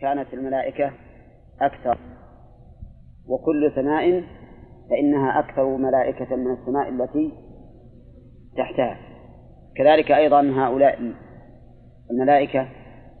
[0.00, 0.92] كانت الملائكة
[1.60, 1.98] أكثر.
[3.28, 4.24] وكل سماء
[4.90, 7.32] فإنها أكثر ملائكة من السماء التي
[8.56, 8.98] تحتها.
[9.76, 11.12] كذلك أيضا هؤلاء
[12.10, 12.68] الملائكة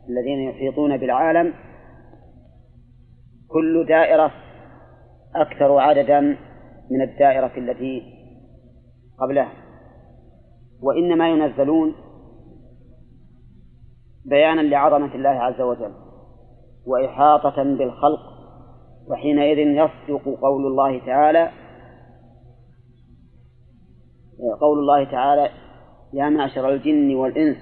[0.08, 1.54] الذين يحيطون بالعالم
[3.48, 4.30] كل دائرة
[5.34, 6.20] أكثر عددا
[6.90, 8.02] من الدائرة التي
[9.18, 9.52] قبلها.
[10.82, 11.94] وإنما ينزلون
[14.24, 16.07] بيانا لعظمة الله عز وجل.
[16.88, 18.20] وإحاطة بالخلق
[19.10, 21.50] وحينئذ يصدق قول الله تعالى
[24.60, 25.48] قول الله تعالى
[26.12, 27.56] يا معشر الجن والإنس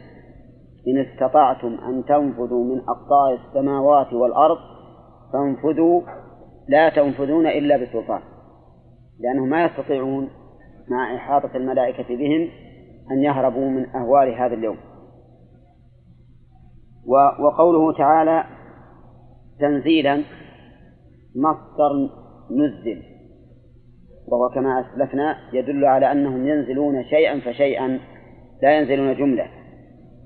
[0.89, 4.59] إن استطعتم أن تنفذوا من أقطار السماوات والأرض
[5.33, 6.03] فانفذوا
[6.69, 8.20] لا تنفذون إلا بسلطان.
[9.20, 10.31] لأنهم ما يستطيعون
[10.91, 12.48] مع إحاطة الملائكة بهم
[13.11, 14.77] أن يهربوا من أهوال هذا اليوم.
[17.39, 18.45] وقوله تعالى
[19.60, 20.23] تنزيلا
[21.37, 21.92] مصدر
[22.51, 23.02] نزل.
[24.28, 28.00] وهو كما أسلفنا يدل على أنهم ينزلون شيئا فشيئا
[28.62, 29.48] لا ينزلون جملة.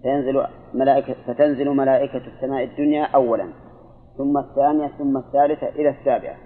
[0.02, 3.52] فينزل ملائكة فتنزل ملائكة السماء الدنيا أولا
[4.18, 6.36] ثم الثانية ثم الثالثة إلى السابعة.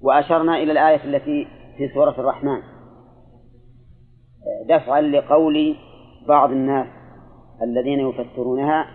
[0.00, 2.58] وأشرنا إلى الآية التي في سورة الرحمن.
[4.68, 5.76] دفعا لقول
[6.28, 6.86] بعض الناس
[7.62, 8.86] الذين يفسرونها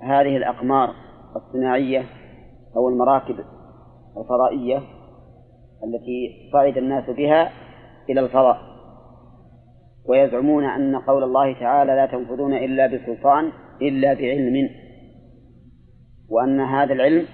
[0.00, 0.94] بهذه الأقمار
[1.36, 2.04] الصناعية
[2.76, 3.36] أو المراكب
[4.16, 4.76] الفضائية
[5.84, 7.50] التي صعد الناس بها
[8.10, 8.58] إلى الفضاء.
[10.08, 14.68] ويزعمون أن قول الله تعالى لا تنفذون إلا بسلطان إلا بعلم.
[16.30, 17.26] وأن هذا العلم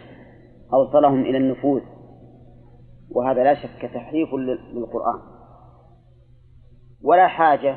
[0.72, 1.82] أوصلهم إلى النفوذ.
[3.10, 4.28] وهذا لا شك تحريف
[4.74, 5.20] للقرآن.
[7.02, 7.76] ولا حاجة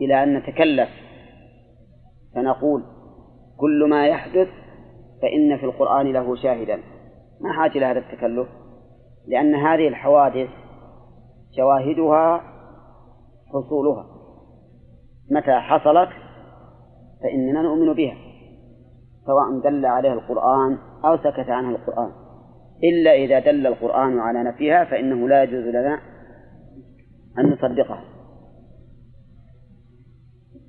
[0.00, 0.88] إلى أن نتكلف
[2.34, 2.93] فنقول
[3.64, 4.48] كل ما يحدث
[5.22, 6.76] فإن في القرآن له شاهدا.
[7.40, 8.48] ما حاجة إلى هذا التكلف؟
[9.28, 10.48] لأن هذه الحوادث
[11.56, 12.40] شواهدها
[13.52, 14.06] حصولها.
[15.30, 16.08] متى حصلت
[17.22, 18.16] فإننا نؤمن بها
[19.26, 22.12] سواء دل عليها القرآن أو سكت عنها القرآن.
[22.84, 26.00] إلا إذا دل القرآن على نفيها فإنه لا يجوز لنا
[27.38, 28.04] أن نصدقها.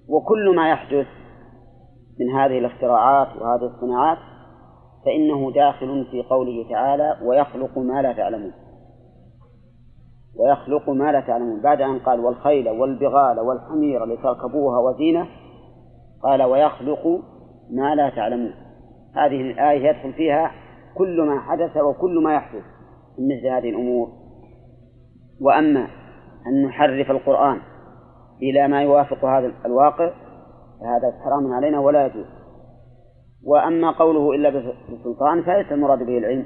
[0.08, 1.25] وكل ما يحدث
[2.20, 4.18] من هذه الاختراعات وهذه الصناعات
[5.06, 8.52] فإنه داخل في قوله تعالى ويخلق ما لا تعلمون
[10.40, 11.62] ويخلق ما لا تعلمون.
[11.62, 15.28] بعد أن قال والخيل والبغال والحمير لتركبوها وزينة
[16.24, 17.08] قال ويخلق
[17.72, 18.54] ما لا تعلمون
[19.16, 20.52] هذه الآية يدخل فيها
[20.98, 22.64] كل ما حدث وكل ما يحدث
[23.20, 24.10] من مثل هذه الأمور.
[25.42, 25.88] وأما
[26.48, 27.60] أن نحرف القرآن
[28.42, 30.14] إلى ما يوافق هذا الواقع
[30.80, 32.26] فهذا حرام علينا ولا يجوز.
[33.46, 34.50] وأما قوله إلا
[34.90, 36.46] بسلطان فليس المراد به العلم.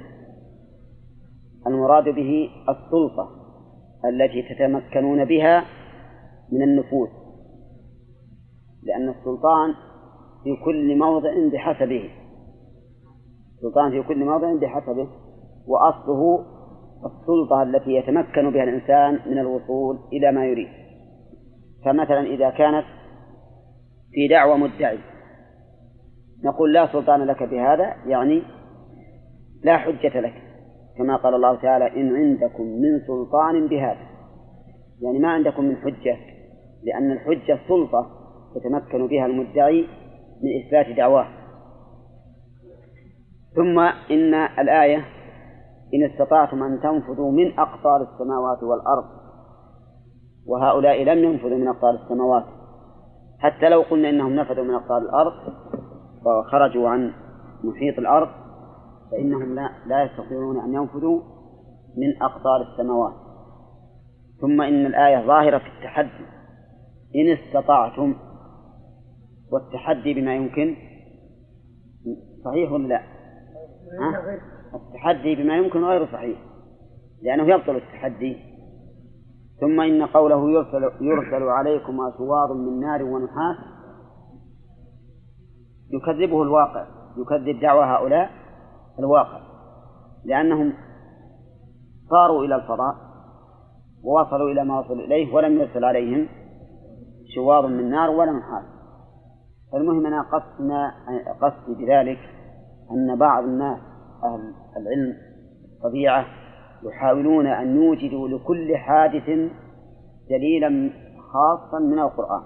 [1.67, 3.29] المراد به السلطة
[4.05, 5.63] التي تتمكنون بها
[6.51, 7.07] من النفوذ
[8.83, 9.73] لأن السلطان
[10.43, 12.09] في كل موضع بحسبه.
[13.55, 15.07] السلطان في كل موضع بحسبه.
[15.67, 16.45] وأصله
[17.05, 20.67] السلطة التي يتمكن بها الإنسان من الوصول إلى ما يريد.
[21.85, 22.85] فمثلا إذا كانت
[24.11, 24.99] في دعوة مدعي.
[26.43, 28.43] نقول لا سلطان لك بهذا يعني
[29.63, 30.33] لا حجة لك.
[30.97, 34.07] كما قال الله تعالى إن عندكم من سلطان بهذا.
[35.01, 36.17] يعني ما عندكم من حجة
[36.83, 38.11] لأن الحجة سلطة
[38.55, 39.87] يتمكن بها المدعي
[40.43, 41.27] من إثبات دعواه.
[43.55, 43.79] ثم
[44.11, 45.05] إن الآية
[45.93, 49.05] إن استطعتم أن تنفذوا من أقطار السماوات والأرض
[50.47, 52.58] وهؤلاء لم ينفذوا من أقطار السماوات.
[53.39, 55.33] حتى لو قلنا إنهم نفذوا من أقطار الأرض
[56.25, 57.13] وخرجوا عن
[57.63, 58.29] محيط الأرض
[59.11, 61.21] فإنهم لا, لا يستطيعون أن ينفذوا
[61.97, 63.13] من أقطار السماوات.
[64.41, 66.25] ثم إن الآية ظاهرة في التحدي.
[67.15, 68.15] إن استطعتم
[69.51, 70.75] والتحدي بما يمكن
[72.45, 73.01] صحيح ولا لا؟
[74.73, 76.39] التحدي بما يمكن غير صحيح
[77.21, 78.48] لأنه يبطل التحدي.
[79.61, 83.57] ثم إن قوله يرسل, يرسل عليكم أشواظ من نار ونحاس
[85.93, 86.85] يكذبه الواقع
[87.17, 88.29] يكذب دعوى هؤلاء
[88.99, 89.39] الواقع
[90.25, 90.73] لأنهم
[92.09, 92.95] صاروا إلى الفضاء
[94.03, 96.27] ووصلوا إلى ما وصلوا إليه ولم يرسل عليهم
[97.35, 98.63] شواظ من نار ولا نحاس.
[99.71, 100.93] فالمهم أنا قصدنا
[101.41, 102.19] قصدي بذلك
[102.91, 103.79] أن بعض الناس
[104.23, 105.13] أهل العلم
[105.75, 106.25] الطبيعة
[106.83, 109.51] يحاولون أن يوجدوا لكل حادث
[110.29, 110.91] دليلا
[111.33, 112.41] خاصا من القرآن.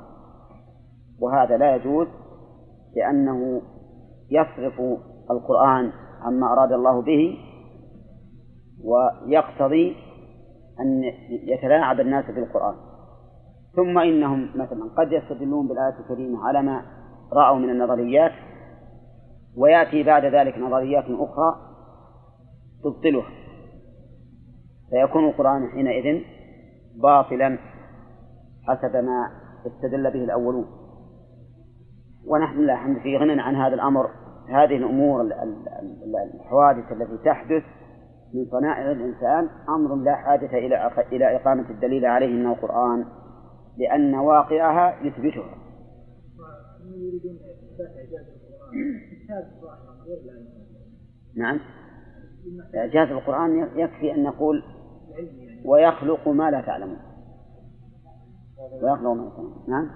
[1.19, 2.07] وهذا لا يجوز
[2.95, 3.61] لأنه
[4.31, 4.81] يصرف
[5.31, 5.91] القرآن
[6.21, 7.37] عما أراد الله به
[8.83, 9.95] ويقتضي
[10.79, 12.75] أن يتلاعب الناس بالقرآن.
[13.75, 16.81] ثم إنهم مثلا قد يستدلون بالآية الكريمة على ما
[17.33, 18.31] رأوا من النظريات
[19.57, 21.55] ويأتي بعد ذلك نظريات أخرى
[22.83, 23.42] تبطلها.
[24.93, 26.21] فيكون القرآن حينئذ
[26.95, 27.57] باطلا
[28.67, 29.31] حسب ما
[29.67, 30.65] استدل به الأولون.
[32.27, 34.09] ونحن لا الحمد في غنى عن هذا الأمر.
[34.49, 35.21] هذه الأمور
[36.33, 37.63] الحوادث التي تحدث
[38.33, 43.05] من صنائع الإنسان أمر لا حاجة إلى إلى إقامة الدليل عليه من القرآن
[43.77, 45.55] لأن واقعها يثبتها.
[51.35, 51.59] نعم.
[52.75, 54.63] إعجاز القرآن يكفي أن نقول
[55.65, 56.99] ويخلق ما لا تعلمون.
[58.81, 59.63] ويخلق ما لا تعلمون.
[59.67, 59.89] نعم.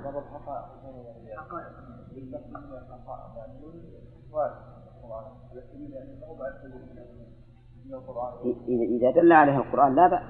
[8.68, 10.22] إذا دل عليها القرآن لا بأس.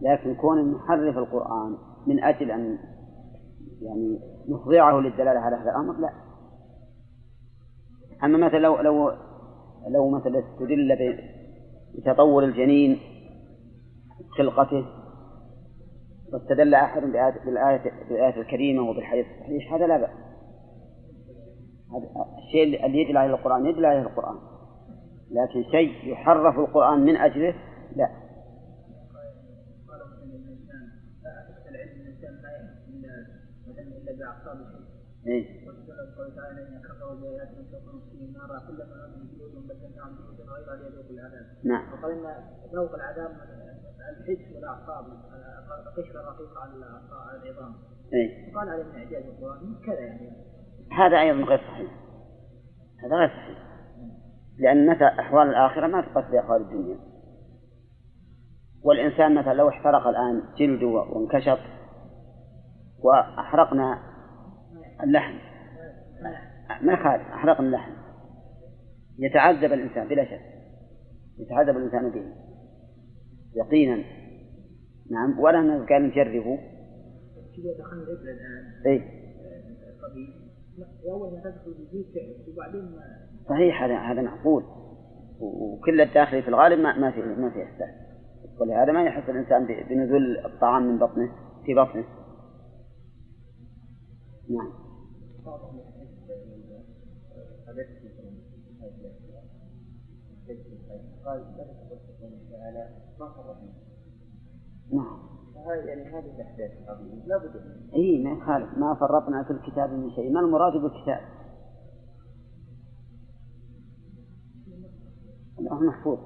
[0.00, 1.76] لكن كون نحرف القرآن
[2.06, 2.78] من أجل أن
[3.82, 4.18] يعني
[4.48, 6.10] نخضعه للدلالة على هذا الأمر لا.
[8.24, 9.12] أما مثلا لو لو
[9.88, 11.18] لو مثلا استدل
[11.94, 13.13] بتطور الجنين
[14.38, 14.86] خلقته
[16.32, 17.44] واستدل أحد بالآية
[18.08, 19.26] بالآية الكريمة وبالحديث.
[19.26, 20.10] الصحيح هذا لا بأس.
[22.38, 24.36] الشيء اللي يدل عليه القرآن يدل عليه القرآن.
[25.30, 27.54] لكن شيء يحرف القرآن من أجله
[27.96, 28.08] لا.
[35.26, 35.64] إيه؟
[41.64, 41.84] نعم.
[44.10, 45.04] الحس والأعصاب
[45.86, 47.74] القشرة الرقيقة على العظام.
[48.14, 50.30] إيه؟ قال عليه من إعجاز القرآن كذا يعني.
[50.92, 51.92] هذا أيضا غير صحيح.
[53.04, 53.58] هذا غير صحيح.
[54.58, 56.98] لأن متى أحوال الآخرة ما تقص بأحوال الدنيا
[58.84, 61.58] والإنسان مثلا لو احترق الآن جلده وانكشط
[63.02, 63.98] وأحرقنا
[65.02, 65.38] اللحم
[66.82, 67.92] ما يخالف أحرقنا اللحم
[69.18, 70.40] يتعذب الإنسان بلا شك
[71.38, 72.43] يتعذب الإنسان به
[73.54, 74.04] يقينا.
[75.10, 76.58] نعم ولا قال نجربه
[77.56, 79.24] كذا دخلنا الإبرة الآن إي
[81.10, 81.74] أول ما تدخل
[82.48, 83.00] وبعدين
[83.48, 84.64] صحيح هذا هذا معقول.
[85.40, 87.94] وكل الداخلي في الغالب ما ما في ما في إحساس.
[88.60, 91.32] ولهذا ما يحس الإنسان بنزول الطعام من بطنه
[91.66, 92.04] في بطنه.
[94.48, 94.72] نعم.
[104.92, 105.18] نعم.
[105.66, 107.56] يعني هذه الأحداث العظيمه لا بد
[107.94, 108.78] إي ما يخالف.
[108.78, 110.32] ما فرطنا في الكتاب من شيء.
[110.32, 111.20] ما المراد بالكتاب؟
[115.58, 116.18] الله محفوظ.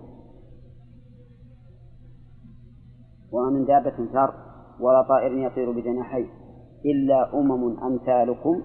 [3.32, 4.34] وما من دابة الأرض
[4.80, 6.28] ولا طائر يطير بجناحيه
[6.84, 8.62] إلا أمم أمثالكم.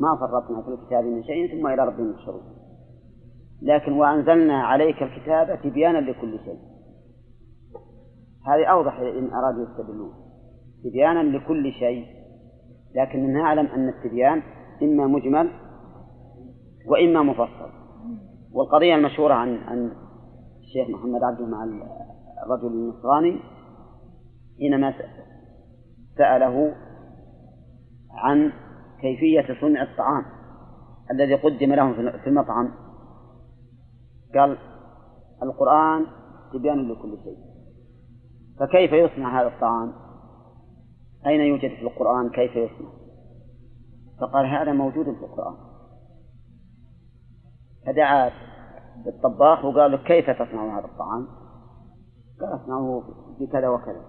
[0.00, 2.42] ما فرطنا في الكتاب من شيء ثم إلى ربهم يحشرون.
[3.62, 6.71] لكن وأنزلنا عليك الكتاب تبيانا لكل شيء.
[8.46, 10.12] هذه أوضح إن أرادوا يستدلون.
[10.84, 12.06] تبيانا لكل شيء
[12.94, 14.42] لكن نعلم أن التبيان
[14.82, 15.50] إما مجمل
[16.86, 17.70] وإما مفصل.
[18.52, 19.92] والقضية المشهورة عن عن
[20.60, 21.64] الشيخ محمد عبده مع
[22.46, 23.40] الرجل النصراني
[24.58, 24.94] حينما
[26.18, 26.74] سأله
[28.10, 28.52] عن
[29.00, 30.24] كيفية صنع الطعام
[31.10, 32.68] الذي قدم لهم في المطعم.
[34.34, 34.58] قال
[35.42, 36.06] القرآن
[36.52, 37.51] تبيان لكل شيء.
[38.62, 39.92] فكيف يصنع هذا الطعام؟
[41.26, 42.90] أين يوجد في القرآن كيف يصنع؟
[44.20, 45.54] فقال هذا موجود في القرآن.
[47.86, 48.30] فدعا
[49.06, 51.28] للطباخ وقال له كيف تصنع هذا الطعام؟
[52.40, 53.02] قال اصنعه
[53.40, 54.04] بكذا وكذا.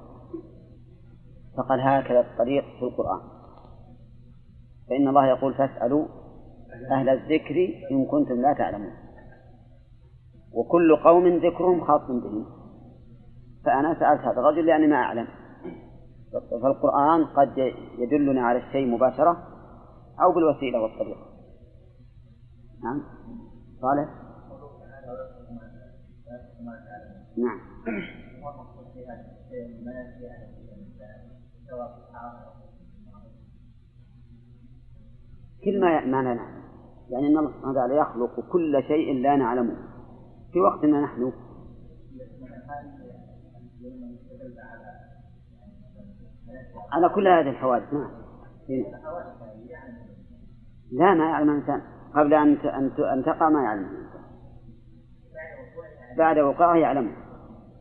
[1.58, 3.22] فقال هكذا الطريق في القرآن.
[4.90, 6.08] فإن الله يقول فاسألوا
[6.92, 7.56] أهل الذكر
[7.92, 8.94] إن كنتم لا تعلمون.
[10.54, 12.63] وكل قوم ذكرهم خاص بهم.
[13.66, 15.28] فأنا سألت هذا الرجل لأني ما أعلم.
[16.62, 17.58] فالقرآن قد
[17.98, 19.48] يدلنا على الشيء مباشرة
[20.24, 21.34] أو بالوسيلة والطريقة.
[22.84, 23.04] نعم.
[23.82, 24.10] صالح؟
[27.38, 27.60] نعم.
[35.64, 36.64] كل ما ما لا نعلم.
[37.10, 39.76] يعني إن الله سبحانه وتعالى يخلق كل شيء لا نعلمه.
[40.52, 41.32] في وقتنا نحن
[46.92, 48.12] على كل هذه الحوادث نعم.
[50.92, 51.82] لا ما يعلم الإنسان.
[52.16, 52.58] قبل أن
[53.00, 53.90] أن تقع ما يعلمه
[56.18, 57.12] بعد وقوعه يعلمه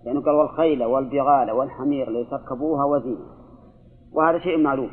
[0.04, 3.24] لأنه قال والخيل والبغال والحمير لتركبوها وزينة
[4.12, 4.90] وهذا شيء معلوم.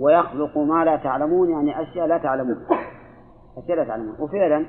[0.00, 2.66] ويخلق ما لا تعلمون يعني أشياء لا تعلمون.
[3.58, 4.16] أشياء لا تعلمون.
[4.20, 4.66] وفعلا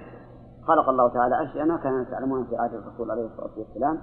[0.67, 4.01] خلق الله تعالى أشياء ما كانوا تعلمون في عهد الرسول عليه الصلاة والسلام.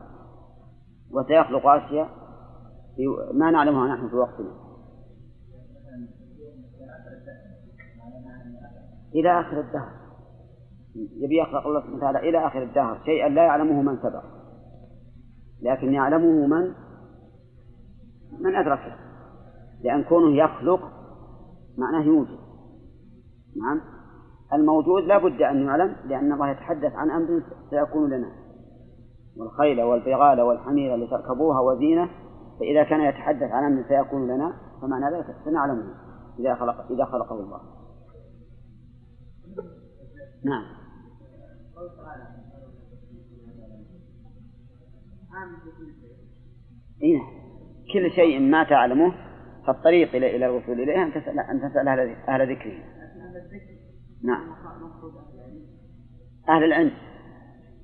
[1.12, 2.08] وسيخلق أشياء
[3.34, 4.62] ما نعلمها نحن في وقتنا.
[9.14, 9.92] إلى آخر الدهر.
[10.94, 13.00] يبي يخلق الله سبحانه وتعالى إلى آخر الدهر.
[13.04, 14.24] شيئا لا يعلمه من سبق.
[15.62, 16.72] لكن يعلمه من؟
[18.40, 18.96] من أدركه.
[19.82, 20.80] لأن كونه يخلق
[21.78, 22.38] معناه يوجد.
[23.56, 23.80] نعم.
[24.52, 28.41] الموجود لا بد أن يعلم لأن الله يتحدث عن أمر سيكون لنا.
[29.36, 32.08] والخيل والبغال والحمير لتركبوها وزينة
[32.60, 35.94] فإذا كان يتحدث عن أمر سيكون لنا فمعنى ذلك سنعلمه
[36.38, 37.60] إذا خلق إذا خلقه الله.
[40.44, 40.64] نعم.
[47.02, 47.20] إيه
[47.92, 49.14] كل شيء ما تعلمه
[49.66, 51.88] فالطريق إلى إلى الوصول إليه أن تسأل أن تسأل
[52.28, 52.78] أهل ذكره.
[54.24, 54.54] نعم.
[56.48, 56.92] أهل العلم.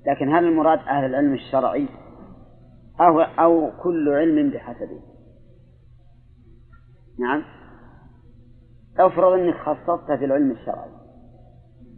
[0.07, 1.89] لكن هل المراد أهل العلم الشرعي؟
[3.01, 5.01] أو أو كل علم بحسبه.
[7.21, 7.45] نعم.
[8.99, 10.91] افرض إنك خصصت في العلم الشرعي.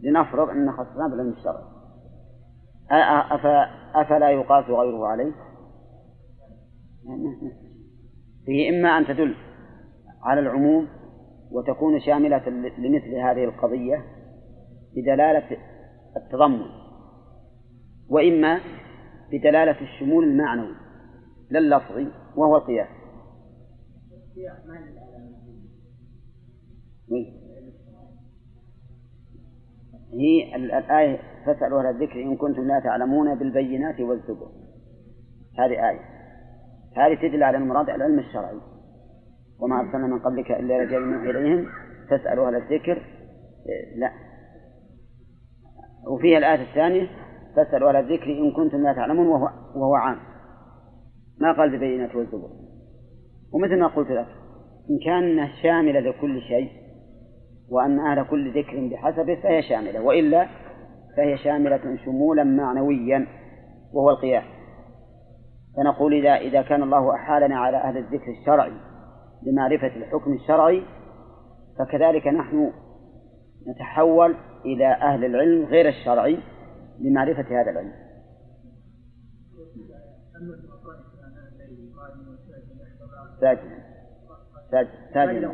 [0.03, 1.63] لنفرض ان خصصنا بالعلم الشرعي.
[3.95, 5.31] أفلا يقاس غيره عليه؟
[8.45, 9.35] فيه إما أن تدل
[10.23, 10.87] على العموم
[11.51, 14.05] وتكون شاملة لمثل هذه القضية
[14.95, 15.57] بدلالة
[16.17, 16.80] التضمن.
[18.11, 18.59] وإما
[19.31, 20.75] بدلالة الشمول المعنوي
[21.49, 22.87] لا اللفظي وهو القياس
[30.13, 34.47] هي الآية فاسألوا أهل الذكر إن كنتم لا تعلمون بالبينات والزبر.
[35.59, 35.99] هذه آية.
[36.97, 38.59] هذه تدل على المراد العلم الشرعي.
[39.59, 41.65] وما أرسلنا من قبلك إلا رجال نوحي إليهم.
[42.09, 43.01] فاسألوا أهل الذكر.
[43.95, 44.11] لا.
[46.07, 47.07] وفيها الآية الثانية
[47.55, 50.17] فاسألوا أهل الذكر إن كنتم لا تعلمون وهو, وهو عام.
[51.41, 52.49] ما قال ببينات والزبر
[53.53, 54.27] ومثل ما قلت لك
[54.89, 56.69] إن كان شاملة لكل شيء
[57.69, 60.47] وأن أهل كل ذكر بحسبه فهي شاملة وإلا
[61.17, 63.27] فهي شاملة شمولا معنويا
[63.93, 64.43] وهو القياس.
[65.77, 68.73] فنقول إذا إذا كان الله أحالنا على أهل الذكر الشرعي
[69.43, 70.83] لمعرفة الحكم الشرعي
[71.79, 72.71] فكذلك نحن
[73.67, 76.37] نتحول إلى أهل العلم غير الشرعي
[77.01, 77.93] لمعرفة هذا العلم.
[83.41, 83.83] ساجدا.
[85.13, 85.47] ساجدا.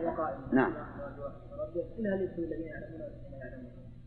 [0.54, 0.74] نعم
[2.00, 3.01] إنها ليس الذين يعلمون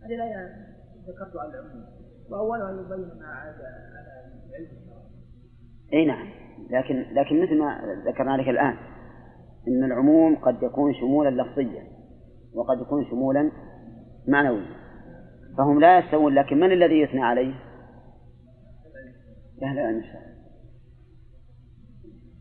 [0.02, 0.66] هذه الآية
[1.08, 1.84] ذكرت على العموم
[2.30, 4.06] وأولها يبين ما عاد على
[4.50, 4.68] العلم
[5.92, 6.28] أي نعم.
[6.70, 8.76] لكن لكن مثل ما ذكرنا لك الآن
[9.68, 11.84] إن العموم قد يكون شمولا لفظيا
[12.54, 13.50] وقد يكون شمولا
[14.28, 14.79] معنويا.
[15.58, 17.54] فهم لا يستوون لكن من الذي يثنى عليه؟
[19.62, 20.02] أهل العلم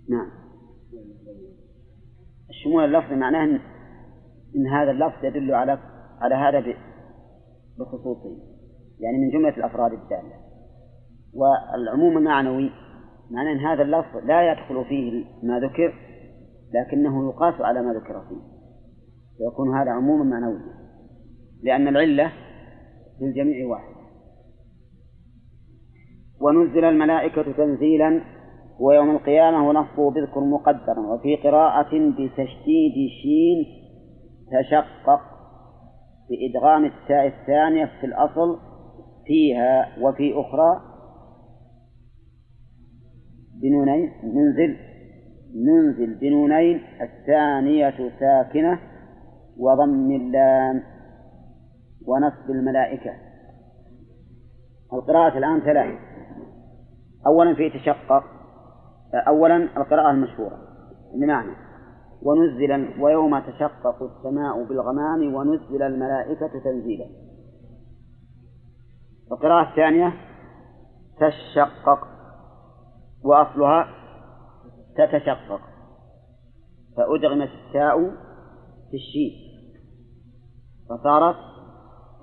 [0.09, 0.31] نعم.
[2.49, 3.59] الشمول اللفظي معناه
[4.55, 5.79] إن هذا اللفظ يدل على
[6.21, 6.73] على هذا
[7.79, 8.37] بخصوصه
[8.99, 10.33] يعني من جملة الأفراد الدالة.
[11.33, 12.71] والعموم المعنوي
[13.31, 15.93] معناه أن هذا اللفظ لا يدخل فيه ما ذكر
[16.73, 18.59] لكنه يقاس على ما ذكر فيه
[19.37, 20.79] فيكون هذا عموما معنويا
[21.63, 22.31] لأن العلة
[23.19, 23.95] في الجميع واحد.
[26.41, 28.21] ونزل الملائكة تنزيلا
[28.79, 33.65] ويوم القيامة ونصبه بذكر مقدرا وفي قراءة بتشديد شين
[34.51, 35.21] تشقق
[36.29, 38.59] بإدغام التاء الثانية في الأصل
[39.25, 40.81] فيها وفي أخرى
[43.61, 44.11] بنونين.
[44.23, 44.77] ننزل
[45.55, 46.81] ننزل بنونين.
[47.01, 48.79] الثانية ساكنة
[49.57, 50.83] وضم اللام.
[52.07, 53.11] ونصب الملائكة.
[54.93, 55.99] القراءة الآن ثلاث.
[57.27, 58.23] أولا في تشقق
[59.27, 60.57] أولا القراءة المشهورة.
[61.15, 61.55] بمعنى
[62.21, 67.05] ونزل ويوم تشقق السماء بالغمام ونزل الملائكة تنزيلا.
[69.31, 70.13] القراءة الثانية
[71.19, 72.07] تشقق.
[73.23, 73.87] وأصلها
[74.97, 75.61] تتشقق.
[76.97, 78.09] فأدغمت التاء
[78.91, 79.31] في الشين.
[80.89, 81.48] فصارت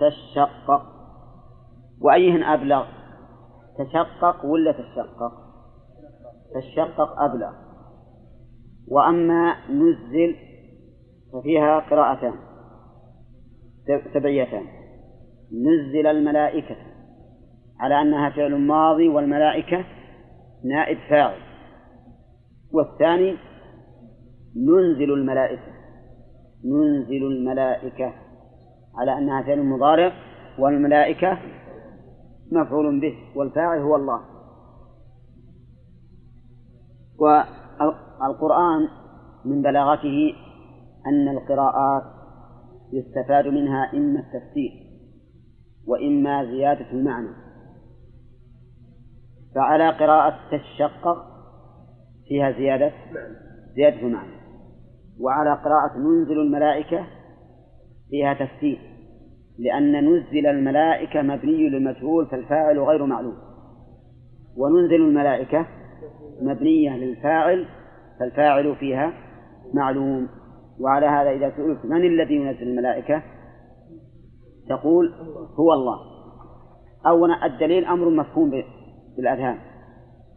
[0.00, 0.82] تشقق.
[2.00, 2.84] وأيهن أبلغ؟
[3.78, 5.32] تشقق ولا تشقق؟
[6.54, 7.52] تشقق أبلغ.
[8.88, 10.36] وأما نزل
[11.32, 12.34] ففيها قراءتان
[14.14, 14.64] سبعيتان
[15.52, 16.76] نزل الملائكة
[17.80, 19.84] على أنها فعل ماضي والملائكة
[20.64, 21.38] نائب فاعل.
[22.72, 23.36] والثاني
[24.56, 25.72] ننزل الملائكة.
[26.64, 28.25] ننزل الملائكة.
[28.96, 30.12] على أنها فعل مضارع
[30.58, 31.38] والملائكة
[32.52, 34.20] مفعول به والفاعل هو الله.
[38.20, 38.88] والقرآن
[39.44, 40.34] من بلاغته
[41.06, 42.02] أن القراءات
[42.92, 44.70] يستفاد منها إما التفسير
[45.86, 47.28] وإما زيادة المعنى.
[49.54, 51.16] فعلى قراءة تشقق
[52.28, 52.92] فيها زيادة
[53.76, 54.36] زيادة المعنى.
[55.20, 57.06] وعلى قراءة ننزل الملائكة
[58.10, 58.78] فيها تفسير
[59.58, 63.36] لأن نزل الملائكة مبني للمجهول فالفاعل غير معلوم.
[64.56, 65.66] وننزل الملائكة
[66.42, 67.66] مبنية للفاعل
[68.20, 69.12] فالفاعل فيها
[69.74, 70.28] معلوم.
[70.80, 73.22] وعلى هذا إذا سئلت من الذي ينزل الملائكة؟
[74.68, 75.12] تقول
[75.58, 75.98] هو الله.
[77.06, 78.50] أولا الدليل أمر مفهوم
[79.16, 79.58] بالأذهان.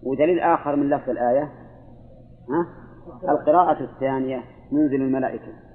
[0.04, 1.44] ودليل آخر من لفظ الآية
[2.50, 2.68] ها؟
[3.30, 5.69] القراءة الثانية ينزل الملائكة.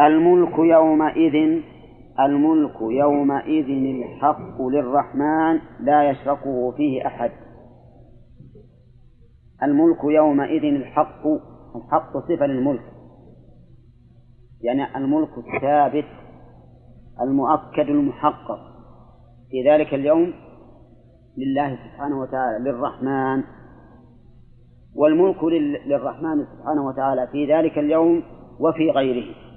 [0.00, 1.62] الملك يومئذ
[2.20, 7.30] الملك يومئذ الحق للرحمن لا يشركه فيه أحد.
[9.62, 11.26] الملك يومئذ الحق
[11.76, 12.82] الحق صفة للملك.
[14.60, 16.06] يعني الملك الثابت
[17.20, 18.58] المؤكد المحقق.
[19.50, 20.32] في ذلك اليوم
[21.38, 23.44] لله سبحانه وتعالى للرحمن.
[24.96, 25.44] والملك
[25.86, 28.22] للرحمن سبحانه وتعالى في ذلك اليوم
[28.60, 29.47] وفي غيره.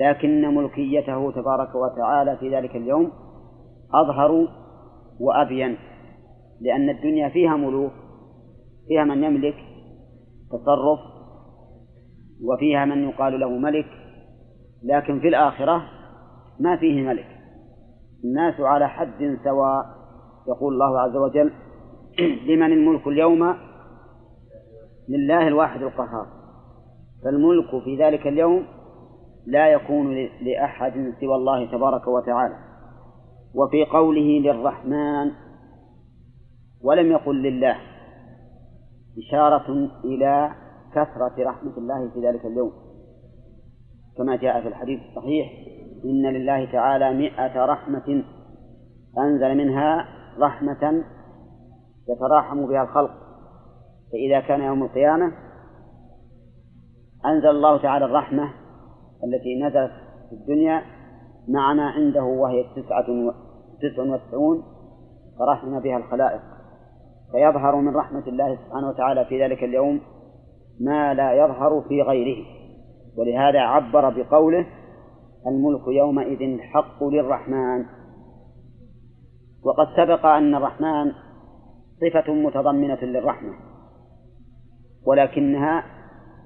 [0.00, 3.12] لكن ملكيته تبارك وتعالى في ذلك اليوم
[3.94, 4.48] أظهر
[5.20, 5.76] وأبين
[6.60, 7.92] لأن الدنيا فيها ملوك
[8.88, 9.56] فيها من يملك
[10.50, 10.98] تصرف
[12.42, 13.86] وفيها من يقال له ملك
[14.84, 15.82] لكن في الآخرة
[16.60, 17.26] ما فيه ملك.
[18.24, 19.84] الناس على حد سواء
[20.48, 21.52] يقول الله عز وجل
[22.48, 23.54] لمن الملك اليوم؟
[25.08, 26.26] لله الواحد القهار.
[27.24, 28.66] فالملك في ذلك اليوم
[29.46, 32.54] لا يكون لأحد سوى الله تبارك وتعالى.
[33.54, 35.30] وفي قوله للرحمن
[36.82, 37.76] ولم يقل لله
[39.18, 40.50] إشارة إلى
[40.92, 42.72] كثرة رحمة الله في ذلك اليوم.
[44.16, 45.52] كما جاء في الحديث الصحيح
[46.04, 48.24] إن لله تعالى مئة رحمة
[49.18, 51.04] أنزل منها رحمة
[52.08, 53.10] يتراحم بها الخلق.
[54.12, 55.32] فإذا كان يوم القيامة
[57.26, 58.63] أنزل الله تعالى الرحمة
[59.24, 59.92] التي نزلت
[60.30, 60.82] في الدنيا
[61.48, 63.06] مع ما عنده وهي تسعة
[63.82, 64.62] تسع وتسعون
[65.38, 66.40] فرحم بها الخلائق.
[67.32, 70.00] فيظهر من رحمة الله سبحانه وتعالى في ذلك اليوم
[70.80, 72.44] ما لا يظهر في غيره.
[73.18, 74.66] ولهذا عبر بقوله
[75.46, 77.84] الملك يومئذ الحق للرحمن
[79.64, 81.12] وقد سبق أن الرحمن
[82.00, 83.52] صفة متضمنة للرحمة
[85.06, 85.84] ولكنها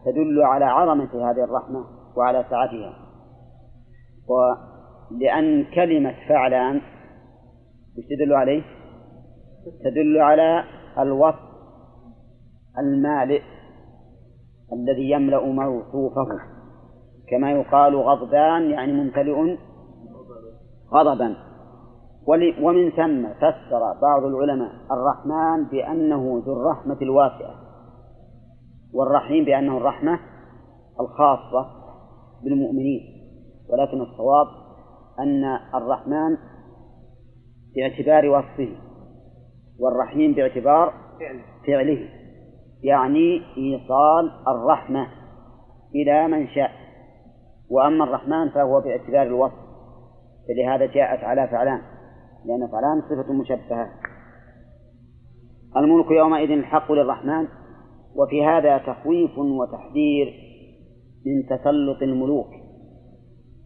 [0.04, 1.97] تدل على عظمة هذه الرحمة.
[2.18, 2.94] وعلى سعتها
[4.28, 6.80] ولأن كلمة فعلان
[7.98, 8.62] إيش تدل عليه؟
[9.84, 10.64] تدل على
[10.98, 11.48] الوصف
[12.78, 13.42] المالئ
[14.72, 16.28] الذي يملأ موصوفه.
[17.30, 19.56] كما يقال غضبان يعني ممتلئ
[20.92, 21.36] غضبا.
[22.62, 27.54] ومن ثم فسر بعض العلماء الرحمن بأنه ذو الرحمة الواسعة
[28.94, 30.18] والرحيم بأنه الرحمة
[31.00, 31.77] الخاصة.
[32.44, 33.00] بالمؤمنين.
[33.68, 34.46] ولكن الصواب
[35.18, 36.36] أن الرحمن
[37.76, 38.68] باعتبار وصفه
[39.80, 40.92] والرحيم باعتبار
[41.66, 42.08] فعله
[42.82, 45.06] يعني إيصال الرحمة
[45.94, 46.70] إلى من شاء.
[47.70, 49.68] وأما الرحمن فهو باعتبار الوصف
[50.48, 51.80] فلهذا جاءت على فعلان
[52.44, 53.88] لأن فعلان صفة مشبهة.
[55.76, 57.48] الملك يومئذ الحق للرحمن
[58.16, 60.47] وفي هذا تخويف وتحذير
[61.28, 62.48] من تسلط الملوك.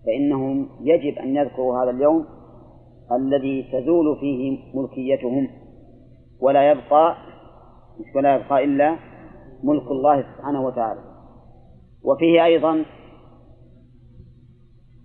[0.07, 2.25] فإنهم يجب أن يذكروا هذا اليوم
[3.13, 5.49] الذي تزول فيه ملكيتهم
[6.41, 7.17] ولا يبقى
[8.17, 8.97] ولا يبقى إلا
[9.63, 11.01] ملك الله سبحانه وتعالى.
[12.05, 12.85] وفيه أيضا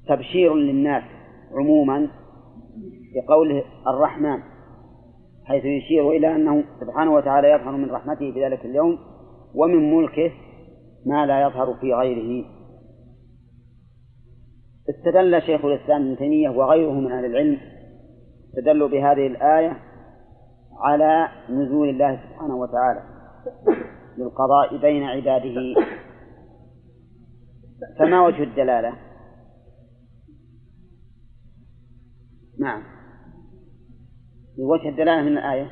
[0.08, 1.04] تبشير للناس
[1.54, 2.08] عموما
[3.16, 4.40] بقوله الرحمن
[5.46, 8.98] حيث يشير إلى أنه سبحانه وتعالى يظهر من رحمته في ذلك اليوم
[9.56, 10.32] ومن ملكه
[11.08, 12.46] ما لا يظهر في غيره.
[14.90, 17.60] استدل شيخ الإسلام ابن تيمية وغيره من أهل العلم
[18.50, 19.80] استدلوا بهذه الآية
[20.80, 23.04] على نزول الله سبحانه وتعالى
[24.18, 25.56] للقضاء بين عباده.
[28.00, 28.94] فما وجه الدلالة؟
[32.60, 32.84] نعم.
[34.60, 35.72] وجه الدلالة من الآية؟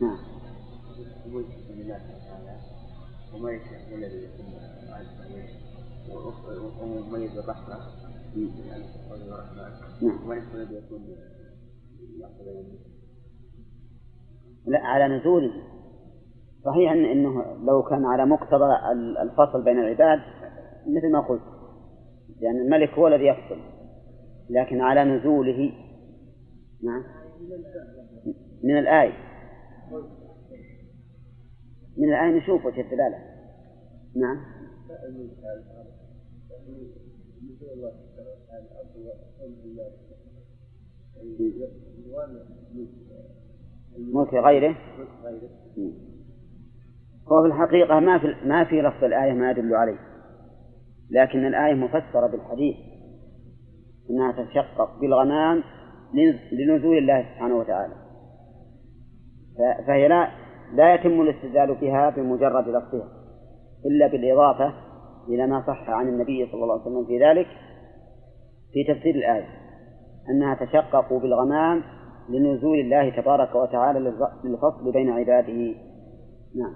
[0.00, 0.18] نعم.
[9.22, 9.62] الرحمة
[10.02, 11.06] يعني وملك الذي يكون
[14.66, 15.52] لا على نزوله
[16.64, 20.20] صحيح إن أنه لو كان على مقتضى الفصل بين العباد
[20.86, 21.42] مثل ما قلت
[22.40, 23.58] لأن يعني الملك هو الذي يفصل
[24.50, 25.72] لكن على نزوله
[26.82, 27.04] نعم
[28.62, 29.29] من الآية.
[31.96, 33.18] من الآية نشوف وجه الدلالة.
[34.16, 34.36] نعم.
[43.98, 44.76] ملك غيره؟
[47.28, 49.98] هو في الحقيقة ما في ما في لفظ الآية ما يدل عليه.
[51.10, 52.76] لكن الآية مفسرة بالحديث.
[54.10, 55.62] أنها تتشقق بالغمام
[56.52, 57.99] لنزول الله سبحانه وتعالى.
[59.86, 60.28] فهي لا
[60.74, 63.08] لا يتم الاستدلال بها بمجرد لفظها
[63.86, 64.72] إلا بالإضافة
[65.28, 67.46] إلى ما صح عن النبي صلى الله عليه وسلم في ذلك
[68.72, 69.48] في تفسير الآية
[70.30, 71.82] أنها تشقق بالغمام
[72.28, 73.98] لنزول الله تبارك وتعالى
[74.44, 75.74] للفصل بين عباده.
[76.56, 76.74] نعم.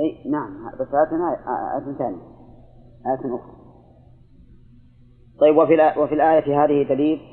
[0.00, 0.70] أي نعم.
[0.80, 1.18] بس آية
[1.76, 2.22] آية ثانية.
[3.06, 3.60] آية أخرى.
[5.40, 7.29] طيب وفي وفي الآية هذه دليل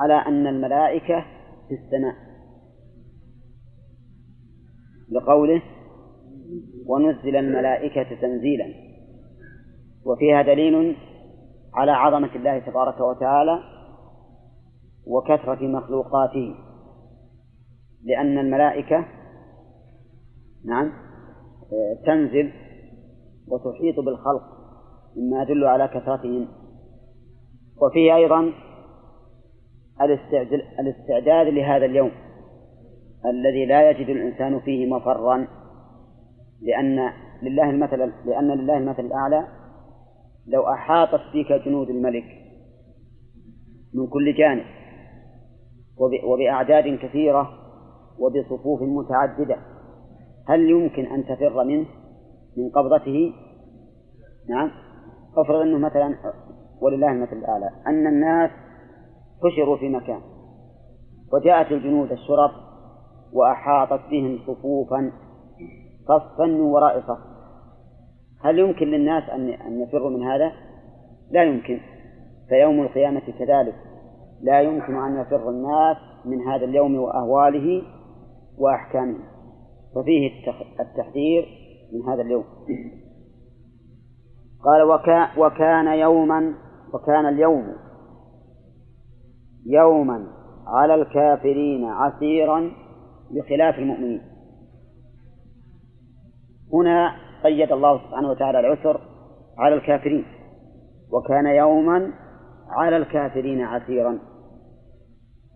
[0.00, 1.24] على أن الملائكة
[1.68, 2.14] في السماء.
[5.10, 5.62] لقوله
[6.86, 8.74] ونزل الملائكة تنزيلا.
[10.04, 10.96] وفيها دليل
[11.74, 13.60] على عظمة الله تبارك وتعالى
[15.06, 16.54] وكثرة مخلوقاته.
[18.04, 19.06] لأن الملائكة
[20.64, 20.92] نعم
[22.06, 22.52] تنزل
[23.48, 24.42] وتحيط بالخلق
[25.16, 26.48] مما يدل على كثرتهم.
[27.82, 28.52] وفيه أيضا
[30.80, 32.10] الاستعداد لهذا اليوم
[33.26, 35.46] الذي لا يجد الإنسان فيه مفرا
[36.62, 39.46] لأن لله المثل لأن لله المثل الأعلى
[40.46, 42.24] لو أحاطت بك جنود الملك
[43.94, 44.64] من كل جانب
[46.24, 47.50] وبأعداد كثيرة
[48.18, 49.56] وبصفوف متعددة
[50.48, 51.86] هل يمكن أن تفر منه
[52.56, 53.32] من قبضته؟
[54.48, 54.70] نعم
[55.36, 56.14] افرض أنه مثلا
[56.80, 58.50] ولله المثل الأعلى أن الناس
[59.42, 60.20] حشروا في مكان
[61.32, 62.50] وجاءت الجنود الشرف
[63.32, 65.12] وأحاطت بهم صفوفا
[66.08, 67.36] صفا من وراء صف
[68.40, 70.52] هل يمكن للناس أن أن يفروا من هذا؟
[71.30, 71.80] لا يمكن.
[72.48, 73.74] فيوم القيامة كذلك.
[74.42, 77.82] لا يمكن أن يفر الناس من هذا اليوم وأهواله
[78.58, 79.18] وأحكامه.
[79.94, 80.30] ففيه
[80.80, 81.48] التحذير
[81.92, 82.44] من هذا اليوم.
[84.64, 86.54] قال وكا وكان يوما
[86.94, 87.74] وكان اليوم
[89.66, 90.26] يوما
[90.66, 92.70] على الكافرين عسيرا
[93.30, 94.22] بخلاف المؤمنين.
[96.72, 97.12] هنا
[97.44, 99.00] قيد الله سبحانه وتعالى العسر
[99.58, 100.24] على الكافرين
[101.12, 102.12] وكان يوما
[102.68, 104.18] على الكافرين عسيرا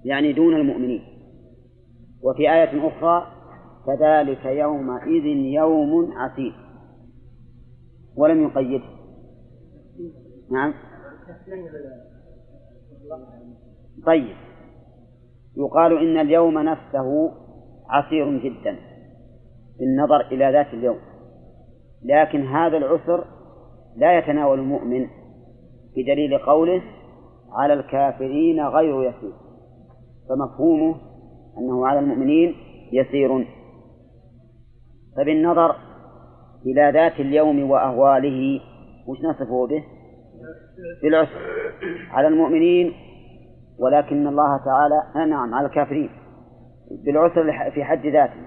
[0.04, 1.02] يعني دون المؤمنين.
[2.22, 3.26] وفي آية أخرى
[3.86, 6.54] فذلك يومئذ يوم عسير.
[8.16, 8.84] ولم يقيده.
[10.50, 10.74] نعم.
[14.06, 14.36] طيب.
[15.56, 17.32] يقال إن اليوم نفسه
[17.88, 18.76] عسير جدا
[19.78, 20.98] بالنظر إلى ذات اليوم.
[22.04, 23.24] لكن هذا العسر
[23.96, 25.06] لا يتناول المؤمن
[25.96, 26.82] بدليل قوله
[27.52, 29.32] على الكافرين غير يسير.
[30.28, 30.94] فمفهومه
[31.58, 32.54] أنه على المؤمنين
[32.92, 33.46] يسير.
[35.16, 35.76] فبالنظر
[36.66, 38.60] إلى ذات اليوم وأهواله
[39.06, 39.84] وش نصفه به؟
[41.02, 41.40] بالعسر.
[42.10, 42.92] على المؤمنين
[43.80, 46.10] ولكن الله تعالى آه، نعم على الكافرين
[47.04, 48.40] بالعسر في حد ذاته.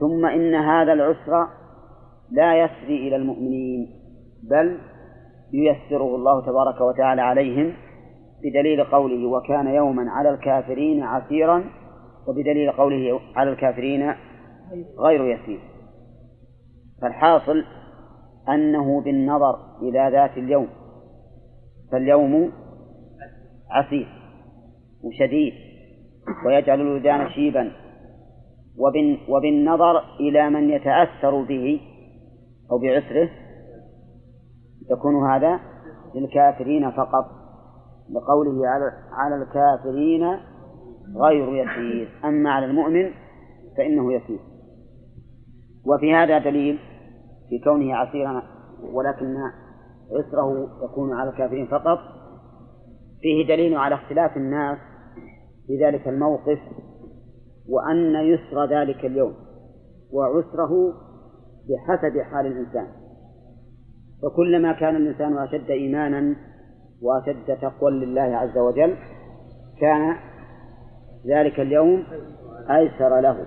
[0.00, 1.46] ثم إن هذا العسر
[2.30, 3.88] لا يسري إلى المؤمنين
[4.50, 4.78] بل
[5.52, 7.72] ييسره الله تبارك وتعالى عليهم
[8.44, 11.64] بدليل قوله وكان يوما على الكافرين عسيرا
[12.28, 14.14] وبدليل قوله على الكافرين
[14.98, 15.60] غير يسير
[17.02, 17.64] فالحاصل
[18.48, 20.68] أنه بالنظر إلى ذات اليوم
[21.92, 22.52] فاليوم
[23.70, 24.23] عسير.
[25.04, 25.52] وشديد
[26.46, 27.72] ويجعل الولدان شيبا.
[29.28, 31.80] وبالنظر إلى من يتأثر به
[32.70, 33.30] أو بعسره
[34.90, 35.60] يكون هذا
[36.14, 37.24] للكافرين فقط
[38.10, 40.38] لقوله على على الكافرين
[41.16, 42.08] غير يسير.
[42.24, 43.10] أما على المؤمن
[43.76, 44.38] فإنه يسير.
[45.86, 46.78] وفي هذا دليل
[47.48, 48.42] في كونه عسيرا
[48.92, 49.36] ولكن
[50.12, 51.98] عسره يكون على الكافرين فقط
[53.20, 54.78] فيه دليل على اختلاف الناس
[55.66, 56.58] في ذلك الموقف
[57.68, 59.34] وأن يسر ذلك اليوم
[60.12, 60.92] وعسره
[61.68, 62.86] بحسب حال الإنسان.
[64.22, 66.36] فكلما كان الإنسان أشد إيمانا
[67.02, 68.96] وأشد تقوى لله عز وجل
[69.80, 70.16] كان
[71.26, 72.04] ذلك اليوم
[72.70, 73.46] أيسر له.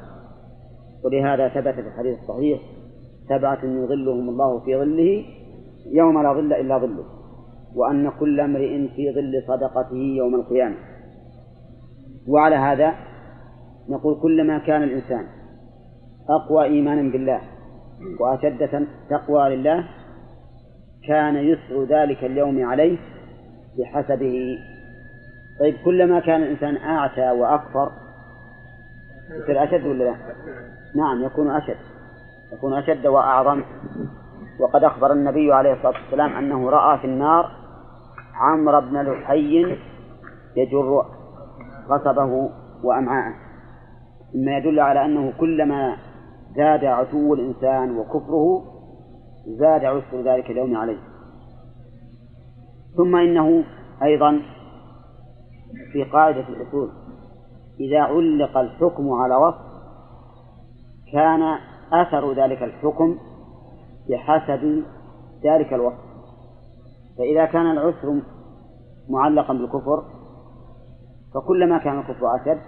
[1.06, 2.62] ولهذا ثبت في الحديث الصحيح
[3.30, 5.25] سبعة يظلهم الله في ظله
[5.91, 7.06] يوم لا ظل إلا ظله
[7.75, 10.75] وأن كل امرئ في ظل صدقته يوم القيامة.
[12.28, 12.96] وعلى هذا
[13.90, 15.28] نقول كلما كان الإنسان
[16.30, 17.42] أقوى إيمانا بالله
[18.20, 19.84] وأشد تقوى لله
[21.08, 22.98] كان يسر ذلك اليوم عليه
[23.80, 24.58] بحسبه
[25.60, 27.92] طيب كلما كان الإنسان أعتى وأكفر
[29.32, 30.16] يصير أشد ولا لا؟
[30.96, 31.78] نعم يكون أشد
[32.54, 33.63] يكون أشد وأعظم
[34.60, 37.52] وقد أخبر النبي عليه الصلاة والسلام أنه رأى في النار
[38.36, 39.78] عمرو بن لحي
[40.56, 41.06] يجر
[41.89, 42.50] قصبه
[42.84, 43.36] وأمعاءه.
[44.36, 45.97] مما يدل على أنه كلما
[46.56, 48.63] زاد عتو الإنسان وكفره
[49.47, 50.97] زاد عسر ذلك اليوم عليه.
[52.97, 53.63] ثم إنه
[54.04, 54.41] أيضا
[55.93, 56.89] في قاعدة الأصول
[57.80, 59.67] إذا علق الحكم على وصف
[61.13, 61.58] كان
[61.93, 63.17] أثر ذلك الحكم
[64.10, 64.84] بحسب
[65.43, 66.08] ذلك الوصف.
[67.17, 68.21] فإذا كان العسر
[69.10, 70.16] معلقا بالكفر
[71.34, 72.62] فكلما كان الكفر أشد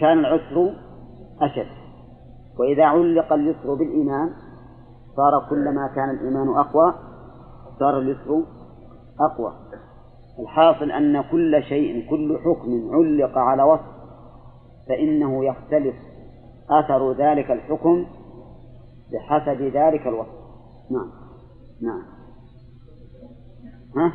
[0.00, 0.74] كان العسر
[1.40, 1.66] أشد.
[2.58, 4.30] وإذا علق اليسر بالإيمان
[5.16, 6.94] صار كلما كان الإيمان أقوى
[7.78, 8.42] صار اليسر
[9.20, 9.52] أقوى.
[10.40, 13.94] الحاصل أن كل شيء كل حكم علق على وصف
[14.88, 15.94] فإنه يختلف
[16.70, 18.06] أثر ذلك الحكم
[19.12, 20.44] بحسب ذلك الوصف.
[20.90, 21.10] نعم.
[21.82, 22.02] نعم.
[23.96, 24.12] ها؟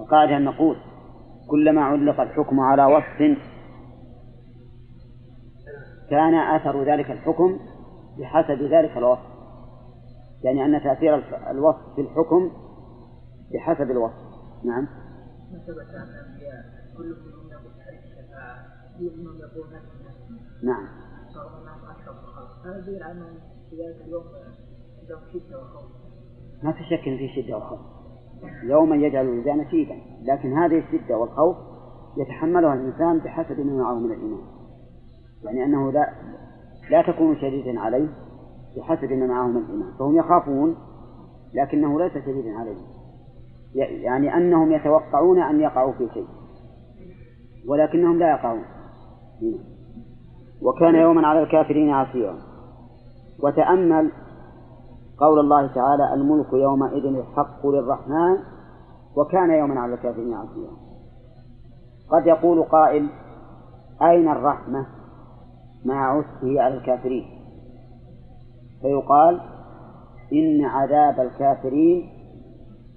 [0.00, 0.76] القاعدة أن نقول
[1.50, 3.38] كلما علق الحكم على وصف
[6.10, 7.58] كان أثر ذلك الحكم
[8.18, 9.36] بحسب ذلك الوصف.
[10.42, 11.14] يعني أن تأثير
[11.50, 12.50] الوصف في الحكم
[13.52, 14.14] بحسب الوصف.
[14.64, 14.88] نعم.
[20.62, 20.88] نعم.
[26.62, 27.95] ما في شك في شدة وخوف.
[28.62, 31.56] يوما يجعل الولدان شيدا لكن هذه الشدة والخوف
[32.16, 34.40] يتحملها الإنسان بحسب ما معه من الإيمان.
[35.44, 36.12] يعني أنه لا
[36.90, 38.08] لا تكون شديدا عليه
[38.76, 39.92] بحسب ما معه من الإيمان.
[39.98, 40.76] فهم يخافون
[41.54, 42.86] لكنه ليس شديدا عليهم
[43.74, 46.26] يعني أنهم يتوقعون أن يقعوا في شيء
[47.68, 48.62] ولكنهم لا يقعون.
[50.62, 52.38] وكان يوما على الكافرين عسيرا.
[53.42, 54.12] وتأمل
[55.18, 58.38] قول الله تعالى الملك يومئذ الحق للرحمن
[59.16, 60.76] وكان يوما على الكافرين عسيرا
[62.10, 63.08] قد يقول قائل
[64.02, 64.86] أين الرحمة
[65.84, 67.24] مع عسره على الكافرين؟
[68.82, 69.40] فيقال
[70.32, 72.08] إن عذاب الكافرين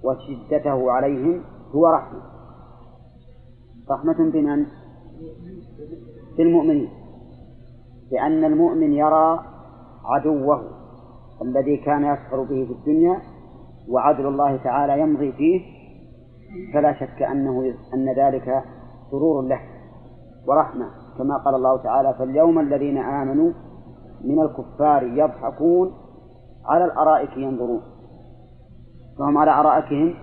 [0.04, 2.22] وشدته عليهم هو رحمة.
[3.90, 4.66] رحمة بمن؟
[6.36, 6.90] بالمؤمنين
[8.12, 9.40] لأن المؤمن يرى
[10.04, 10.79] عدوه.
[11.42, 13.20] الذي كان يسخر به في الدنيا
[13.88, 15.60] وعدل الله تعالى يمضي فيه
[16.74, 18.64] فلا شك أنه أن ذلك
[19.10, 19.60] سرور له
[20.48, 20.86] ورحمة.
[21.18, 23.52] كما قال الله تعالى فاليوم الذين آمنوا
[24.24, 25.92] من الكفار يضحكون
[26.66, 27.80] على الأرائك ينظرون.
[29.18, 30.14] فهم على أرائكهم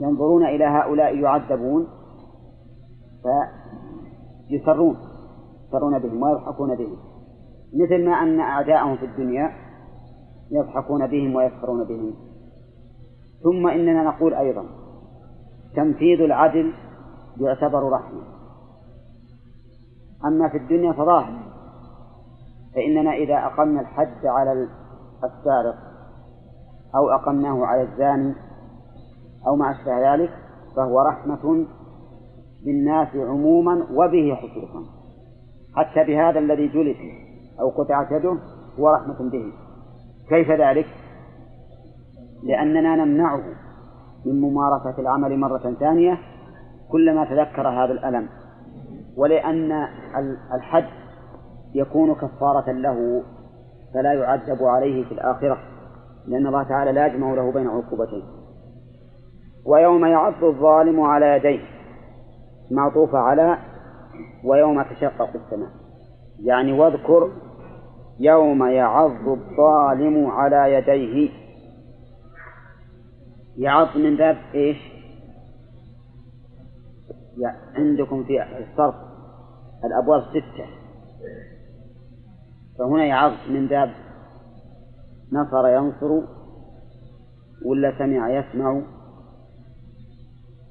[0.00, 1.86] ينظرون إلى هؤلاء يعذبون
[4.48, 4.96] فيسرون
[5.68, 6.96] يسرون بهم ويضحكون بهم.
[7.74, 9.52] مثل ما أن أعداءهم في الدنيا
[10.50, 12.14] يضحكون بهم ويسخرون بهم.
[13.42, 14.64] ثم إننا نقول أيضا
[15.76, 16.72] تنفيذ العدل
[17.40, 18.22] يعتبر رحمة.
[20.24, 21.50] أما في الدنيا فظاهر
[22.74, 24.68] فإننا إذا أقمنا الحد على
[25.24, 25.76] السارق
[26.96, 28.34] أو أقمناه على الزاني
[29.46, 30.30] أو ما أشبه ذلك
[30.76, 31.66] فهو رحمة
[32.64, 34.84] بالناس عموما وبه خصوصا.
[35.76, 36.96] حتى بهذا الذي جلد
[37.60, 38.38] أو قطعت يده
[38.78, 39.52] هو رحمة به.
[40.30, 40.86] كيف ذلك؟
[42.42, 43.42] لأننا نمنعه
[44.26, 46.18] من ممارسة العمل مرة ثانية
[46.92, 48.28] كلما تذكر هذا الألم
[49.16, 49.86] ولأن
[50.54, 50.84] الحد
[51.74, 53.22] يكون كفارة له
[53.94, 55.58] فلا يعذب عليه في الآخرة
[56.26, 58.22] لأن الله تعالى لا يجمع له بين عقوبتين
[59.66, 61.60] ويوم يعض الظالم على يديه
[62.70, 63.58] معطوف على
[64.44, 65.70] ويوم تشقق السماء
[66.42, 67.30] يعني واذكر
[68.20, 71.30] يوم يعض الظالم على يديه
[73.56, 74.76] يعض من باب إيش؟
[77.74, 78.94] عندكم في الصرف
[79.84, 80.66] الأبواب ستة
[82.78, 83.90] فهنا يعض من باب
[85.32, 86.26] نصر ينصر
[87.66, 88.82] ولا سمع يسمع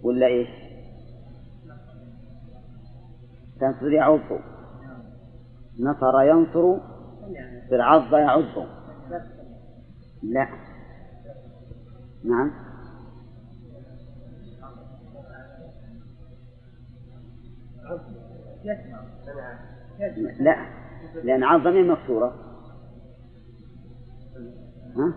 [0.04, 0.50] ولا إيش؟
[3.60, 4.20] تنصر يعض
[5.80, 6.89] نصر ينصر
[7.70, 8.68] بالعض يعض
[10.24, 10.48] لا.
[12.24, 12.52] نعم.
[20.40, 20.56] لا.
[21.24, 22.34] لأن عض ضمير مكسورة.
[24.96, 25.14] ها؟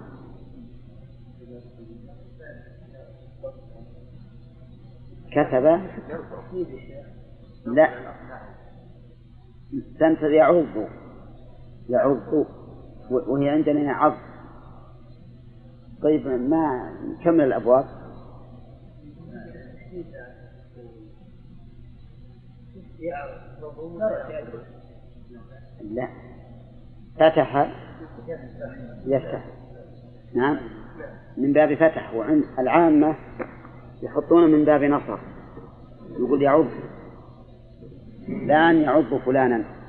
[5.31, 5.65] كتب.
[7.67, 8.13] لا.
[9.99, 11.02] سنتر يعض
[11.89, 12.47] يعض
[13.11, 14.15] وهي عندنا عض
[16.03, 16.93] طيب ما
[17.25, 17.85] كمل الأبواب.
[25.91, 26.09] لا.
[27.17, 27.73] فتح.
[29.07, 29.45] يفتح.
[30.35, 30.59] نعم.
[31.37, 32.15] من باب فتح.
[32.15, 33.17] وعند العامة
[34.03, 35.19] يحطون من باب نصر.
[36.19, 36.67] يقول يعض
[38.27, 39.82] فلان يعض فلانا.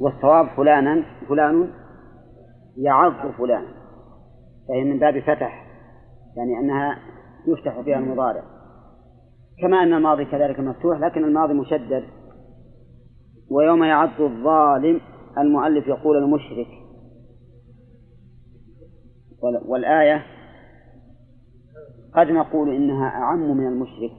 [0.00, 1.70] والصواب فلانا فلان
[2.76, 3.68] يعض فلانا.
[4.68, 5.66] فهي من باب فتح
[6.36, 6.98] يعني أنها
[7.46, 8.42] يفتح فيها المضارع.
[9.62, 12.04] كما أن الماضي كذلك مفتوح لكن الماضي مشدد.
[13.50, 15.00] ويوم يعض الظالم
[15.38, 16.68] المؤلف يقول المشرك.
[19.66, 20.22] والآية
[22.14, 24.12] قد نقول إنها أعم من المشرك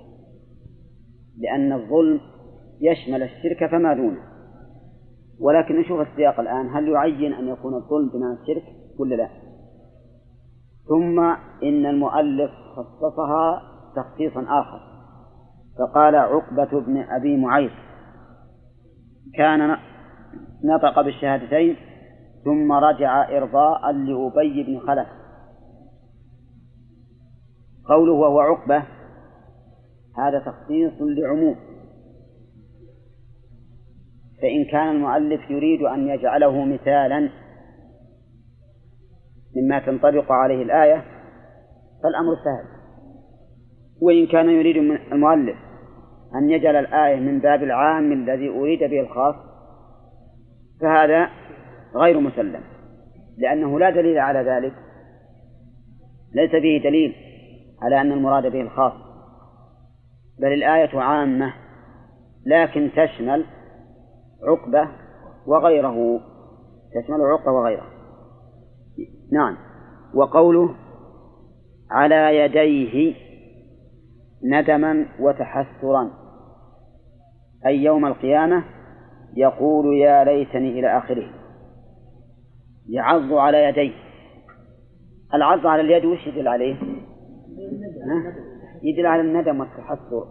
[1.38, 2.20] لأن الظلم
[2.82, 4.35] يشمل الشرك فما دونه.
[5.42, 8.64] ولكن نشوف السياق الآن هل يعين أن يكون الظلم بمعنى الشرك؟
[9.00, 9.30] ولا لا.
[10.88, 11.20] ثم
[11.64, 13.62] إن المؤلف خصصها
[13.96, 14.80] تخصيصا آخر.
[15.80, 17.72] فقال عقبة بن أبي معيط
[19.34, 19.78] كان
[20.64, 21.76] نطق بالشهادتين
[22.44, 25.08] ثم رجع إرضاء لأبي بن خلف.
[27.90, 28.84] قوله وهو عقبة
[30.18, 31.56] هذا تخصيص لعموم.
[34.46, 37.30] فإن كان المؤلف يريد أن يجعله مثالا
[39.56, 41.04] مما تنطبق عليه الآية
[42.04, 42.76] فالأمر سهل.
[44.02, 45.58] وإن كان يريد من المؤلف
[46.36, 49.36] أن يجعل الآية من باب العام الذي أريد به الخاص
[50.82, 51.30] فهذا
[51.96, 52.62] غير مسلم
[53.38, 54.74] لأنه لا دليل على ذلك.
[56.36, 57.16] ليس فيه دليل
[57.82, 58.94] على أن المراد به الخاص
[60.40, 61.54] بل الآية عامة
[62.46, 63.46] لكن تشمل
[64.44, 64.90] عقبة
[65.48, 66.20] وغيره.
[66.94, 67.86] تشمل عقبة وغيره.
[69.32, 69.58] نعم.
[70.14, 70.76] وقوله
[71.92, 73.16] على يديه
[74.44, 76.12] ندما وتحسرا.
[77.66, 78.64] أي يوم القيامة
[79.34, 81.30] يقول يا ليتني إلى آخره.
[82.90, 83.94] يعض على يديه.
[85.34, 86.76] العض على اليد وش يدل عليه؟
[88.84, 90.26] يدل على الندم والتحسر.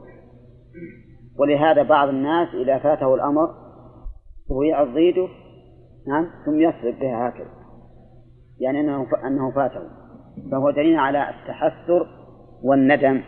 [1.39, 3.64] ولهذا بعض الناس إذا فاته الأمر
[4.49, 5.29] وهو يعض يده
[6.09, 7.51] نعم ثم يصرف بها هكذا.
[8.61, 9.91] يعني أنه أنه فاته
[10.51, 12.07] فهو دليل على التحسر
[12.63, 13.23] والندم.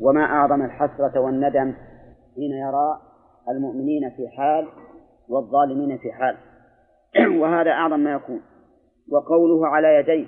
[0.00, 1.74] وما أعظم الحسرة والندم
[2.34, 3.00] حين يرى
[3.48, 4.68] المؤمنين في حال
[5.28, 6.36] والظالمين في حال.
[7.40, 8.40] وهذا أعظم ما يكون.
[9.12, 10.26] وقوله على يديه.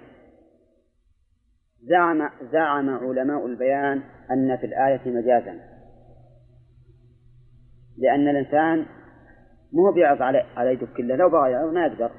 [1.83, 5.61] زعم زعم علماء البيان أن في الآية مجازا.
[7.99, 8.87] لأن الإنسان
[9.75, 12.11] مو بيعض على على يده كلها لو بغى يعض ما يقدر.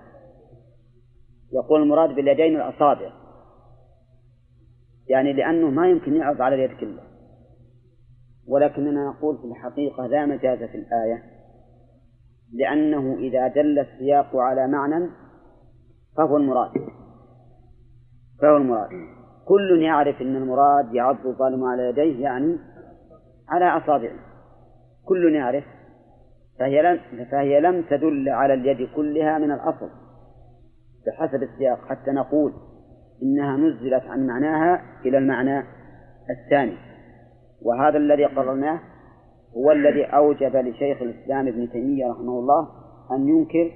[1.53, 3.11] يقول المراد باليدين الأصابع.
[5.07, 7.03] يعني لأنه ما يمكن يعض على اليد كلها
[8.47, 11.23] ولكننا نقول في الحقيقة لا مجاز في الآية.
[12.53, 15.09] لأنه إذا دل السياق على معنى
[16.17, 16.71] فهو المراد.
[18.41, 18.89] فهو المراد.
[19.45, 22.57] كل يعرف أن المراد يعض الظالم على يديه يعني
[23.49, 24.19] على أصابعه.
[25.05, 25.74] كل يعرف.
[26.59, 26.99] فهي لم
[27.31, 29.89] فهي لم تدل على اليد كلها من الأصل.
[31.07, 32.53] بحسب السياق حتى نقول
[33.23, 35.63] إنها نزلت عن معناها إلى المعنى
[36.29, 36.77] الثاني.
[37.61, 38.79] وهذا الذي قررناه
[39.57, 42.67] هو الذي أوجب لشيخ الإسلام ابن تيمية رحمه الله
[43.11, 43.71] أن ينكر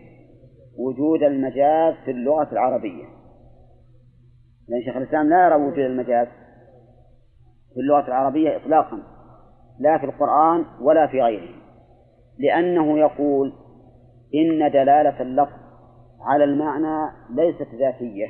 [0.78, 3.06] وجود المجاز في اللغة العربية.
[4.70, 6.28] لأن شيخ الإسلام لا يرى وجود المجاز
[7.74, 9.00] في اللغة العربية إطلاقا
[9.80, 11.56] لا في القرآن ولا في غيره.
[12.40, 13.54] لأنه يقول
[14.36, 15.60] إن دلالة اللفظ
[16.22, 18.28] على المعنى ليست ذاتية.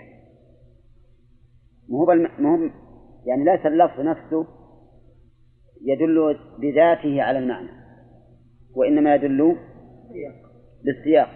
[1.89, 2.71] مو بالم...
[3.25, 4.45] يعني ليس اللفظ نفسه
[5.81, 7.69] يدل بذاته على المعنى
[8.75, 9.55] وإنما يدل
[10.85, 11.29] بالسياق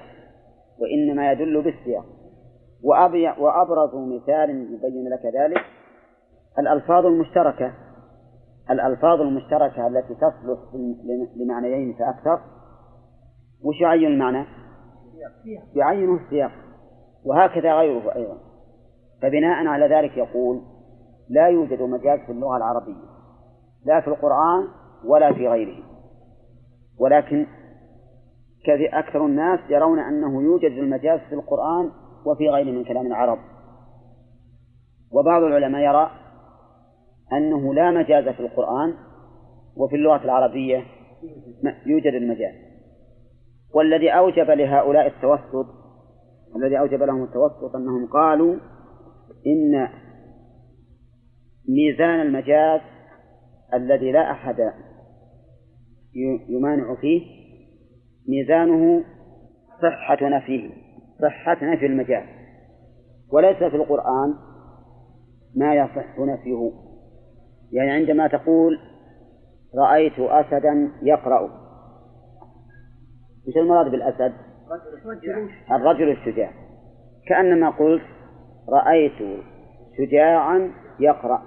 [0.79, 2.05] وإنما يدل بالسياق.
[3.39, 5.65] وأبرز مثال يبين لك ذلك
[6.59, 7.73] الألفاظ المشتركة
[8.69, 10.59] الألفاظ المشتركة التي تصلح
[11.35, 12.41] لمعنيين فأكثر
[13.63, 14.45] وش يعين المعنى؟
[15.75, 16.51] يعينه السياق.
[17.25, 18.37] وهكذا غيره أيضا.
[19.21, 20.61] فبناء على ذلك يقول
[21.29, 23.13] لا يوجد مجاز في اللغة العربية
[23.85, 24.67] لا في القرآن
[25.05, 25.83] ولا في غيره.
[26.99, 27.45] ولكن
[28.93, 31.91] أكثر الناس يرون أنه يوجد المجاز في القرآن
[32.25, 33.39] وفي غيره من كلام العرب.
[35.11, 36.11] وبعض العلماء يرى
[37.33, 38.93] أنه لا مجاز في القرآن
[39.77, 40.83] وفي اللغة العربية
[41.85, 42.62] يوجد المجاز
[43.73, 45.65] والذي أوجب لهؤلاء التوسط
[46.55, 48.55] الذي أوجب لهم التوسط أنهم قالوا
[49.47, 49.87] إن
[51.69, 52.81] ميزان المجاز
[53.73, 54.73] الذي لا أحد
[56.49, 57.21] يمانع فيه
[58.29, 59.03] ميزانه
[59.81, 60.69] صحة نفيه
[61.21, 62.23] صحة نفي المجاز.
[63.31, 64.33] وليس في القرآن
[65.55, 66.71] ما يصح نفيه.
[67.71, 68.79] يعني عندما تقول
[69.75, 71.62] رأيت أسدا يقرأ.
[73.47, 74.33] وش المراد بالأسد؟
[75.71, 76.51] الرجل الشجاع.
[77.27, 78.03] كأنما قلت
[78.69, 79.43] رأيت
[79.97, 81.41] شجاعا يقرأ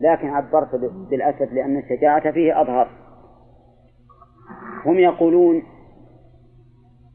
[0.00, 0.74] لكن عبرت
[1.10, 2.88] بالأسد لأن الشجاعة فيه أظهر.
[4.86, 5.62] هم يقولون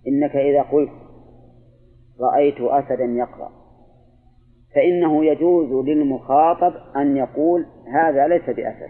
[0.07, 0.91] إنك إذا قلت
[2.21, 3.51] رأيت أسدا يقرأ
[4.75, 8.89] فإنه يجوز للمخاطب أن يقول هذا ليس بأسد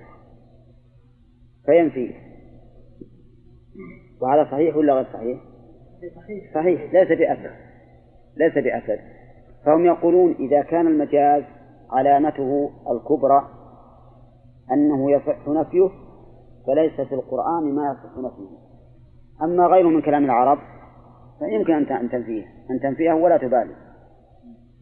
[1.66, 2.27] فينفيه.
[4.22, 5.40] وهذا صحيح ولا غير صحيح؟
[6.16, 6.54] صحيح.
[6.54, 7.52] صحيح ليس بأسد.
[8.38, 9.00] ليس بأسد.
[9.66, 11.44] فهم يقولون إذا كان المجاز
[11.92, 13.48] علامته الكبرى
[14.72, 15.90] أنه يصح نفيه
[16.68, 18.58] فليس في القرآن ما يصح نفيه.
[19.42, 20.58] أما غيره من كلام العرب
[21.40, 22.46] فيمكن أن تنفيه.
[22.72, 23.76] أن تنفيه ولا تبالي.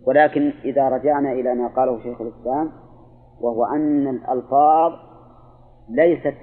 [0.08, 2.72] ولكن إذا رجعنا إلى ما قاله شيخ الإسلام
[3.42, 4.94] وهو أن الألفاظ
[5.90, 6.34] ليست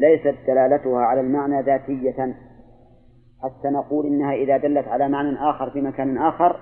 [0.00, 2.34] ليست دلالتها على المعنى ذاتية.
[3.42, 6.60] حتى نقول إنها إذا دلت على معنى آخر في مكان آخر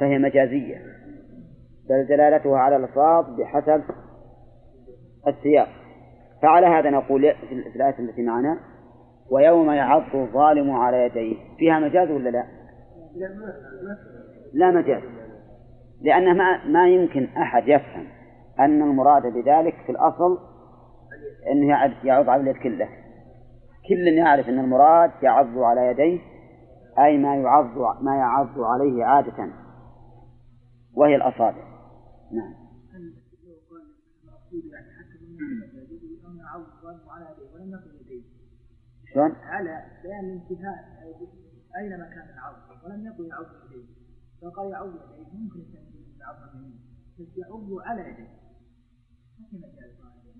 [0.00, 0.76] فهي مجازية
[1.88, 3.82] بل دلالتها على الألفاظ بحسب
[5.28, 5.68] السياق.
[6.42, 8.58] فعلى هذا نقول في الآية التي معنا
[9.30, 11.36] ويوم يعض الظالم على يديه.
[11.58, 12.44] فيها مجاز ولا لا؟
[14.52, 15.02] لا مجاز
[16.02, 18.06] لأنه ما ما يمكن أحد يفهم
[18.60, 20.38] أن المراد بذلك في الأصل
[21.52, 21.66] أنه
[22.04, 22.88] يعض على اليد كله.
[23.88, 26.20] كل يعرف أن المراد يعض على يديه
[26.98, 29.50] أي ما يعض ما يعض عليه عادة.
[30.94, 31.64] وهي الأصابع.
[32.32, 32.54] نعم.
[39.14, 40.78] شلون؟ على بيان الانتهاء
[41.78, 43.84] أين مكان العرض ولم يقل يعض يديه.
[44.42, 46.80] فقال يعض يديه ممكن التنبيه بعض اليمين
[47.18, 48.40] بس يعض على يديه.
[49.38, 49.90] ما في مجال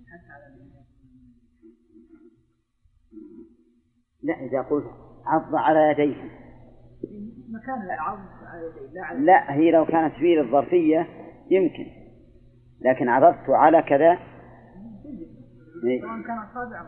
[0.06, 0.79] حتى على اليمين
[4.22, 4.86] لا إذا قلت
[5.26, 6.30] عض على يديه
[7.48, 11.06] مكان العض على يديه لا هي لو كانت في الظرفية
[11.50, 11.86] يمكن
[12.80, 14.18] لكن عضضت على كذا
[15.84, 16.00] إيه.
[16.00, 16.82] سواء كان أصابع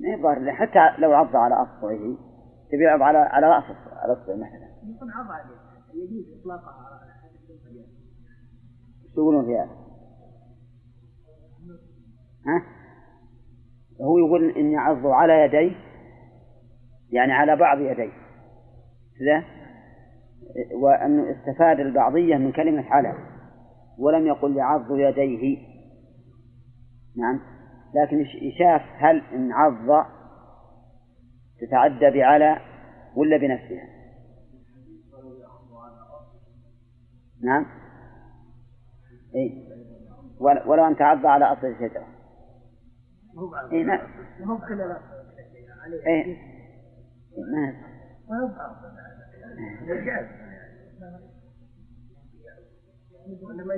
[0.00, 2.16] ما يظهر حتى لو عض على أصبعه
[2.72, 7.30] تبي يعض على على رأس على اصبع مثلا يكون عض عليه يجوز اطلاقها على
[9.14, 9.83] شو يقولون في هذا؟
[12.46, 12.62] ها؟
[14.00, 15.76] هو يقول إن يعض على يديه
[17.10, 18.12] يعني على بعض يديه
[19.18, 19.44] كذا
[20.72, 23.14] وأنه استفاد البعضية من كلمة على
[23.98, 25.58] ولم يقل يعض يديه.
[27.16, 27.40] نعم.
[27.94, 30.06] لكن يشاف هل إن عض
[31.60, 32.58] تتعدى بعلى
[33.16, 33.88] ولا بنفسها.
[37.42, 37.66] نعم.
[39.34, 39.64] إيه.
[40.40, 42.13] ولو أن تعض على أصل الشجرة.
[43.72, 44.08] إيه نعم
[44.40, 44.80] مو كل
[46.06, 46.36] إيه.
[53.64, 53.74] ما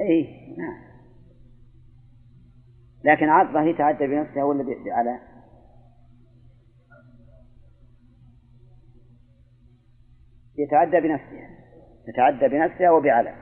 [0.00, 0.86] إيه نعم
[3.04, 5.20] لكن عضة هي تعدى بنفسها ولا على.
[10.58, 11.50] يتعدى بنفسها
[12.06, 13.34] تتعدى بنفسها وبعلى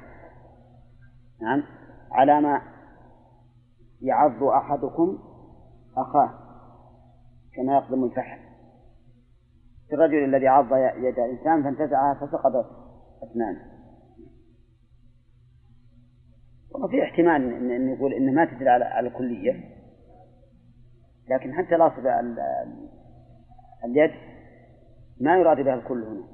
[1.42, 1.62] نعم.
[2.12, 2.73] على ما
[4.04, 5.18] يعض أحدكم
[5.96, 6.30] أخاه
[7.56, 8.38] كما يقدم الفحل.
[9.92, 12.66] الرجل الذي عض يد إنسان فانتزعها فسقطت
[13.22, 13.74] أسنانه
[16.84, 19.70] وفي احتمال ان نقول إنه ما تدل على الكلية.
[21.30, 22.06] لكن حتى الاصل
[23.84, 24.10] اليد
[25.20, 26.24] ما يراد بها الكل هنا.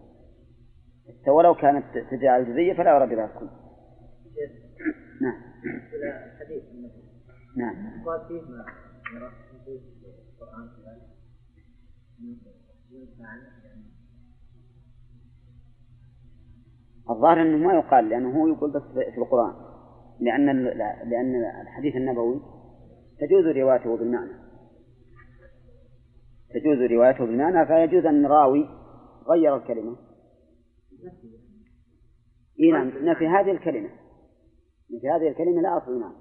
[1.22, 3.48] حتى ولو كانت تدل على الجزئيه فلا يراد بها الكل.
[5.20, 5.42] نعم.
[7.56, 7.74] نعم.
[8.28, 8.64] فيه ما
[9.64, 9.80] في
[10.42, 10.68] القران
[17.10, 19.54] الظاهر أنه ما يقال لأنه هو يقول بس في القرآن.
[20.20, 20.64] لأن
[21.10, 22.40] لأن الحديث النبوي
[23.20, 24.32] تجوز روايته بالمعنى.
[26.54, 28.68] تجوز روايته بالمعنى فيجوز أن راوي
[29.28, 29.96] غير الكلمة.
[32.60, 33.90] إيه نعم نفي هذه الكلمة.
[34.96, 36.19] نفي هذه الكلمة لا أصل نعم.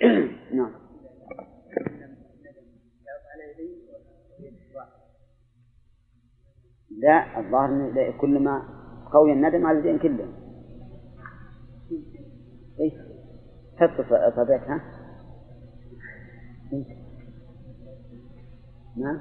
[0.56, 0.72] نعم.
[6.90, 8.62] لا الظاهر كل ما
[9.12, 10.32] قوي الندم على الدين كله.
[12.80, 12.92] إيش
[13.76, 14.80] حط اصابعك ها
[18.96, 19.20] نعم.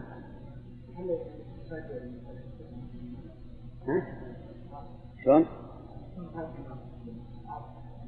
[3.87, 4.19] ها؟
[5.23, 5.45] شلون؟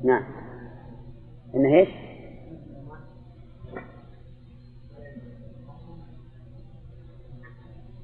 [0.04, 0.24] نعم.
[1.56, 2.11] إنه إيش؟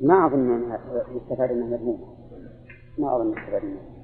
[0.01, 0.79] ما أظن أنها
[1.11, 2.07] يستفاد أنها مذمومة
[2.97, 3.97] ما أظن يستفاد أنها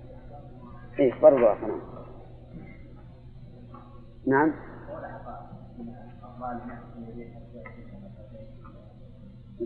[0.99, 1.81] إيش برضو نعم
[4.27, 4.53] نعم؟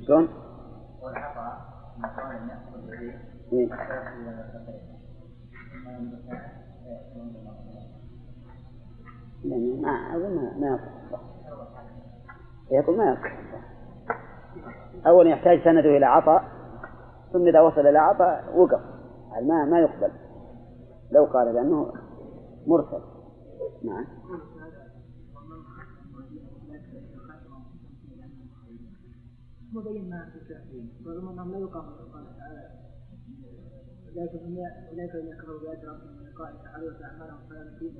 [0.07, 0.29] شلون؟
[3.53, 3.69] إيه.
[9.81, 10.97] ما أظن ما يصح
[12.71, 13.47] يقول ما يصح
[15.07, 16.43] أولا يحتاج سنده إلى عطاء
[17.33, 18.81] ثم إذا وصل إلى عطاء وقف.
[19.43, 20.11] ما ما يقبل.
[21.11, 21.93] لو قال لأنه
[22.67, 23.01] مرسل.
[23.83, 24.05] نعم.
[29.73, 31.85] مبين ما في التأثير رغم أنهم لا يقام
[32.39, 32.87] تعالى
[34.09, 34.31] أولئك
[34.91, 37.93] أولئك الذين كفروا بآيات ربهم من لقاء فعلوا أعمالهم فلا نصيب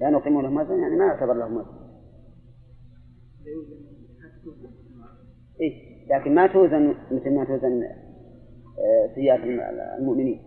[0.00, 1.91] لا نقيم لهم وزن يعني ما يعتبر لهم وزن.
[5.60, 9.40] إيه لكن ما توزن مثل ما توزن آه، سيئات
[9.98, 10.42] المؤمنين.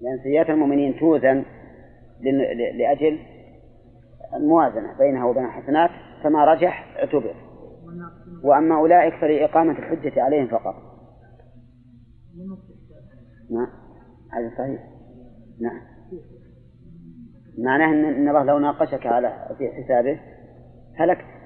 [0.00, 1.44] لأن سيئات المؤمنين توزن
[2.78, 3.18] لأجل
[4.34, 5.90] الموازنة بينها وبين الحسنات
[6.22, 7.34] فما رجح اعتبر.
[8.44, 10.74] وأما أولئك فلإقامة الحجة عليهم فقط.
[13.50, 13.68] نعم.
[14.32, 14.80] هذا صحيح.
[15.60, 15.80] نعم.
[17.58, 20.20] معناه أن الله لو ناقشك على في حسابه
[20.96, 21.39] هلكت.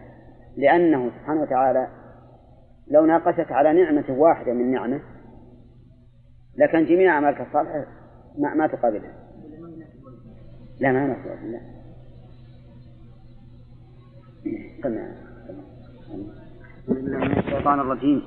[0.56, 1.88] لأنه سبحانه وتعالى
[2.90, 5.00] لو ناقشك على نعمة واحدة من نعمة
[6.56, 7.86] لكن جميع أعمالك الصالحة
[8.38, 9.12] ما ما تقابلها.
[10.80, 11.60] لا ما نفي لا.
[14.82, 15.08] سمع
[16.88, 18.22] من الشيطان الرجيم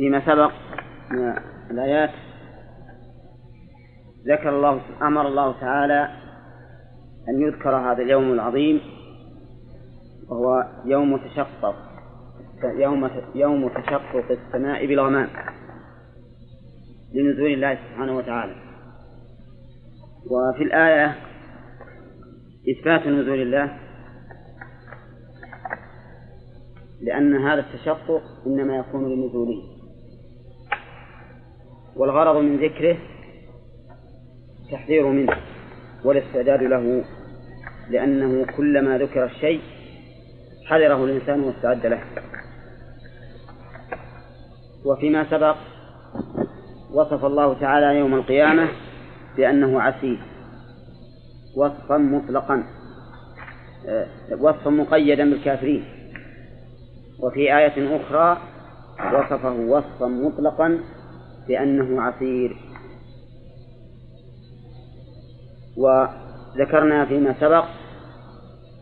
[0.00, 0.52] فيما سبق
[1.10, 1.34] من
[1.70, 2.10] الآيات
[4.28, 6.08] ذكر الله أمر الله تعالى
[7.28, 8.80] أن يذكر هذا اليوم العظيم
[10.28, 11.74] وهو يوم تشقق
[12.64, 15.28] يوم يوم تشقق السماء بالغمام
[17.14, 18.54] لنزول الله سبحانه وتعالى.
[20.30, 21.16] وفي الآية
[22.70, 23.78] إثبات نزول الله
[27.02, 29.79] لأن هذا التشقق إنما يكون لنزوله.
[31.96, 32.96] والغرض من ذكره
[34.72, 35.36] تحذير منه
[36.04, 37.04] والاستعداد له
[37.90, 39.60] لأنه كلما ذكر الشيء
[40.66, 42.00] حذره الإنسان واستعد له.
[44.84, 45.56] وفيما سبق
[46.92, 48.68] وصف الله تعالى يوم القيامة
[49.36, 50.18] بأنه عسير
[51.56, 52.64] وصفا مطلقا
[53.88, 54.06] آه،
[54.40, 55.84] وصفا مقيدا بالكافرين.
[57.22, 58.38] وفي آية أخرى
[59.14, 60.78] وصفه وصفا مطلقا
[61.50, 62.56] بأنه عسير
[65.76, 67.64] وذكرنا فيما سبق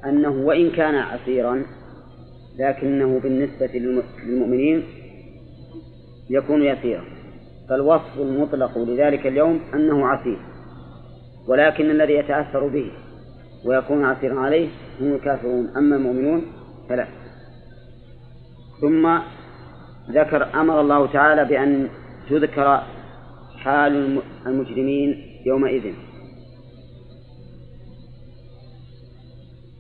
[0.05, 1.63] أنه وإن كان عسيرا
[2.59, 4.85] لكنه بالنسبة للمؤمنين
[6.31, 7.05] يكون يسيرا.
[7.69, 10.39] فالوصف المطلق لذلك اليوم أنه عسير
[11.49, 12.91] ولكن الذي يتأثر به
[13.65, 14.69] ويكون عسيرا عليه
[15.01, 15.69] هم الكافرون.
[15.77, 16.43] أما المؤمنون
[16.89, 17.07] فلا.
[18.81, 19.19] ثم
[20.11, 21.89] ذكر أمر الله تعالى بأن
[22.31, 22.83] تذكر
[23.57, 25.95] حال المجرمين يومئذ.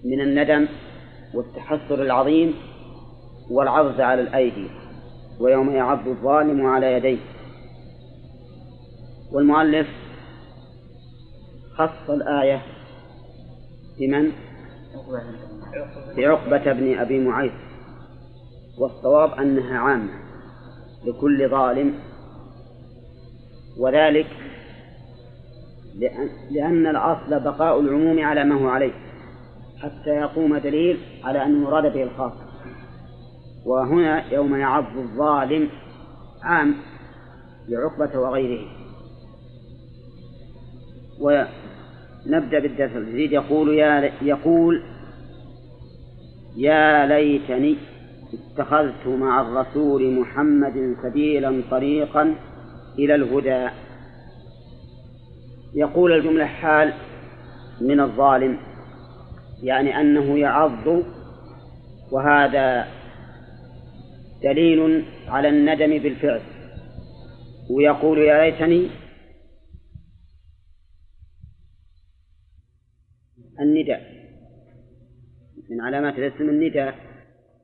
[0.04, 0.68] من الندم
[1.34, 2.54] والتحسر العظيم
[3.50, 4.68] والعرض على الأيدي
[5.40, 7.18] ويوم يعض الظالم على يديه.
[9.32, 9.86] والمؤلف
[11.74, 12.62] خص الآية
[13.98, 14.32] بمن؟
[16.16, 17.52] بعقبة بن أبي معيط.
[18.78, 20.12] والصواب أنها عامة
[21.04, 21.94] لكل ظالم
[23.78, 24.26] وذلك
[25.98, 28.92] لأن, لأن الأصل بقاء العموم على ما هو عليه
[29.82, 32.32] حتى يقوم دليل على أن المراد به الخاص.
[33.66, 35.68] وهنا يوم يعض الظالم
[36.42, 36.74] عام
[37.68, 38.66] لعقبة وغيره.
[41.20, 44.82] ونبدأ بالدرس الجديد يقول يا يقول
[46.56, 47.76] يا ليتني
[48.34, 52.34] اتخذت مع الرسول محمد سبيلا طريقا
[52.98, 53.68] إلى الهدى.
[55.74, 56.92] يقول الجملة حال
[57.80, 58.58] من الظالم
[59.62, 61.04] يعني أنه يعض
[62.12, 62.88] وهذا
[64.42, 66.40] دليل على الندم بالفعل.
[67.70, 68.90] ويقول يا ليتني
[73.60, 74.02] النداء
[75.70, 76.94] من علامات الاسم النداء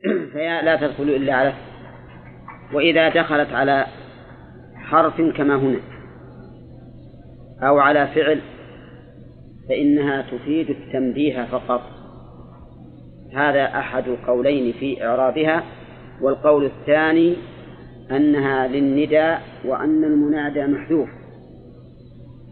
[0.33, 1.53] فيا لا تدخل إلا على
[2.73, 3.87] وإذا دخلت على
[4.85, 5.81] حرف كما هنا.
[7.63, 8.41] أو على فعل
[9.69, 11.81] فإنها تفيد التنبيه فقط.
[13.35, 15.63] هذا أحد القولين في إعرابها
[16.23, 17.37] والقول الثاني
[18.11, 21.09] أنها للنداء وأن المنادى محذوف.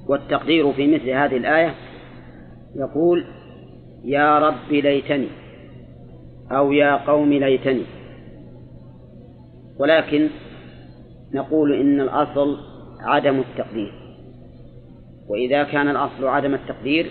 [0.09, 1.75] والتقدير في مثل هذه الآية
[2.77, 3.25] يقول
[4.05, 5.29] يا رب ليتني
[6.51, 7.85] أو يا قوم ليتني.
[9.79, 10.29] ولكن
[11.35, 12.59] نقول إن الأصل
[13.01, 13.93] عدم التقدير.
[15.29, 17.11] وإذا كان الأصل عدم التقدير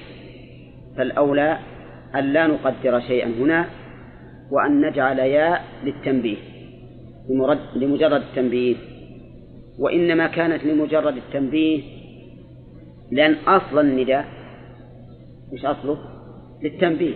[0.98, 1.58] فالأولى
[2.16, 3.66] أن لا نقدر شيئا هنا
[4.52, 6.38] وأن نجعل ياء للتنبيه
[7.76, 8.76] لمجرد التنبيه.
[9.80, 11.82] وإنما كانت لمجرد التنبيه
[13.12, 14.26] لأن أصل النداء
[15.54, 15.98] مش أصله
[16.64, 17.16] للتنبيه.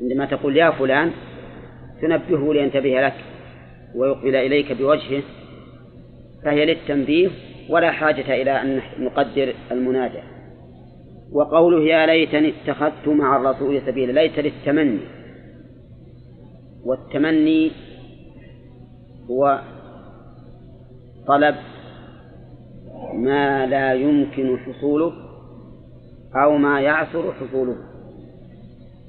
[0.00, 1.10] عندما تقول يا فلان
[2.02, 3.14] تنبهه لينتبه لك
[3.94, 5.22] ويقبل إليك بوجهه
[6.44, 7.30] فهي للتنبيه
[7.70, 10.20] ولا حاجة إلى أن نقدر المنادى.
[11.32, 15.00] وقوله يا ليتني اتخذت مع الرسول سبيلا ليت للتمني.
[16.84, 17.70] والتمني
[19.30, 19.60] هو
[21.26, 21.54] طلب
[23.14, 25.12] ما لا يمكن حصوله
[26.34, 27.76] أو ما يعثر حصوله.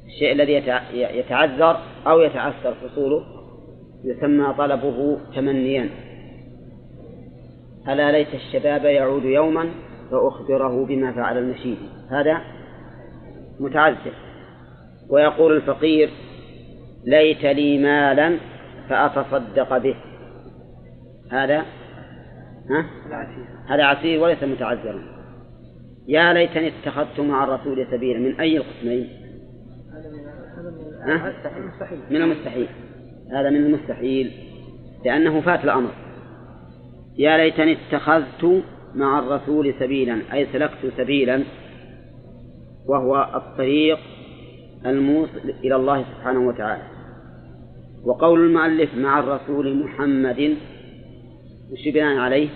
[0.06, 0.54] الشيء الذي
[0.94, 3.26] يتعذر أو يتعثر حصوله
[4.04, 5.90] يسمى طلبه تمنيا.
[7.90, 9.70] ألا ليت الشباب يعود يوما
[10.12, 11.78] فأخبره بما فعل المشيد.
[12.12, 12.42] هذا
[13.60, 14.14] متعذر
[15.10, 16.10] ويقول الفقير
[17.06, 18.38] ليت لي مالا
[18.90, 19.96] فأتصدق به.
[21.32, 21.66] هذا
[22.70, 22.86] ها؟
[23.68, 25.04] هذا عسير وليس متعذرا
[26.08, 28.20] يا ليتني اتخذت مع الرسول سبيلا.
[28.20, 29.10] من أي القسمين؟
[31.08, 31.34] ها؟
[32.10, 32.68] من المستحيل.
[33.32, 34.32] هذا من المستحيل.
[35.06, 35.92] لأنه فات الأمر.
[37.18, 38.64] يا ليتني اتخذت
[38.96, 41.44] مع الرسول سبيلا أي سلكت سبيلا
[42.86, 44.00] وهو الطريق
[44.86, 46.84] الموصل إلى الله سبحانه وتعالى.
[48.04, 50.58] وقول المؤلف مع الرسول محمد
[51.72, 52.50] وش بناء عليه؟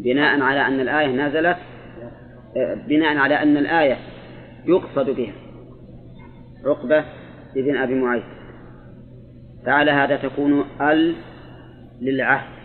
[0.00, 1.56] بناء على أن الآية نزلت
[2.88, 3.96] بناء على أن الآية
[4.66, 5.32] يقصد بها.
[6.64, 7.04] عقبة
[7.56, 8.22] ابن أبي معيط.
[9.66, 11.14] فعلى هذا تكون ال
[12.00, 12.57] للعهد.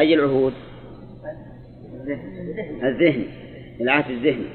[0.00, 0.52] أي العهود؟
[2.82, 3.26] الذهني
[3.80, 4.46] العهد الذهني.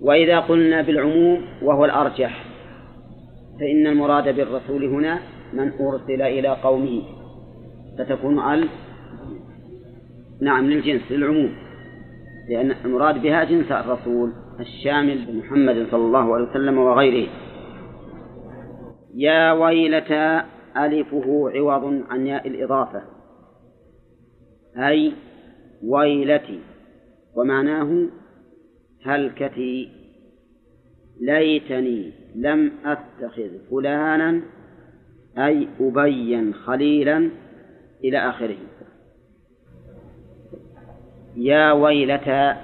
[0.00, 2.44] وإذا قلنا بالعموم وهو الأرجح
[3.60, 5.18] فإن المراد بالرسول هنا
[5.52, 7.02] من أرسل إلى قومه.
[7.98, 8.68] فتكون ال
[10.42, 11.52] نعم للجنس للعموم.
[12.48, 17.28] لأن المراد بها جنس الرسول الشامل بمحمد صلى الله عليه وسلم وغيره.
[19.14, 20.42] يا ويلتى
[20.76, 23.02] ألفه عوض عن ياء الإضافة.
[24.76, 25.12] أي
[25.84, 26.60] ويلتي
[27.34, 28.06] ومعناه
[29.04, 29.88] هلكتي.
[31.20, 34.40] ليتني لم أتخذ فلانا
[35.38, 37.30] أي أبين خليلا
[38.04, 38.56] إلى آخره.
[41.36, 42.54] يا ويلتى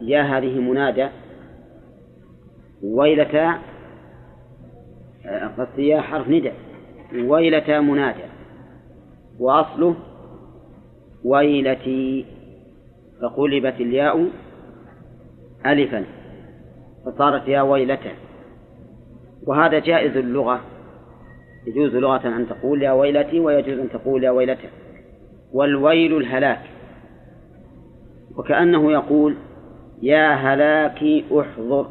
[0.00, 1.08] يا هذه منادى.
[2.82, 3.54] ويلتى
[5.58, 6.52] قصد يا حرف ندى
[7.14, 8.24] ويلة منادى.
[9.38, 9.96] وأصله
[11.24, 12.24] ويلتي
[13.22, 14.28] فقلبت الياء
[15.66, 16.04] ألفا
[17.06, 18.12] فصارت يا ويلته
[19.46, 20.60] وهذا جائز اللغة.
[21.66, 24.68] يجوز لغة أن تقول يا ويلتي ويجوز أن تقول يا ويلته
[25.52, 26.62] والويل الهلاك.
[28.36, 29.36] وكأنه يقول
[30.02, 31.86] يا هلاكي احضر.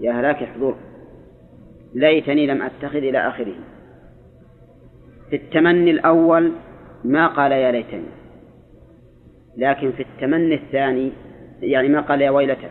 [0.00, 0.74] يا هلاك احضر.
[1.94, 3.54] ليتني لم أتخذ إلى آخره.
[5.30, 6.52] في التمني الأول
[7.04, 8.06] ما قال يا ليتني.
[9.56, 11.12] لكن في التمني الثاني
[11.60, 12.68] يعني ما قال يا ويلته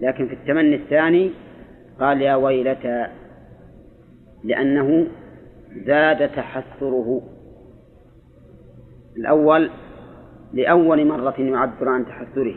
[0.00, 1.30] لكن في التمني الثاني
[2.00, 3.06] قال يا ويلتى
[4.44, 5.06] لأنه
[5.86, 7.22] زاد تحسره.
[9.16, 9.70] الأول
[10.52, 12.54] لأول مرة يعبر عن تحسره.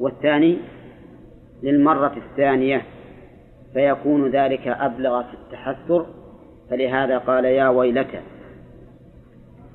[0.00, 0.58] والثاني
[1.62, 2.82] للمرة الثانية
[3.74, 6.06] فيكون ذلك أبلغ في التحسر.
[6.70, 8.20] فلهذا قال يا ويلتى.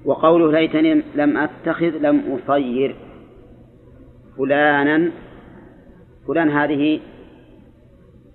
[0.08, 2.96] وقوله ليتني لم أتخذ لم أصير.
[4.38, 5.12] فلانا
[6.28, 7.00] فلان هذه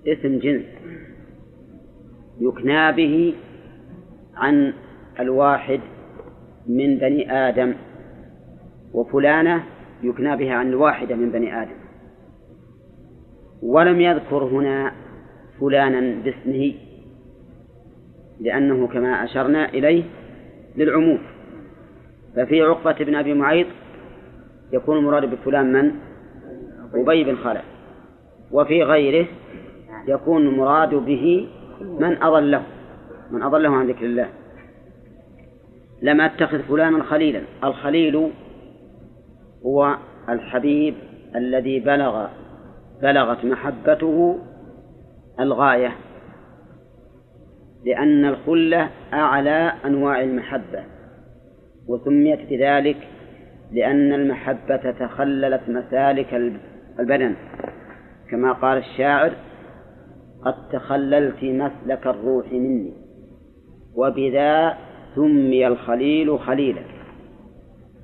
[0.07, 0.65] اسم جنس.
[2.41, 3.35] يكنى به
[4.37, 4.73] عن
[5.21, 5.81] الواحد
[6.67, 7.75] من بني آدم.
[8.95, 9.65] وفلانة
[10.03, 11.79] يكنى بها عن الواحدة من بني آدم.
[13.63, 14.93] ولم يذكر هنا
[15.61, 16.75] فلانا باسمه
[18.41, 20.05] لأنه كما أشرنا إليه
[20.77, 21.32] للعموم.
[22.37, 23.67] ففي عقبة بن أبي معيط
[24.73, 25.93] يكون المراد بفلان من؟
[26.95, 27.65] أبي بن خلف
[28.53, 29.27] وفي غيره
[30.09, 31.49] يكون المراد به
[31.81, 32.63] من أضله
[33.31, 34.29] من أضله عن ذكر الله.
[36.03, 38.31] لم أتخذ فلانا خليلا الخليل
[39.67, 39.97] هو
[40.29, 40.95] الحبيب
[41.37, 42.27] الذي بلغ
[43.03, 44.39] بلغت محبته
[45.41, 45.97] الغاية
[47.85, 50.85] لأن الخلة أعلى أنواع المحبة.
[51.89, 53.09] وسميت بذلك
[53.73, 56.35] لأن المحبة تخللت مسالك
[56.99, 57.35] البدن.
[58.31, 59.33] كما قال الشاعر
[60.45, 62.93] قد تخللت مسلك الروح مني
[63.95, 64.79] وبذا
[65.15, 66.83] سمي الخليل خليلا.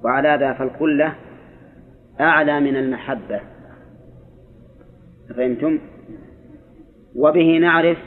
[0.04, 1.14] وعلى ذا فالخلة
[2.20, 3.40] أعلى من المحبة.
[5.36, 5.78] فهمتم؟
[7.16, 7.98] وبه نعرف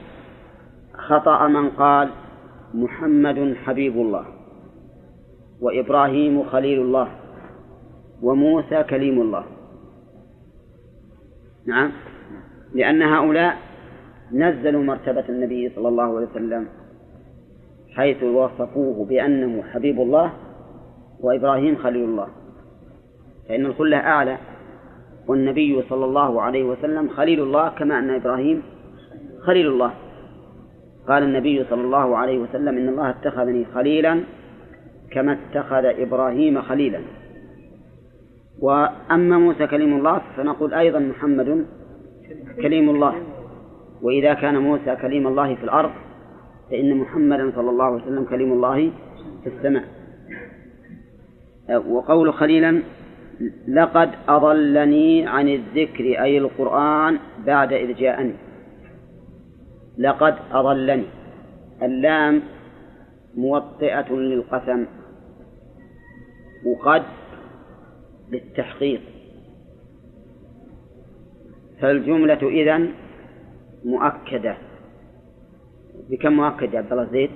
[0.94, 2.10] خطأ من قال
[2.74, 4.41] محمد حبيب الله.
[5.62, 7.08] وإبراهيم خليل الله
[8.22, 9.44] وموسى كليم الله.
[11.66, 11.92] نعم.
[12.74, 13.58] لأن هؤلاء
[14.32, 16.68] نزلوا مرتبة النبي صلى الله عليه وسلم
[17.96, 20.32] حيث وصفوه بأنه حبيب الله
[21.20, 22.28] وإبراهيم خليل الله.
[23.50, 24.38] فإن الخلة أعلى
[25.28, 28.64] والنبي صلى الله عليه وسلم خليل الله كما أن إبراهيم
[29.40, 29.92] خليل الله.
[31.08, 34.24] قال النبي صلى الله عليه وسلم إن الله اتخذني خليلا
[35.12, 37.00] كما اتخذ إبراهيم خليلا.
[38.60, 41.66] وأما موسى كليم الله فنقول أيضا محمد
[42.62, 43.16] كليم الله.
[44.02, 45.92] وإذا كان موسى كليم الله في الأرض
[46.70, 48.92] فإن محمدا صلى الله عليه وسلم كليم الله
[49.44, 49.84] في السماء.
[51.88, 52.82] وقول خليلا
[53.68, 58.34] لقد أضلني عن الذكر أي القرآن بعد إذ جاءني.
[59.98, 61.04] لقد أضلني.
[61.82, 62.42] اللام
[63.38, 64.86] موطئة للقسم.
[66.66, 67.04] وقد
[68.30, 69.02] للتحقيق.
[71.82, 72.94] فالجملة إذن
[73.86, 74.58] مؤكدة.
[76.10, 77.32] بكم مؤكد يا عبد الله زيد؟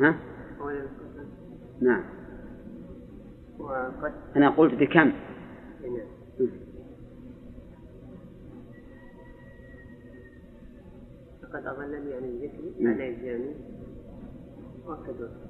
[0.00, 0.16] ها؟
[1.80, 2.04] نعم.
[4.36, 5.12] أنا قلت بكم؟
[11.42, 13.54] لقد أضلني عن الذكر بعد إذ جاءني
[14.86, 15.49] مؤكد.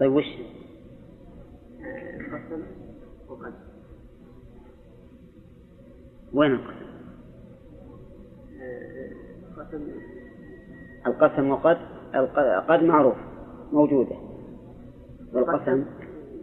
[0.00, 0.24] طيب وش؟
[2.32, 2.62] قسم
[3.28, 3.54] وقد
[6.32, 6.86] وين القسم؟
[9.56, 9.82] قسم.
[11.06, 11.78] القسم وقد
[12.68, 13.16] قد معروف
[13.72, 14.16] موجودة.
[15.32, 15.84] والقسم؟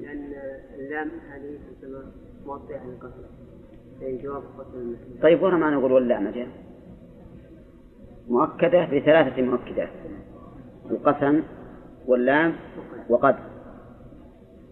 [0.01, 0.33] لأن
[0.79, 2.03] اللام هذه تسمى
[2.45, 3.23] موطئة للقسم
[4.01, 6.47] أي جواب قسم طيب ورا ما نقول واللام أجل
[8.29, 9.89] مؤكدة بثلاثة مؤكدات.
[10.91, 11.43] القسم
[12.07, 12.53] واللام
[13.09, 13.35] وقد.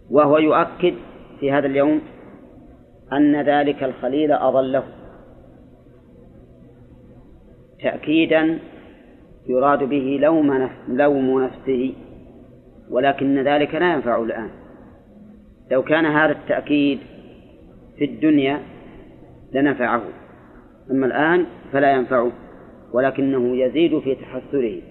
[0.09, 0.93] وهو يؤكد
[1.39, 2.01] في هذا اليوم
[3.13, 4.83] أن ذلك الخليل أضله.
[7.83, 8.59] تأكيدا
[9.47, 11.93] يراد به لوم لوم نفسه
[12.89, 14.49] ولكن ذلك لا ينفع الآن.
[15.71, 16.99] لو كان هذا التأكيد
[17.97, 18.59] في الدنيا
[19.53, 20.01] لنفعه
[20.91, 22.31] أما الآن فلا ينفعه
[22.93, 24.81] ولكنه يزيد في تحسره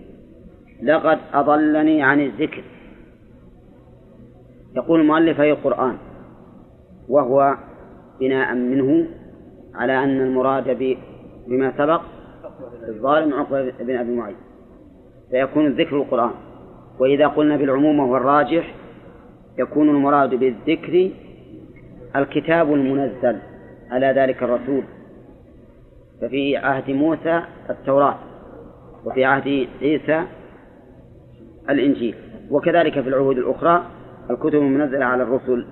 [0.82, 2.64] لقد أضلني عن الذكر.
[4.76, 5.96] يقول المؤلف أي القرآن
[7.08, 7.56] وهو
[8.20, 9.06] بناء منه
[9.74, 10.96] على أن المراد
[11.46, 12.00] بما سبق
[12.88, 14.36] الظالم عقبة بن أبي معيط.
[15.30, 16.30] فيكون الذكر القرآن.
[16.98, 18.74] وإذا قلنا بالعموم وهو الراجح
[19.58, 21.10] يكون المراد بالذكر
[22.16, 23.38] الكتاب المنزل
[23.90, 24.82] على ذلك الرسول.
[26.20, 28.18] ففي عهد موسى التوراة
[29.04, 30.24] وفي عهد عيسى
[31.70, 32.14] الإنجيل.
[32.50, 33.86] وكذلك في العهود الأخرى
[34.30, 35.66] الكتب المنزلة على الرسل.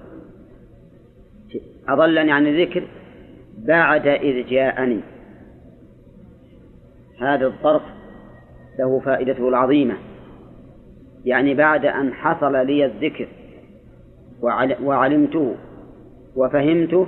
[1.88, 2.84] أضلني عن الذكر
[3.59, 5.01] بعد إذ جاءني.
[7.20, 7.82] هذا الظرف
[8.78, 9.94] له فائدته العظيمة.
[11.24, 13.28] يعني بعد أن حصل لي الذكر
[14.82, 15.55] وعلمته
[16.36, 17.07] وفهمته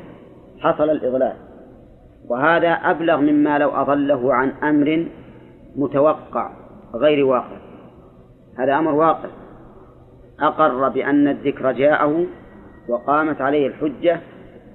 [0.61, 1.36] حصل الإضلال.
[2.28, 5.07] وهذا أبلغ مما لو أضله عن أمر
[5.76, 6.51] متوقع
[6.95, 7.68] غير واقع.
[8.59, 9.29] هذا أمر واقع.
[10.41, 12.27] أقر بأن الذكر جاءه
[12.89, 14.21] وقامت عليه الحجة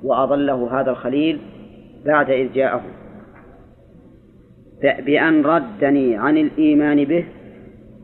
[0.03, 1.41] وأضله هذا الخليل
[2.05, 2.81] بعد إذ جاءه.
[4.81, 7.25] بأن ردني عن الإيمان به.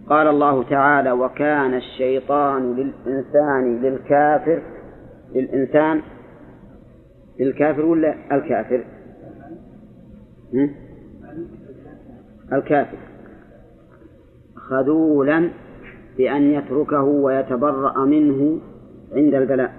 [0.09, 4.61] قال الله تعالى وكان الشيطان للإنسان للكافر.
[5.35, 6.01] للإنسان.
[7.39, 8.83] للكافر ولا الكافر؟
[12.53, 12.97] الكافر.
[14.55, 15.49] خذولا
[16.19, 18.59] بأن يتركه ويتبرأ منه
[19.15, 19.73] عند البلاء.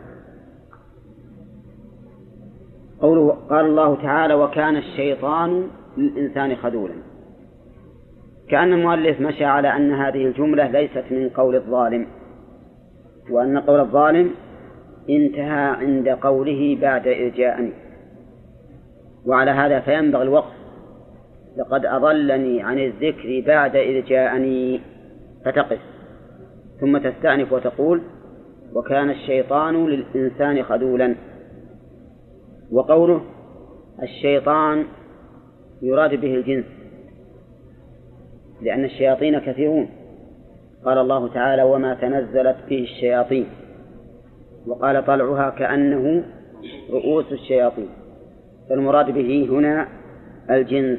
[3.00, 6.94] قوله قال الله تعالى وكان الشيطان للإنسان خذولا.
[8.48, 12.06] كأن المؤلف مشى على أن هذه الجملة ليست من قول الظالم
[13.30, 14.30] وأن قول الظالم
[15.10, 17.72] انتهى عند قوله بعد إذ جاءني.
[19.26, 20.52] وعلى هذا فينبغي الوقف.
[21.56, 24.80] لقد أضلني عن الذكر بعد إذ جاءني.
[25.44, 25.99] فتقف.
[26.80, 28.02] ثم تستأنف وتقول
[28.74, 31.14] وكان الشيطان للإنسان خذولا.
[32.72, 33.20] وقوله
[34.02, 34.84] الشيطان
[35.82, 36.64] يراد به الجنس
[38.62, 39.88] لأن الشياطين كثيرون.
[40.84, 43.46] قال الله تعالى وما تنزلت به الشياطين
[44.66, 46.24] وقال طلعها كأنه
[46.90, 47.88] رؤوس الشياطين.
[48.68, 49.88] فالمراد به هنا
[50.50, 50.98] الجنس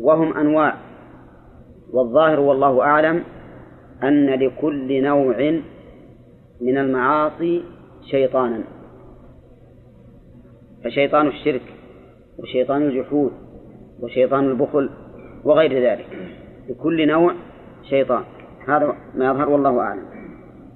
[0.00, 0.74] وهم أنواع
[1.92, 3.24] والظاهر والله أعلم
[4.02, 5.60] أن لكل نوع
[6.60, 7.64] من المعاصي
[8.10, 8.64] شيطانا.
[10.84, 11.62] فشيطان الشرك
[12.38, 13.32] وشيطان الجحود
[14.00, 14.90] وشيطان البخل
[15.44, 16.06] وغير ذلك.
[16.68, 17.34] لكل نوع
[17.90, 18.22] شيطان.
[18.68, 20.04] هذا ما يظهر والله أعلم.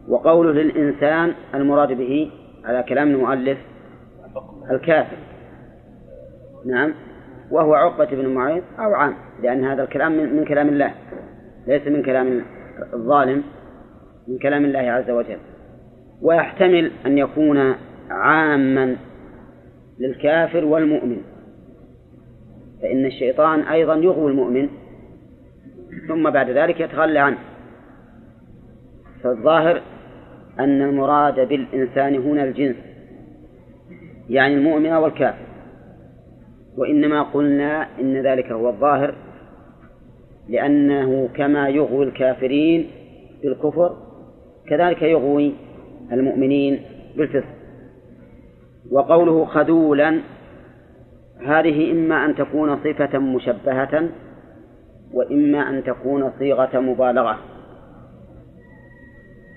[0.09, 2.31] وقوله للإنسان المراد به
[2.64, 3.59] على كلام المؤلف
[4.70, 5.16] الكافر.
[6.66, 6.95] نعم.
[7.51, 10.95] وهو عقبة بن معيط أو عام لأن هذا الكلام من, كلام الله
[11.66, 12.43] ليس من كلام
[12.93, 13.43] الظالم
[14.29, 15.39] من كلام الله عز وجل
[16.22, 17.74] ويحتمل أن يكون
[18.11, 18.97] عاما
[19.99, 21.22] للكافر والمؤمن
[22.83, 24.68] فإن الشيطان أيضا يغوي المؤمن
[26.09, 27.39] ثم بعد ذلك يتخلى عنه.
[29.22, 29.83] فالظاهر
[30.59, 32.77] أن المراد بالإنسان هنا الجنس
[34.31, 35.47] يعني المؤمن والكافر
[36.77, 39.14] وإنما قلنا إن ذلك هو الظاهر
[40.49, 42.90] لأنه كما يغوي الكافرين
[43.42, 43.97] بالكفر
[44.68, 45.53] كذلك يغوي
[46.12, 46.80] المؤمنين
[47.16, 47.49] بالفسق.
[48.90, 50.20] وقوله خذولا
[51.47, 54.09] هذه إما أن تكون صفة مشبهة
[55.12, 57.38] وإما أن تكون صيغة مبالغة.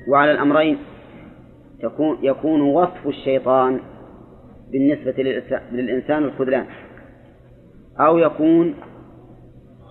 [0.07, 0.77] وعلى الأمرين
[1.81, 3.79] تكون يكون وصف الشيطان
[4.71, 5.13] بالنسبة
[5.71, 6.65] للإنسان الخذلان
[7.99, 8.75] أو يكون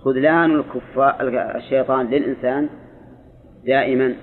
[0.03, 1.15] خذلان الكفار
[1.55, 2.69] الشيطان للإنسان
[3.65, 4.15] دائما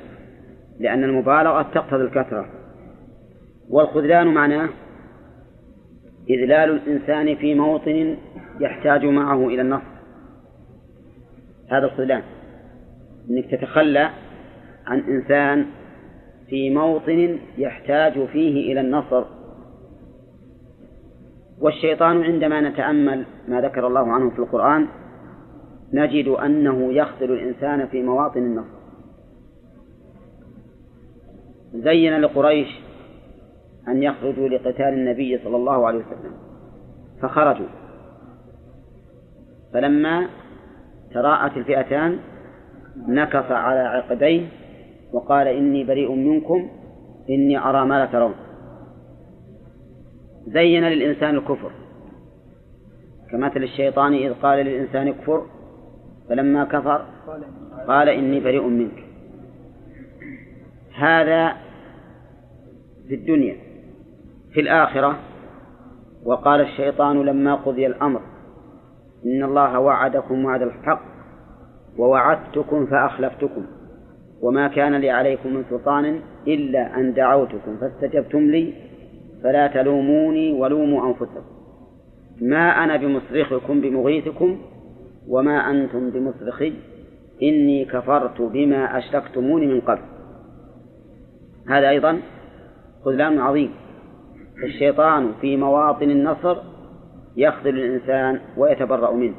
[0.81, 2.47] لأن المبالغة تقتضي الكثرة.
[3.71, 4.69] والخذلان معناه
[6.31, 8.17] إذلال الإنسان في موطن
[8.61, 9.97] يحتاج معه إلى النصر.
[11.71, 12.23] هذا الخذلان.
[13.31, 14.11] أنك تتخلى
[14.87, 15.67] عن إنسان
[16.49, 19.25] في موطن يحتاج فيه إلى النصر.
[21.61, 24.87] والشيطان عندما نتأمل ما ذكر الله عنه في القرآن
[25.97, 28.77] نجد أنه يخذل الإنسان في مواطن النصر
[31.75, 32.69] زين لقريش
[33.89, 36.33] أن يخرجوا لقتال النبي صلى الله عليه وسلم
[37.23, 37.67] فخرجوا.
[39.73, 40.29] فلما
[41.15, 42.19] تراءت الفئتان
[43.09, 44.47] نكص على عقبيه
[45.13, 46.69] وقال إني بريء منكم
[47.31, 48.35] إني أرى ما لا ترون.
[50.47, 51.71] زين للإنسان الكفر
[53.31, 55.47] كمثل الشيطان إذ قال للإنسان اكفر.
[56.29, 57.05] فلما كفر
[57.89, 59.05] قال إني بريء منك.
[60.95, 61.57] هذا
[63.09, 63.57] في الدنيا.
[64.53, 65.19] في الآخرة
[66.25, 68.21] وقال الشيطان لما قضي الأمر
[69.27, 71.03] إن الله وعدكم وعد الحق
[71.99, 73.67] ووعدتكم فأخلفتكم
[74.43, 78.73] وما كان لي عليكم من سلطان إلا أن دعوتكم فاستجبتم لي
[79.43, 81.45] فلا تلوموني ولوموا أنفسكم.
[82.41, 84.59] ما أنا بمصرخكم بمغيثكم
[85.29, 86.73] وما أنتم بمصرخي
[87.43, 90.03] إني كفرت بما أشركتموني من قبل.
[91.69, 92.21] هذا أيضا
[93.05, 93.71] خذلان عظيم.
[94.65, 96.57] الشيطان في مواطن النصر
[97.37, 99.35] يخذل الإنسان ويتبرأ منه.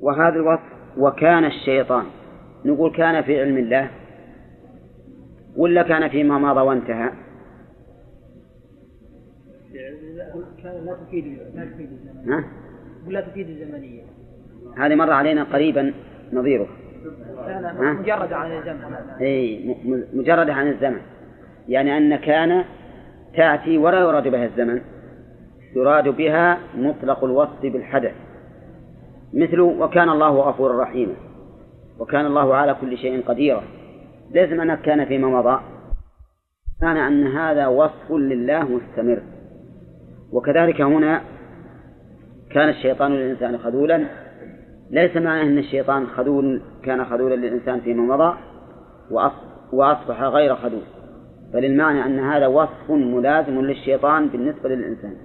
[0.00, 2.04] وهذا الوصف وكان الشيطان.
[2.64, 3.90] نقول كان في علم الله
[5.56, 7.10] ولا كان فيما مضى وانتهى؟
[10.62, 11.88] كان لا تفيد لا تفيد؟
[13.06, 14.02] ولا تفيد الزمنية؟
[14.78, 15.92] هذه مر علينا قريبا
[16.32, 16.66] نظيره.
[17.48, 18.84] ها؟ مجرد عن الزمن.
[19.20, 21.00] أي م- م- مجردة عن الزمن.
[21.68, 22.64] يعني أن كان
[23.36, 24.80] تأتي ولا يراد بها الزمن
[25.76, 28.12] يراد بها مطلق الوصف بالحدث.
[29.34, 31.14] مثل وكان الله غفورا رحيما
[31.98, 33.62] وكان الله على كل شيء قديرا.
[34.30, 35.60] لازم أن كان فيما مضى.
[36.80, 39.22] كان أن هذا وصف لله مستمر.
[40.32, 41.20] وكذلك هنا
[42.54, 44.06] كان الشيطان للإنسان خذولا
[44.90, 48.36] ليس معناه أن الشيطان خذول كان خذولا للإنسان فيما مضى
[49.10, 50.82] وأص- وأصبح غير خذول.
[51.52, 55.16] بل المعنى أن هذا وصف ملازم للشيطان بالنسبة للإنسان.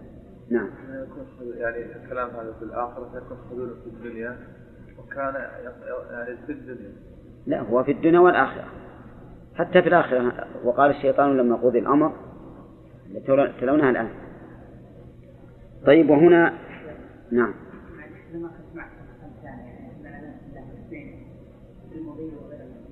[0.49, 0.69] نعم.
[1.57, 4.37] يعني الكلام هذا في الآخرة يكون حدود في الدنيا
[4.99, 5.33] وكان
[6.11, 6.91] يعني في الدنيا.
[7.47, 8.65] لا هو في الدنيا والآخرة.
[9.55, 12.13] حتى في الآخرة وقال الشيطان لما قضي الأمر
[13.59, 14.09] تلونها الآن.
[15.85, 16.53] طيب وهنا
[17.31, 17.53] نعم.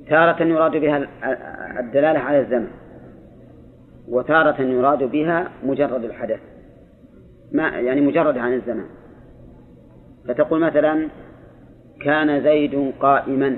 [0.10, 1.08] تارة يراد بها ال-
[1.80, 2.68] الدلالة على الزمن
[4.08, 6.40] وتارة يراد بها مجرد الحدث
[7.52, 8.86] ما يعني مجرد عن الزمن.
[10.28, 11.10] فتقول مثلا
[12.02, 13.58] كان زيد قائما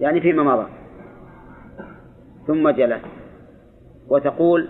[0.00, 0.66] يعني فيما مضى
[2.46, 3.00] ثم جلس
[4.08, 4.68] وتقول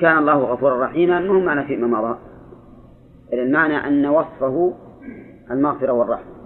[0.00, 2.18] كان الله غفورا رحيما ما هو معنى فيما مضى
[3.32, 4.74] بل المعنى أن وصفه
[5.50, 6.36] المغفرة والرحمة.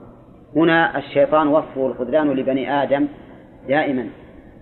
[0.56, 3.08] هنا الشيطان وصفه الخذلان لبني آدم
[3.68, 4.08] دائما.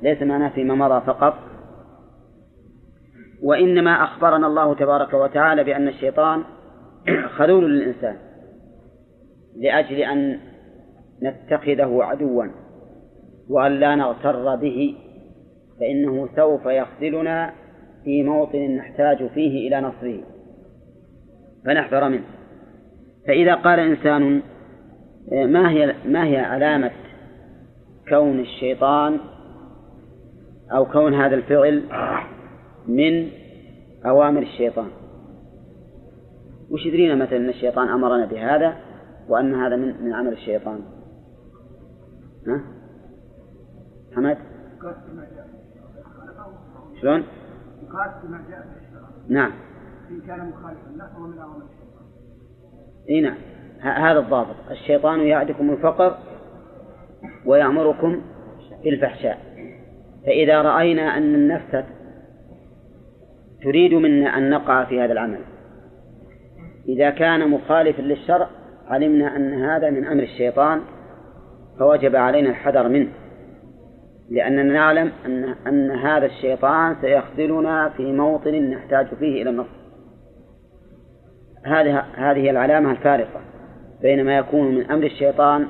[0.02, 1.34] ليس معناه فيما مضى فقط.
[3.42, 6.44] وإنما أخبرنا الله تبارك وتعالى بأن الشيطان
[7.36, 8.16] خذول للإنسان
[9.56, 10.38] لأجل أن
[11.22, 12.44] نتخذه عدوا
[13.50, 14.96] وأن لا نغتر به
[15.80, 17.52] فإنه سوف يخذلنا
[18.04, 20.37] في موطن نحتاج فيه إلى نصره.
[21.68, 22.24] فنحذر منه.
[23.26, 24.42] فإذا قال إنسان
[25.32, 26.90] ما هي ما هي علامة
[28.08, 29.20] كون الشيطان
[30.72, 31.82] أو كون هذا الفعل
[32.86, 33.28] من
[34.06, 34.88] أوامر الشيطان؟
[36.70, 38.76] وش يدرينا مثلا أن الشيطان أمرنا بهذا
[39.28, 40.80] وأن هذا من من عمل الشيطان؟
[42.46, 42.60] ها؟
[44.16, 44.38] حمد؟
[47.00, 47.24] شلون؟
[49.28, 49.67] نعم.
[50.10, 50.88] إن كان مخالفا.
[50.96, 52.06] له فهو من الشيطان.
[53.10, 53.36] إي نعم.
[53.80, 54.56] هذا الضابط.
[54.70, 56.18] الشيطان يعدكم الفقر
[57.46, 58.22] ويأمركم
[58.84, 59.38] بالفحشاء.
[60.26, 61.84] فإذا رأينا أن النفس
[63.62, 65.40] تريد منا أن نقع في هذا العمل
[66.88, 68.48] إذا كان مخالفا للشرع
[68.86, 70.80] علمنا أن هذا من أمر الشيطان
[71.78, 73.08] فوجب علينا الحذر منه.
[74.30, 79.77] لأننا نعلم أن أن هذا الشيطان سيخذلنا في موطن نحتاج فيه إلى النصر.
[81.68, 83.40] هذه هذه العلامة الفارقة
[84.02, 85.66] بين ما يكون من أمر الشيطان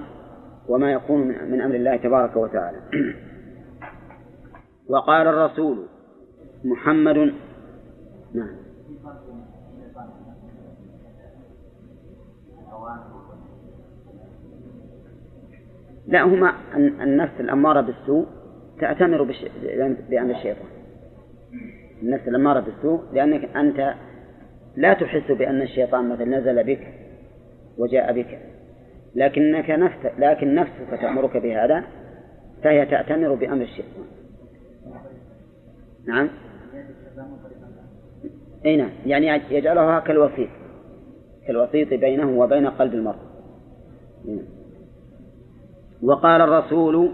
[0.69, 1.21] وما يكون
[1.51, 2.79] من أمر الله تبارك وتعالى
[4.91, 5.87] وقال الرسول
[6.65, 7.33] محمد
[8.35, 8.57] نعم
[16.07, 18.27] لا هما الن- النفس الأمارة بالسوء
[18.81, 19.23] تأتمر.
[20.11, 20.69] بأمر الشيطان
[22.03, 23.95] النفس الأمارة بالسوء لأنك أنت
[24.77, 26.95] لا تحس بأن الشيطان مثلا نزل بك
[27.79, 28.39] وجاء بك
[29.15, 31.85] لكنك نفس لكن نفسك تأمرك بهذا
[32.63, 34.05] فهي تأتمر بأمر الشيطان.
[36.07, 36.29] نعم؟
[38.67, 40.49] أي نعم يعني يجعلها كالوسيط
[41.47, 43.19] كالوسيط بينه وبين قلب المرء.
[44.25, 44.45] نعم.
[46.03, 47.13] وقال الرسول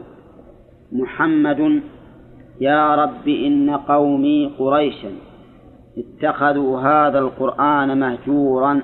[0.93, 1.83] محمد
[2.61, 5.11] يا رب إن قومي قريشا.
[5.99, 8.81] اتخذوا هذا القرآن مهجورا.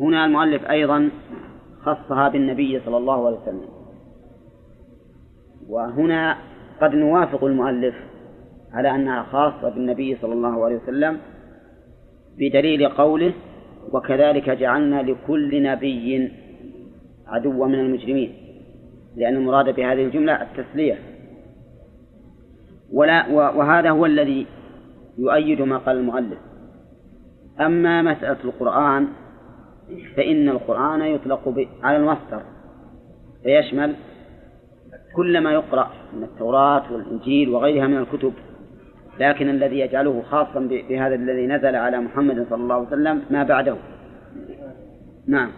[0.00, 1.10] هنا المؤلف أيضا
[1.82, 3.68] خصها بالنبي صلى الله عليه وسلم.
[5.68, 6.36] وهنا
[6.80, 7.94] قد نوافق المؤلف
[8.72, 11.18] على أنها خاصة بالنبي صلى الله عليه وسلم
[12.38, 13.32] بدليل قوله
[13.92, 16.32] وكذلك جعلنا لكل نبي
[17.26, 18.34] عدوا من المجرمين.
[19.16, 21.13] لأن المراد بهذه الجملة التسلية.
[22.94, 24.46] ولا وهذا هو الذي
[25.18, 26.38] يؤيد ما قال المؤلف.
[27.60, 29.08] أما مسألة القرآن
[30.16, 32.42] فإن القرآن يطلق على المصدر
[33.42, 33.94] فيشمل
[35.16, 38.32] كل ما يقرأ من التوراة والإنجيل وغيرها من الكتب.
[39.20, 43.76] لكن الذي يجعله خاصا بهذا الذي نزل على محمد صلى الله عليه وسلم ما بعده.
[45.26, 45.50] نعم.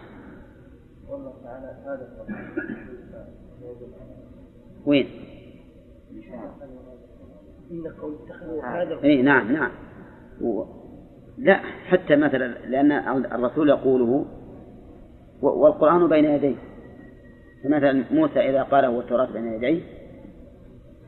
[7.71, 9.71] والله تعالى هذا وين؟ إي نعم نعم
[10.41, 10.63] و...
[11.37, 12.91] لا حتى مثلا لأن
[13.31, 14.25] الرسول يقوله
[15.41, 16.55] والقرآن بين يديه
[17.63, 19.81] فمثلا موسى إذا قاله والتوراة بين يديه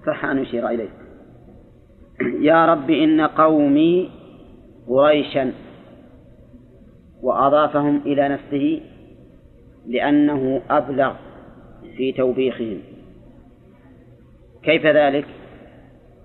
[0.07, 0.89] صح أن يشير إليه
[2.49, 4.11] يا رب إن قومي
[4.87, 5.51] قريشا
[7.21, 8.81] وأضافهم إلى نفسه
[9.87, 11.13] لأنه أبلغ
[11.97, 12.81] في توبيخهم
[14.63, 15.25] كيف ذلك؟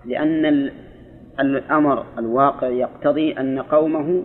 [0.06, 0.70] لأن
[1.40, 4.22] الأمر الواقع يقتضي أن قومه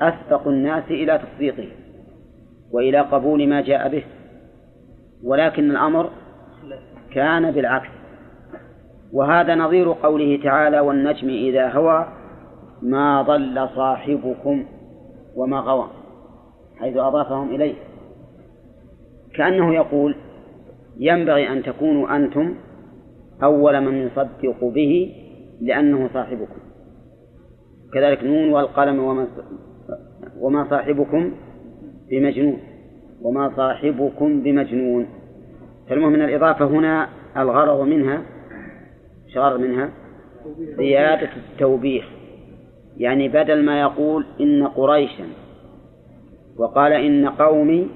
[0.00, 1.68] أسبق الناس إلى تصديقه
[2.72, 4.04] وإلى قبول ما جاء به
[5.24, 6.10] ولكن الأمر
[7.12, 7.88] كان بالعكس.
[9.12, 12.08] وهذا نظير قوله تعالى والنجم إذا هوى
[12.82, 14.64] ما ضل صاحبكم
[15.36, 15.88] وما غوى
[16.80, 17.74] حيث أضافهم إليه.
[19.34, 20.16] كأنه يقول
[20.98, 22.54] ينبغي أن تكونوا أنتم
[23.42, 25.14] أول من يصدق به
[25.60, 26.60] لأنه صاحبكم.
[27.94, 29.26] كذلك نون والقلم وما
[30.40, 31.30] وما صاحبكم
[32.10, 32.58] بمجنون.
[33.22, 35.06] وما صاحبكم بمجنون.
[35.88, 38.22] فالمهم من الإضافة هنا الغرض منها
[39.34, 39.90] شغر منها
[40.76, 42.04] زيادة التوبيخ.
[42.96, 45.24] يعني بدل ما يقول إن قريشا
[46.58, 47.88] وقال إن قومي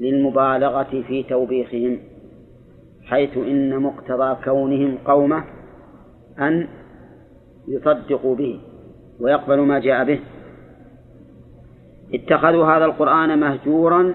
[0.00, 1.98] للمبالغة في توبيخهم.
[3.04, 5.44] حيث إن مقتضى كونهم قومه
[6.38, 6.68] أن
[7.68, 8.60] يصدقوا به
[9.20, 10.20] ويقبلوا ما جاء به.
[12.14, 14.14] اتخذوا هذا القرآن مهجورا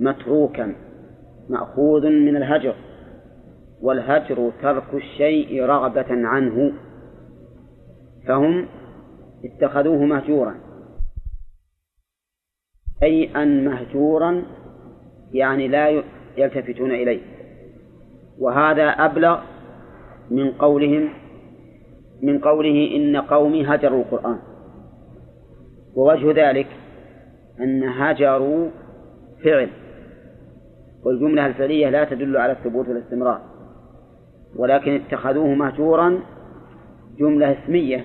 [0.00, 0.74] متروكا
[1.48, 2.74] مأخوذ من الهجر
[3.80, 6.72] والهجر ترك الشيء رغبة عنه.
[8.26, 8.66] فهم
[9.44, 10.54] اتخذوه مهجورا
[13.00, 14.42] شيئا مهجورا
[15.32, 16.02] يعني لا
[16.36, 17.31] يلتفتون إليه.
[18.42, 19.40] وهذا أبلغ
[20.30, 21.08] من قولهم
[22.22, 24.38] من قوله إن قومي هجروا القرآن.
[25.94, 26.66] ووجه ذلك
[27.60, 28.68] أن هجروا
[29.44, 29.68] فعل.
[31.04, 33.40] والجملة الفعلية لا تدل على الثبوت والاستمرار
[34.56, 36.20] ولكن اتخذوه مهجورا
[37.18, 38.04] جملة اسمية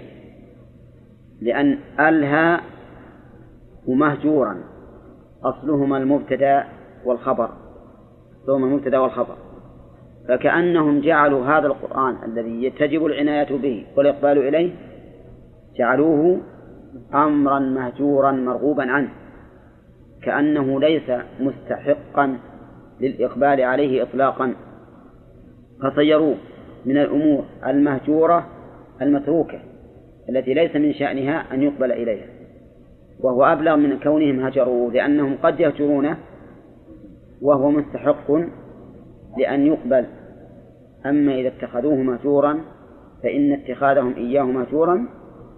[1.42, 2.62] لأن ألها
[3.88, 4.58] ومهجورا
[5.44, 6.68] أصلهما المبتدأ
[7.06, 7.50] والخبر
[8.44, 9.47] أصلهما المبتدأ والخبر.
[10.28, 14.72] فكأنهم جعلوا هذا القرآن الذي تجب العناية به والإقبال إليه
[15.78, 16.42] جعلوه
[17.14, 19.10] أمرا مهجورا مرغوبا عنه
[20.24, 22.38] كأنه ليس مستحقا
[23.02, 24.54] للإقبال عليه إطلاقا.
[25.84, 26.36] فصيروه
[26.86, 28.48] من الأمور المهجورة
[29.02, 29.60] المتروكة
[30.30, 32.26] التي ليس من شأنها أن يقبل إليها.
[33.20, 36.18] وهو أبلغ من كونهم هجروه لأنهم قد يهجرونه
[37.42, 38.32] وهو مستحق
[39.38, 40.06] لأن يقبل
[41.10, 42.62] أما إذا اتخذوه مهجورا
[43.24, 45.08] فإن اتخاذهم إياه مهجورا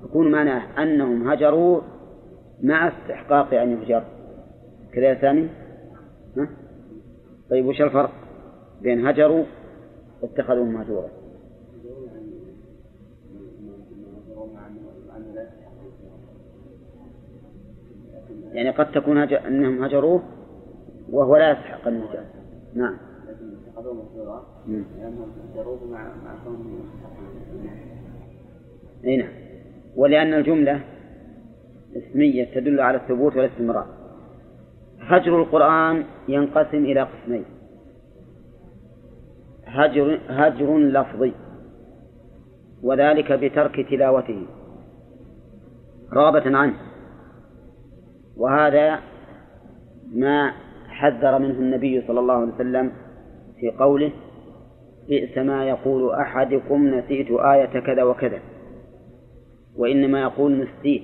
[0.03, 1.81] يكون معناه أنهم هجروا
[2.63, 4.03] مع استحقاق أن يهجر.
[4.93, 5.47] كذا يا ثاني؟
[6.37, 6.49] ها؟
[7.49, 8.11] طيب وش الفرق
[8.81, 9.43] بين هجروا
[10.21, 11.09] واتخذوه مهجورا
[18.51, 20.23] يعني قد تكون هجر أنهم هجروه
[21.11, 22.23] وهو لا يستحق أن يهجر.
[22.73, 23.08] نعم.
[25.91, 26.11] مع
[29.05, 29.29] أي نعم.
[29.95, 30.81] ولأن الجملة
[31.95, 33.87] اسمية تدل على الثبوت والاستمرار.
[34.99, 37.45] هجر القرآن ينقسم إلى قسمين.
[39.65, 41.33] هجر هجر لفظي
[42.83, 44.45] وذلك بترك تلاوته.
[46.13, 46.75] رغبة عنه.
[48.37, 48.99] وهذا
[50.13, 50.53] ما
[50.87, 52.91] حذر منه النبي صلى الله عليه وسلم
[53.59, 54.11] في قوله
[55.09, 58.39] بئس ما يقول أحدكم نسيت آية كذا وكذا.
[59.75, 61.03] وإنما يقول نسيت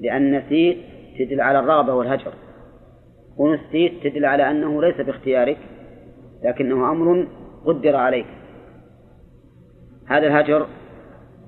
[0.00, 0.78] لأن نسيت
[1.18, 2.32] تدل على الرغبة والهجر
[3.36, 5.58] ونسيت تدل على أنه ليس باختيارك
[6.44, 7.26] لكنه أمر
[7.64, 8.26] قدر عليك.
[10.06, 10.66] هذا الهجر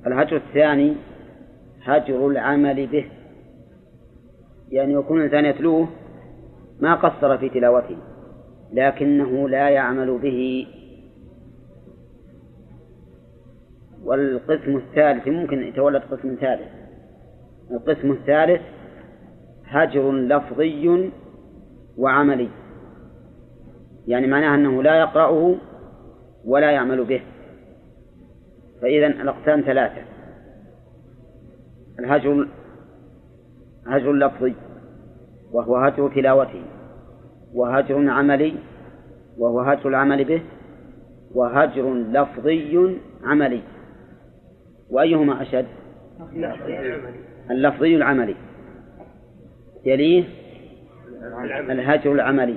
[0.06, 0.94] الهجر الثاني
[1.82, 3.04] هجر العمل به.
[4.70, 5.88] يعني يكون الإنسان يتلوه
[6.80, 7.96] ما قصر في تلاوته.
[8.72, 10.66] لكنه لا يعمل به.
[14.05, 16.68] والقسم الثالث ممكن يتولد قسم ثالث.
[17.70, 18.62] القسم الثالث
[19.64, 21.10] هجر لفظي
[21.98, 22.48] وعملي.
[24.06, 25.55] يعني معناه أنه لا يقرأه
[26.44, 27.22] ولا يعمل به.
[28.82, 30.02] فإذا الأقسام ثلاثة.
[31.98, 32.48] الهجر
[33.86, 34.55] هجر لفظي
[35.52, 36.75] وهو هجر تلاوته.
[37.56, 38.54] وهجر عملي
[39.38, 40.42] وهو هجر العمل به
[41.34, 43.62] وهجر لفظي عملي.
[44.90, 45.66] وأيهما أشد؟
[47.50, 48.34] اللفظي العملي.
[49.84, 50.24] يليه
[51.70, 52.56] الهجر العملي.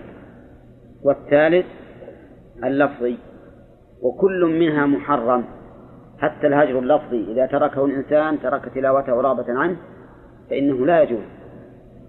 [1.04, 1.66] والثالث
[2.64, 3.18] اللفظي.
[4.02, 5.44] وكل منها محرم.
[6.20, 9.78] حتى الهجر اللفظي إذا تركه الإنسان ترك تلاوته رغبة عنه
[10.50, 11.26] فإنه لا يجوز.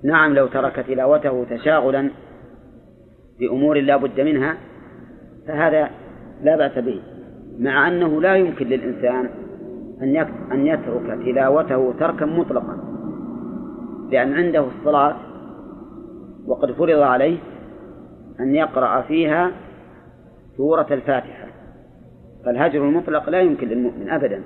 [0.04, 2.10] نعم لو ترك تلاوته تشاغلا.
[3.40, 4.56] بأمور لا بد منها
[5.46, 5.90] فهذا
[6.42, 7.00] لا بأس به
[7.58, 9.30] مع أنه لا يمكن للإنسان
[10.02, 10.16] أن
[10.52, 12.78] أن يترك تلاوته تركا مطلقا
[14.10, 15.16] لأن عنده الصلاة
[16.46, 17.38] وقد فرض عليه
[18.40, 19.50] أن يقرأ فيها
[20.56, 21.46] سورة الفاتحة.
[22.44, 24.42] فالهجر المطلق لا يمكن للمؤمن أبدا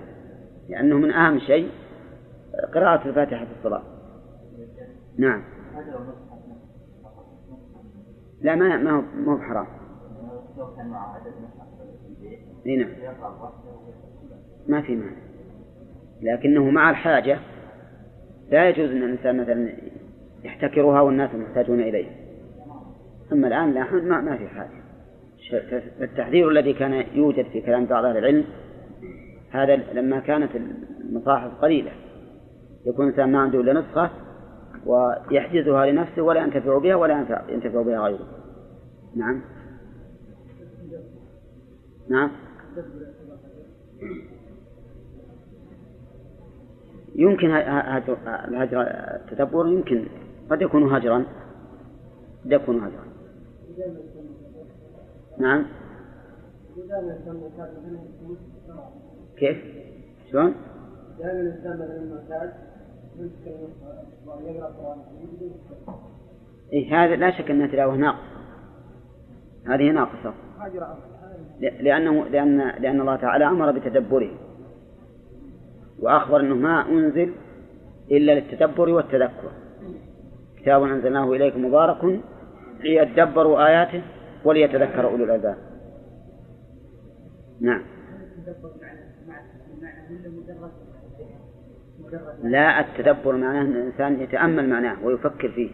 [0.68, 1.68] لأنه من أهم شيء
[2.74, 3.82] قراءة الفاتحة في الصلاة.
[5.18, 5.42] نعم.
[8.44, 9.66] لا ما ما هو ما هو بحرام
[12.66, 12.88] نعم.
[14.68, 15.16] ما في معنى
[16.22, 17.38] لكنه مع الحاجة
[18.50, 19.72] لا يجوز أن الإنسان مثلا
[20.44, 22.06] يحتكرها والناس محتاجون إليه
[23.32, 24.84] أما الآن لا ما, ما في حاجة.
[26.00, 28.44] التحذير الذي كان يوجد في كلام بعض أهل العلم
[29.50, 30.50] هذا لما كانت
[31.00, 31.90] المصاحف قليلة
[32.86, 34.10] يكون الإنسان ما عنده إلا نسخة
[34.86, 38.27] ويحجزها لنفسه ولا ينتفع بها ولا ينتفع بها غيره.
[39.16, 39.40] نعم.
[42.09, 42.31] نعم.
[47.15, 50.06] يمكن الهجر التدبر يمكن
[50.51, 51.24] قد يكون هجرا.
[52.44, 53.05] قد يكون هجرا.
[55.39, 55.66] نعم.
[59.36, 59.56] كيف؟
[60.31, 60.55] شلون؟
[61.19, 62.73] دائما الانسان مثلا
[66.72, 68.34] إيه هذا لا شك أنها تلاوة ناقصة
[69.66, 70.34] هذه ناقصة
[71.60, 74.30] لأنه لأن لأن الله تعالى أمر بتدبره
[76.00, 77.32] وأخبر أنه ما أنزل
[78.10, 79.50] إلا للتدبر والتذكر
[80.56, 82.20] كتاب أنزلناه إليكم مبارك
[82.80, 84.02] ليدبروا آياته
[84.44, 85.56] وليتذكر أولو الألباب
[87.60, 87.82] نعم
[92.43, 95.70] لا التدبر معناه أن الإنسان يتأمل معناه ويفكر فيه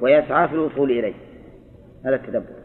[0.00, 1.14] ويسعى في الوصول إليه.
[2.04, 2.62] هذا التدبر.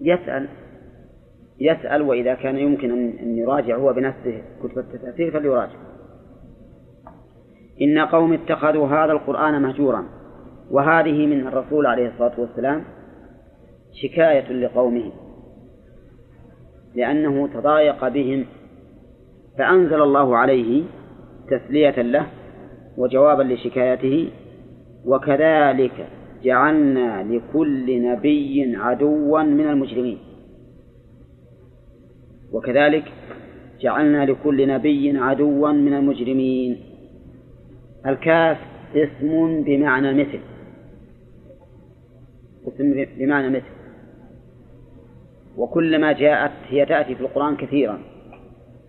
[0.00, 0.48] يسأل
[1.60, 5.78] يسأل وإذا كان يمكن أن يراجع هو بنفسه كتب التفاسير فليراجع.
[7.82, 10.04] إن قوم اتخذوا هذا القرآن مهجورا
[10.70, 12.84] وهذه من الرسول عليه الصلاة والسلام
[13.92, 15.12] شكاية لقومه.
[16.94, 18.44] لأنه تضايق بهم.
[19.58, 20.82] فأنزل الله عليه
[21.50, 22.26] تسلية له
[22.96, 24.28] وجوابا لشكايته
[25.06, 26.08] وكذلك
[26.42, 30.18] جعلنا لكل نبي عدوا من المجرمين.
[32.52, 33.04] وكذلك
[33.80, 36.80] جعلنا لكل نبي عدوا من المجرمين.
[38.06, 38.58] الكاف
[38.94, 40.40] اسم بمعنى مثل
[42.68, 43.83] اسم بمعنى مثل
[45.56, 47.98] وكلما جاءت هي تأتي في القرآن كثيرا.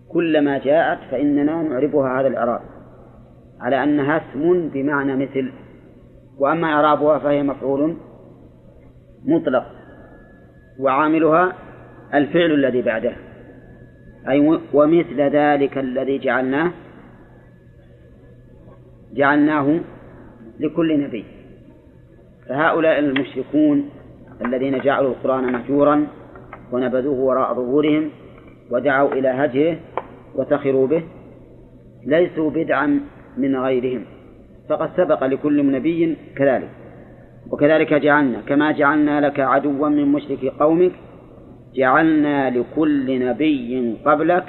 [0.10, 2.62] كلما جاءت فإننا نعربها هذا الإعراب.
[3.60, 5.52] على أنها اسم بمعنى مثل.
[6.40, 7.98] وأما إعرابها فهي مفعول
[9.26, 9.66] مطلق.
[10.80, 11.54] وعاملها
[12.14, 13.16] الفعل الذي بعده.
[14.30, 16.72] أي ومثل ذلك الذي جعلناه
[19.14, 19.80] جعلناه
[20.60, 21.26] لكل نبي.
[22.48, 23.90] فهؤلاء المشركون
[24.46, 26.08] الذين جعلوا القرآن مهجورا
[26.76, 28.10] ونبذوه وراء ظهورهم
[28.72, 29.78] ودعوا إلى هجره
[30.36, 31.04] وسخروا به
[32.06, 33.00] ليسوا بدعا
[33.38, 34.04] من غيرهم.
[34.70, 36.70] فقد سبق لكل نبي كذلك.
[37.52, 40.92] وكذلك جعلنا كما جعلنا لك عدوا من مشرك قومك
[41.76, 44.46] جعلنا لكل نبي قبلك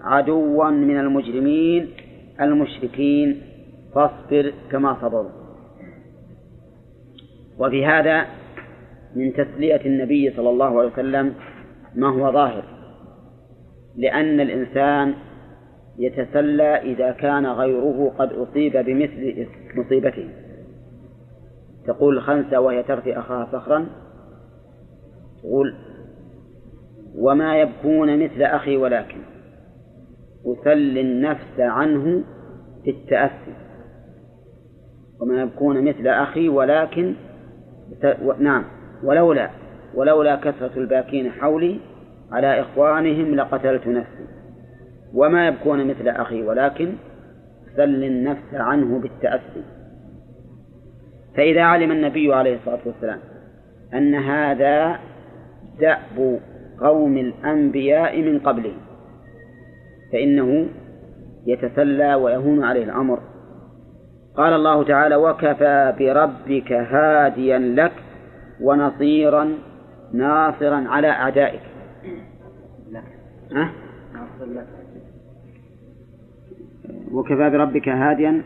[0.00, 1.88] عدوا من المجرمين
[2.40, 3.28] المشركين.
[3.94, 5.30] فاصبر كما صبروا.
[7.58, 8.26] وفي هذا
[9.16, 11.34] من تسلية النبي صلى الله عليه وسلم
[11.94, 12.64] ما هو ظاهر.
[13.96, 15.14] لأن الإنسان
[15.98, 19.46] يتسلى إذا كان غيره قد أصيب بمثل
[19.76, 20.28] مصيبته.
[21.86, 23.86] تقول الخنسة وهي ترثي أخاها فخرا
[25.42, 25.74] تقول
[27.18, 29.18] وما يبكون مثل أخي ولكن
[30.46, 32.24] أسلي النفس عنه
[32.84, 33.54] في التأسي.
[35.20, 37.14] وما يبكون مثل أخي ولكن
[38.38, 38.64] نعم
[39.04, 39.50] ولولا
[39.94, 41.78] ولولا كثرة الباكين حولي
[42.32, 44.26] على إخوانهم لقتلت نفسي.
[45.14, 46.92] وما يبكون مثل أخي ولكن
[47.76, 49.62] سل النفس عنه بالتأسي.
[51.36, 53.18] فإذا علم النبي عليه الصلاة والسلام
[53.94, 54.98] أن هذا
[55.80, 56.40] دأب
[56.80, 58.72] قوم الأنبياء من قبله
[60.12, 60.66] فإنه
[61.46, 63.18] يتسلى ويهون عليه الأمر.
[64.36, 67.92] قال الله تعالى وكفى بربك هاديا لك
[68.60, 69.52] ونصيرا
[70.12, 71.60] ناصرا على أعدائك.
[73.52, 73.70] ها؟
[77.12, 78.42] وكفى بربك هاديا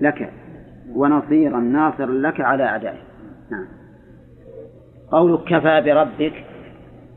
[0.00, 0.32] لك
[0.94, 3.02] ونصيرا ناصرا لك على أعدائك.
[3.50, 3.66] نعم.
[5.10, 6.44] قولك كفى بربك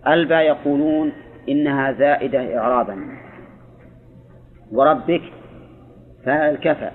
[0.08, 1.12] البا يقولون
[1.49, 2.98] إنها زائدة إعرابا.
[4.72, 5.22] وربك
[6.26, 6.91] فاعل كفى.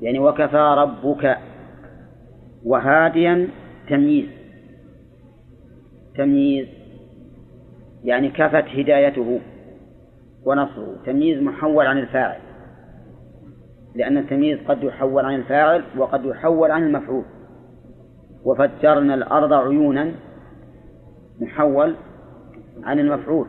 [0.00, 1.38] يعني وكفى ربك
[2.64, 3.48] وهاديا
[3.88, 4.37] تمييز.
[6.18, 6.66] تمييز
[8.04, 9.40] يعني كفت هدايته
[10.44, 10.96] ونصره.
[11.06, 12.38] تمييز محول عن الفاعل
[13.94, 17.24] لأن التمييز قد يحول عن الفاعل وقد يحول عن المفعول.
[18.44, 20.12] وفجرنا الأرض عيونا
[21.40, 21.94] محول
[22.84, 23.46] عن المفعول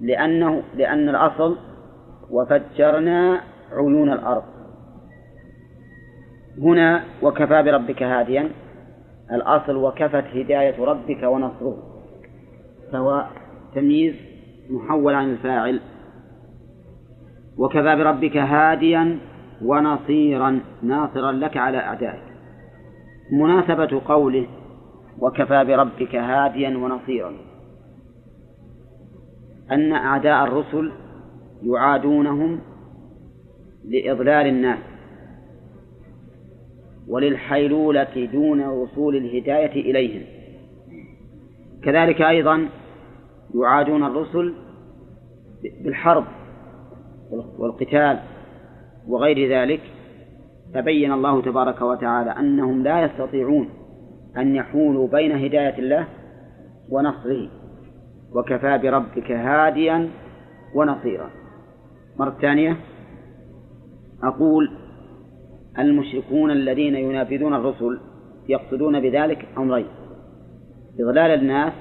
[0.00, 1.56] لأنه لأن الأصل
[2.30, 3.40] وفجرنا
[3.72, 4.42] عيون الأرض.
[6.58, 8.50] هنا وكفى بربك هاديا
[9.32, 11.76] الأصل وكفت هداية ربك ونصره.
[12.92, 13.26] فهو
[13.74, 14.14] تمييز
[14.70, 15.80] محول عن الفاعل.
[17.58, 19.18] وكفى بربك هاديا
[19.62, 22.22] ونصيرا ناصرا لك على أعدائك.
[23.32, 24.46] مناسبة قوله
[25.18, 27.32] وكفى بربك هاديا ونصيرا.
[29.70, 30.92] أن أعداء الرسل
[31.62, 32.60] يعادونهم
[33.84, 34.78] لإضلال الناس.
[37.08, 40.22] وللحيلولة دون وصول الهداية إليهم.
[41.82, 42.68] كذلك أيضا
[43.54, 44.54] يعادون الرسل
[45.84, 46.24] بالحرب
[47.58, 48.18] والقتال
[49.08, 49.80] وغير ذلك.
[50.74, 53.68] فبين الله تبارك وتعالى أنهم لا يستطيعون
[54.36, 56.06] أن يحولوا بين هداية الله
[56.90, 57.48] ونصره
[58.34, 60.08] وكفى بربك هاديا
[60.74, 61.30] ونصيرا.
[62.18, 62.76] مرة ثانية
[64.22, 64.70] أقول
[65.78, 68.00] المشركون الذين ينافذون الرسل
[68.48, 69.86] يقصدون بذلك أمرين
[71.00, 71.72] إضلال الناس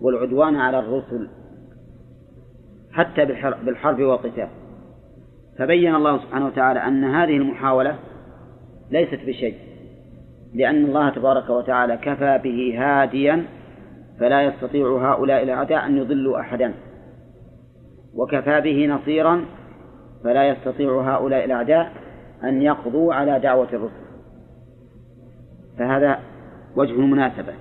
[0.00, 1.28] والعدوان على الرسل
[2.92, 3.24] حتى
[3.64, 4.48] بالحرب والقتال.
[5.58, 7.98] فبين الله سبحانه وتعالى أن هذه المحاولة
[8.90, 9.54] ليست بشيء
[10.54, 13.44] لأن الله تبارك وتعالى كفى به هاديا
[14.20, 16.74] فلا يستطيع هؤلاء الأعداء أن يضلوا أحدا.
[18.14, 19.44] وكفى به نصيرا
[20.24, 21.92] فلا يستطيع هؤلاء الأعداء
[22.44, 24.08] أن يقضوا على دعوة الرسل.
[25.78, 26.18] فهذا
[26.76, 27.52] وجه المناسبة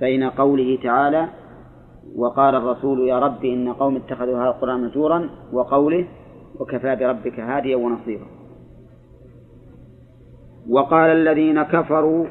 [0.00, 1.28] بين قوله تعالى
[2.16, 6.06] وقال الرسول يا رب إن قوم اتخذوا هذا القرآن مهجورا وقوله
[6.60, 8.26] وكفى بربك هاديا ونصيرا.
[10.70, 12.26] وقال الذين كفروا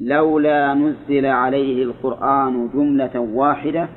[0.00, 3.88] لولا نزل عليه القرآن جملة واحدة.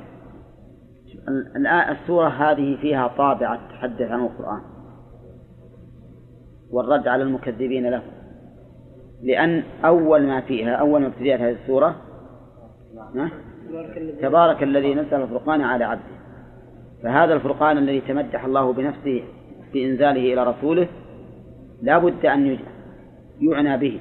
[1.92, 4.62] السورة هذه فيها طابع تحدث عن القرآن.
[6.72, 8.02] والرد على المكذبين له.
[9.24, 11.96] لأن أول ما فيها أول ما ابتدأت هذه السورة
[14.22, 16.20] تبارك الذي نزل الفرقان على عبده.
[17.04, 19.24] فهذا الفرقان الذي تمدح الله بنفسه
[19.72, 20.88] في إنزاله إلى رسوله
[21.82, 22.60] لا بد أن
[23.41, 24.00] يعنى به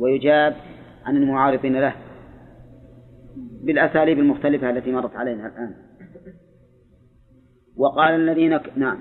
[0.00, 0.54] ويجاب
[1.04, 1.92] عن المعارضين له
[3.64, 5.74] بالأساليب المختلفة التي مرت علينا الآن.
[7.76, 8.58] وقال الذين.
[8.76, 8.98] نعم.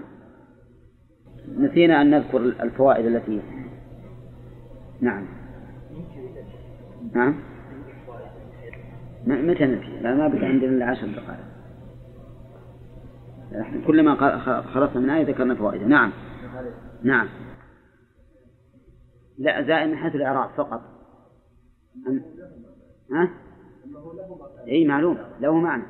[1.57, 3.41] نسينا أن نذكر الفوائد التي
[5.01, 5.25] نعم.
[7.13, 7.35] نعم.
[9.27, 11.45] متى نسي؟ لا ما بقى عندنا إلا عشر دقائق.
[13.59, 14.15] نحن كلما
[14.61, 15.87] خلصنا من آية ذكرنا فوائدها.
[15.87, 16.11] نعم.
[17.03, 17.27] نعم.
[19.37, 20.81] لا زائد من حيث الإعراب فقط.
[22.07, 22.21] أم...
[23.11, 23.29] ها؟
[24.67, 25.17] أي معلوم.
[25.39, 25.83] له معنى.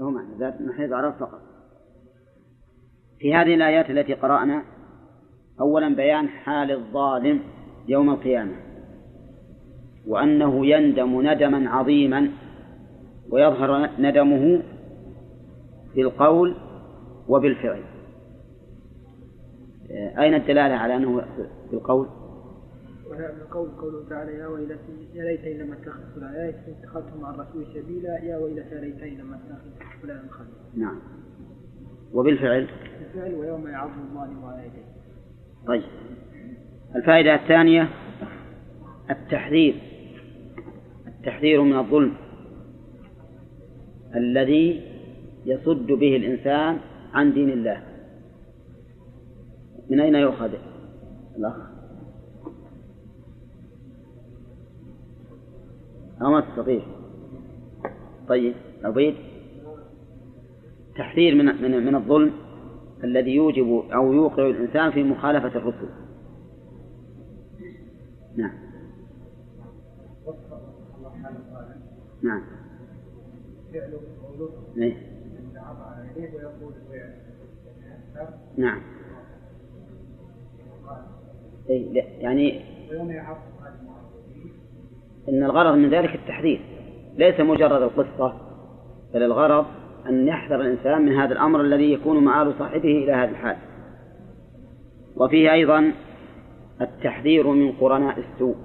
[0.00, 0.28] له معنى.
[0.38, 1.51] زائد من حيث الإعراب فقط.
[3.22, 4.62] في هذه الآيات التي قرأنا
[5.60, 7.40] أولا بيان حال الظالم
[7.88, 8.52] يوم القيامة
[10.06, 12.30] وأنه يندم ندما عظيما
[13.30, 14.62] ويظهر ندمه
[15.94, 16.56] بالقول
[17.28, 17.82] وبالفعل.
[20.18, 21.24] أين الدلالة على أنه
[21.70, 22.08] بالقول؟
[23.42, 27.66] القول قوله تعالى يا ويلتي يا ليتني لم أتخذ فلان يا ليتني اتخذت مع الرسول
[27.74, 30.86] سبيلا يا ويلتى ليتني لم أتخذ فلان خليلا.
[30.86, 31.21] نعم.
[32.14, 32.68] وبالفعل؟
[33.00, 34.92] بالفعل ويوم يعض الظالم على يديه
[35.66, 35.82] طيب.
[36.96, 37.88] الفائدة الثانية
[39.10, 39.74] التحذير.
[41.06, 42.14] التحذير من الظلم.
[44.16, 44.82] الذي
[45.46, 46.78] يصد به الإنسان
[47.12, 47.82] عن دين الله.
[49.90, 50.50] من أين يؤخذ؟
[51.38, 51.56] الأخ.
[56.22, 56.82] أو ما تستطيع.
[58.28, 59.14] طيب عبيد
[60.96, 62.32] تحذير من من من الظلم
[63.04, 65.88] الذي يوجب أو يوقع الإنسان في مخالفة الرسل.
[68.36, 68.52] نعم.
[72.22, 72.42] نعم.
[74.76, 74.96] إيه؟
[78.56, 78.80] نعم.
[81.70, 82.60] أي يعني
[85.28, 86.60] إن الغرض من ذلك التحذير
[87.16, 88.34] ليس مجرد القصة
[89.14, 89.66] بل الغرض
[90.08, 93.56] أن يحذر الإنسان من هذا الأمر الذي يكون مآل صاحبه إلى هذا الحال.
[95.16, 95.92] وفيه أيضا
[96.80, 98.56] التحذير من قرناء السوء.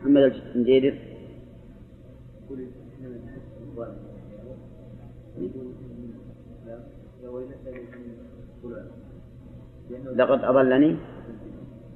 [0.00, 0.98] محمد الجندير
[10.14, 10.96] لقد أضلني؟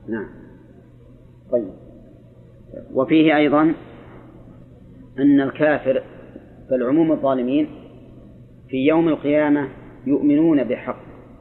[0.09, 0.29] نعم.
[1.53, 1.71] طيب.
[2.95, 3.75] وفيه أيضا
[5.19, 6.03] أن الكافر
[6.71, 7.84] بل عموم الظالمين
[8.69, 9.69] في يوم القيامة
[10.07, 10.99] يؤمنون بحق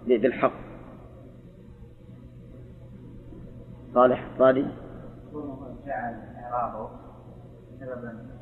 [0.07, 0.53] بالحق.
[3.93, 4.65] صالح صادق.
[5.85, 6.13] جعل
[6.43, 6.89] إعراضه
[7.79, 8.33] سببا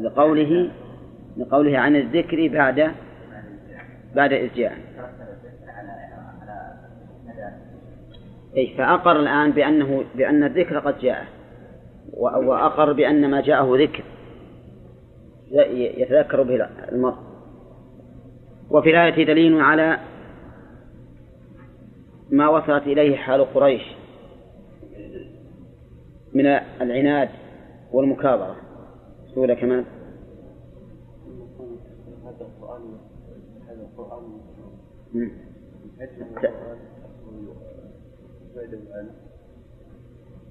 [0.00, 0.70] لقوله
[1.36, 2.94] لقوله عن الذكر بعد
[4.14, 4.78] بعد إذ جاء
[8.56, 11.37] أي فأقر الآن بأنه بأن الذكر قد جاء.
[12.16, 14.04] وأقر بأن ما جاءه ذكر.
[16.00, 17.16] يتذكر به المرء.
[18.70, 19.98] وفي الآية دليل على
[22.30, 23.82] ما وصلت إليه حال قريش
[26.34, 26.46] من
[26.80, 27.28] العناد
[27.92, 28.56] والمكابرة.
[29.34, 29.84] سورة كمان
[32.24, 32.82] هذا القرآن
[33.68, 34.22] هذا القرآن.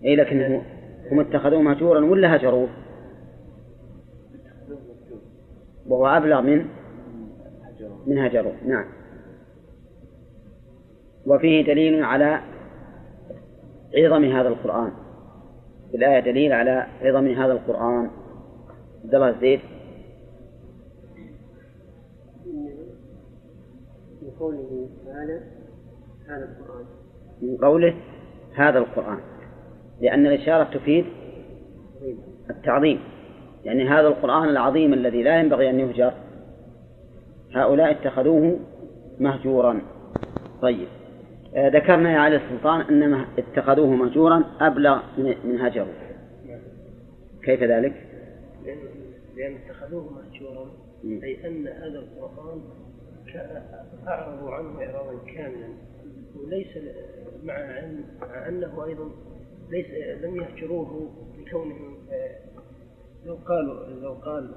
[0.04, 0.62] اي لكن
[1.12, 2.70] هم اتخذوه مهجورا ولا هجروه؟
[5.88, 6.66] وهو أبلغ من
[8.08, 8.86] من هجروه نعم.
[11.26, 12.42] وفيه دليل على
[13.96, 14.92] عظم هذا القرآن.
[15.92, 18.10] في الآية دليل على عظم هذا القرآن.
[19.04, 19.60] عبد الله الزيد.
[24.22, 25.42] من قوله تعالى
[26.28, 26.86] هذا القرآن.
[27.42, 27.96] من قوله
[28.56, 29.20] هذا القرآن.
[30.02, 31.06] لأن الإشارة تفيد
[32.50, 33.00] التعظيم.
[33.66, 36.14] يعني هذا القرآن العظيم الذي لا ينبغي أن يهجر
[37.56, 38.60] هؤلاء اتخذوه
[39.20, 39.82] مهجورا.
[40.62, 40.88] طيب.
[41.56, 45.94] آه، ذكرنا يا علي السلطان أن اتخذوه مهجورا أبلغ من هجروا
[47.44, 47.94] كيف ذلك؟
[48.66, 48.78] لأن
[49.38, 50.72] لأن اتخذوه مهجورا
[51.24, 52.62] أي أن هذا القرآن
[54.08, 55.68] أعرضوا عنه إعراضا كاملا
[56.36, 56.68] وليس
[57.44, 57.56] مع
[58.48, 59.10] أنه أيضا
[59.70, 59.86] ليس
[60.24, 62.36] لم يهجروه لكونهم آه،
[63.26, 64.50] لو قالوا لو قال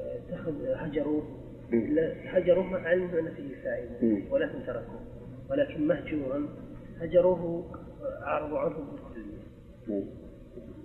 [0.00, 1.22] آه، اتخذ هجروه
[1.72, 5.00] لا- هجروه مع علمهم أن فيه فائدة ولكن تركوه.
[5.50, 6.48] ولكن مهجورا
[7.00, 7.64] هجروه
[8.02, 10.02] آه، أعرضوا عنه بالكلية.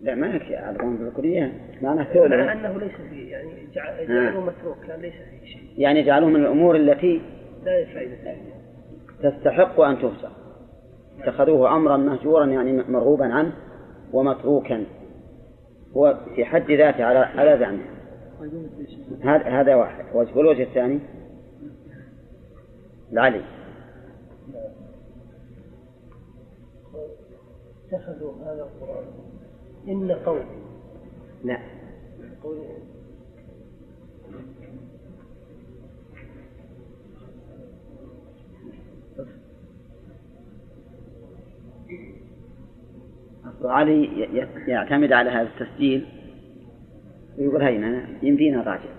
[0.02, 1.54] لا ما يعرضون بالكلية.
[1.82, 2.04] معناه
[2.46, 5.62] مع أنه ليس فيه يعني جع- جعلوه متروك كان ليس فيه شيء.
[5.78, 7.22] يعني جعلوه من الأمور التي
[7.66, 10.32] لا فائدة فيه تستحق أن تهجر
[11.20, 13.54] اتخذوه أمرا مهجورا يعني مرغوبا عنه.
[14.14, 14.86] ومتروكا.
[15.98, 17.84] هو في حد ذاته على على زعمه
[19.24, 20.06] هذا هذا واحد.
[20.14, 21.00] وجه والوجه الثاني.
[23.12, 23.42] العلي.
[27.92, 29.06] اتخذوا هذا القرآن.
[29.88, 30.46] إن قوم
[31.44, 31.58] لا.
[32.44, 32.58] قول
[43.50, 46.06] أصل علي ي- ي- يعتمد على هذا التسجيل.
[47.38, 48.90] ويقول هينا يمدينا راجع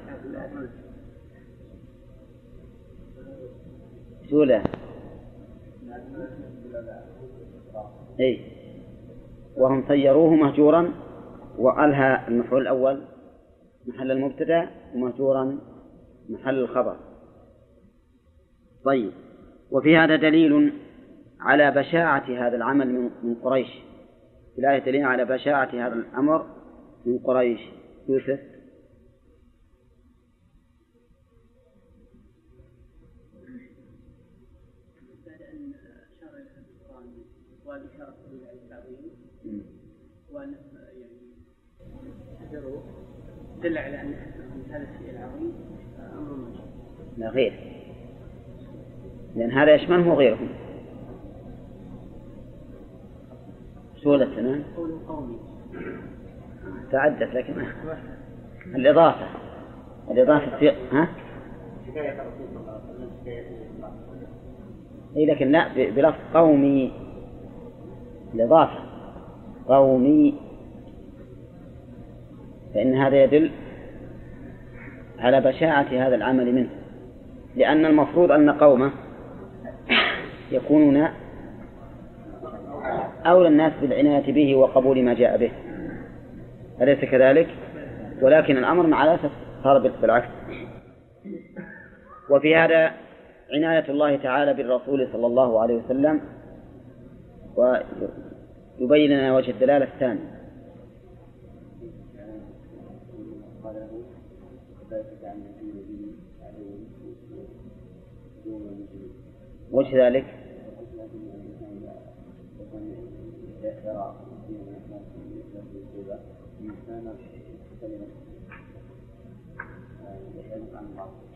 [4.30, 4.64] سولة
[8.20, 8.40] أي.
[9.56, 10.90] وهم صيروه مهجورا
[11.58, 13.00] وألها المفعول الأول
[13.86, 15.58] محل المبتدأ ومهجورا
[16.28, 16.96] محل الخبر.
[18.84, 19.10] طيب.
[19.70, 20.72] وفي هذا دليل
[21.40, 23.68] على بشاعة هذا العمل من قريش.
[24.58, 26.46] في الآية دليل على بشاعة هذا الأمر
[27.06, 27.60] من قريش.
[28.08, 28.40] يوسف.
[43.62, 44.14] دل على أن
[44.70, 45.52] هذا الشيء العظيم
[45.98, 46.52] أمر
[47.18, 47.52] لا غير.
[49.36, 50.67] لأن هذا يشمله غيرهم.
[54.76, 55.38] قول قومي
[56.92, 57.54] تعدت لكن
[58.66, 59.26] الإضافة
[60.10, 61.08] الإضافة في ها؟
[65.16, 66.92] إي لكن لا بلفظ قومي
[68.34, 68.78] الإضافة
[69.68, 70.34] قومي
[72.74, 73.50] فإن هذا يدل
[75.18, 76.68] على بشاعة هذا العمل منه
[77.56, 78.90] لأن المفروض أن قومه
[80.52, 81.08] يكونون
[83.30, 85.50] أولى الناس بالعناية به وقبول ما جاء به.
[86.82, 87.48] أليس كذلك؟
[88.22, 89.30] ولكن الأمر مع الأسف
[89.64, 90.28] صار بالعكس.
[92.30, 92.92] وفي هذا
[93.52, 96.20] عناية الله تعالى بالرسول صلى الله عليه وسلم
[97.56, 100.20] ويبين لنا وجه الدلالة الثاني.
[109.72, 110.37] وجه ذلك؟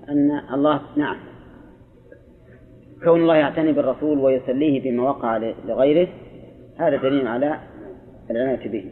[0.08, 1.16] أن الله نعم.
[3.04, 6.08] كون الله يعتني بالرسول ويسليه بما وقع لغيره
[6.76, 7.60] هذا دليل على
[8.30, 8.90] العناية به.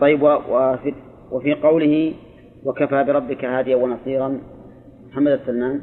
[0.00, 0.94] طيب وفي,
[1.32, 2.14] وفي قوله
[2.64, 4.40] وكفى بربك هاديا ونصيرا.
[5.08, 5.80] محمد السلمان.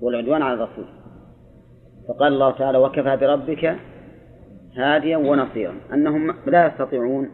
[0.00, 0.84] والعدوان على الرسول.
[2.08, 3.76] فقال الله تعالى وكفى بربك
[4.76, 5.74] هاديا ونصيرا.
[5.92, 7.30] أنهم لا يستطيعون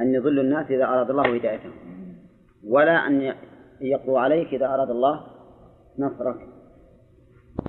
[0.00, 1.72] أن يضلوا الناس إذا أراد الله هدايتهم
[2.66, 3.34] ولا أن
[3.80, 5.20] يقضوا عليك إذا أراد الله
[5.98, 6.36] نصرك.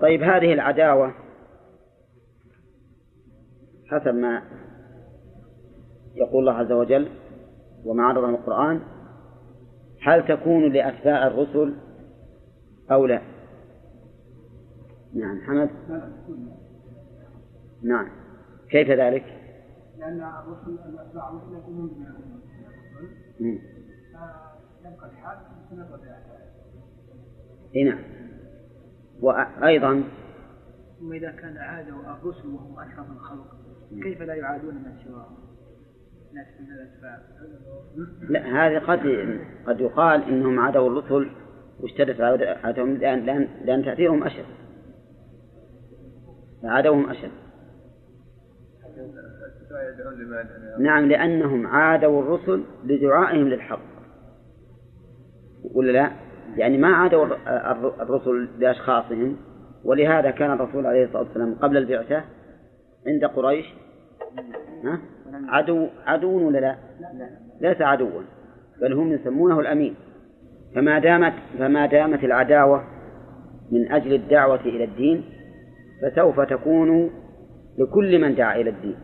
[0.02, 1.14] طيب هذه العداوة
[3.92, 4.42] حسب ما
[6.16, 7.08] يقول الله عز وجل
[7.86, 8.82] وما عرضه القرآن
[10.04, 11.74] هل تكون لأتباع الرسل
[12.92, 13.22] أو لا؟
[15.14, 15.70] نعم حمد.
[17.84, 18.08] نعم.
[18.70, 19.24] كيف ذلك؟
[20.00, 21.90] لأن الرسل أتباع الرسل يكونون
[23.40, 23.60] من
[24.86, 25.38] يبقى الحال
[27.76, 28.00] إي نعم.
[29.22, 30.04] وأيضا؟
[31.00, 33.56] ثم إذا كان عادوا الرسل وهم أشرف الخلق
[34.04, 35.52] كيف لا يعادون من سواهم؟
[36.60, 37.22] الأتباع.
[38.30, 39.00] لا هذه قد
[39.68, 41.30] قد يقال إنهم عادوا الرسل
[41.82, 44.46] واشتدت عادتهم لأن لأن, لأن تأثيرهم أشد
[46.64, 47.32] عادوهم أشد
[50.80, 53.80] نعم لأنهم عادوا الرسل لدعائهم للحق
[55.74, 56.12] ولا لا؟
[56.58, 57.26] يعني ما عادوا
[58.02, 59.38] الرسل لأشخاصهم
[59.84, 62.24] ولهذا كان الرسول عليه الصلاة والسلام قبل البعثة
[63.08, 63.66] عند قريش
[64.84, 65.00] ها؟
[65.48, 66.76] عدو عدو ولا لا؟
[67.62, 68.22] ليس عدوا
[68.82, 69.96] بل هم يسمونه الأمين
[70.76, 72.84] فما دامت فما دامت العداوة
[73.72, 75.24] من أجل الدعوة إلى الدين
[76.02, 77.10] فسوف تكون
[77.78, 78.96] لكل من دعا إلى الدين.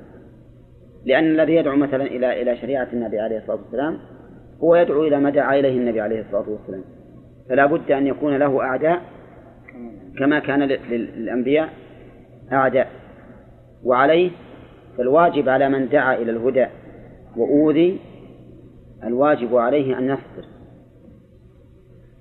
[1.05, 3.97] لأن الذي يدعو مثلا إلى إلى شريعة النبي عليه الصلاة والسلام
[4.63, 6.83] هو يدعو إلى ما دعا إليه النبي عليه الصلاة والسلام.
[7.49, 9.01] فلا بد أن يكون له أعداء
[10.19, 11.69] كما كان للأنبياء
[12.51, 12.87] أعداء.
[13.83, 14.31] وعليه
[14.97, 16.65] فالواجب على من دعا إلى الهدى
[17.37, 17.99] وأوذي
[19.03, 20.56] الواجب عليه أن يصبر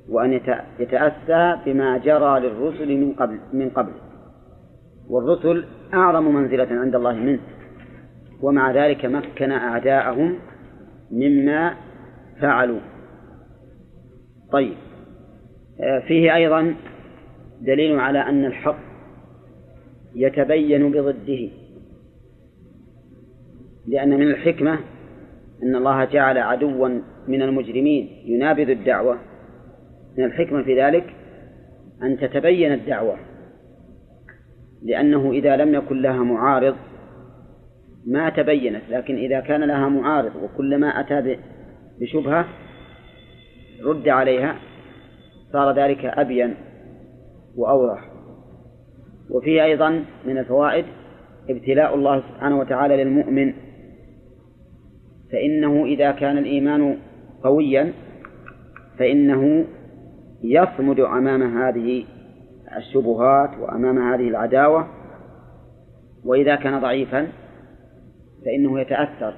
[0.08, 0.40] وأن
[0.78, 3.92] يتأسى بما جرى للرسل من قبل من قبل.
[5.08, 5.64] والرسل
[5.94, 7.40] أعظم منزلة عند الله منه.
[8.42, 10.38] ومع ذلك مكن أعداءهم
[11.10, 11.74] مما
[12.40, 12.80] فعلوا.
[14.52, 14.74] طيب.
[15.80, 16.74] آه، فيه أيضا
[17.60, 18.78] دليل على أن الحق
[20.14, 21.48] يتبين بضده.
[23.86, 24.78] لأن من الحكمة
[25.62, 26.88] أن الله جعل عدوا
[27.28, 29.18] من المجرمين ينابذ الدعوة.
[30.18, 31.14] من الحكمة في ذلك
[32.02, 33.16] أن تتبين الدعوة
[34.82, 36.76] لأنه إذا لم يكن لها معارض
[38.06, 41.38] ما تبينت لكن إذا كان لها معارض وكلما أتى
[42.00, 42.46] بشبهة
[43.84, 44.56] رد عليها
[45.52, 46.54] صار ذلك أبين
[47.56, 48.10] وأوضح.
[49.30, 50.84] وفيه أيضا من الفوائد
[51.50, 53.54] ابتلاء الله سبحانه وتعالى للمؤمن
[55.32, 56.98] فإنه إذا كان الإيمان
[57.42, 57.92] قويا
[58.98, 59.64] فإنه
[60.42, 62.04] يصمد أمام هذه
[62.76, 64.86] الشبهات وأمام هذه العداوة
[66.24, 67.28] وإذا كان ضعيفا
[68.44, 69.34] فإنه يتأثر.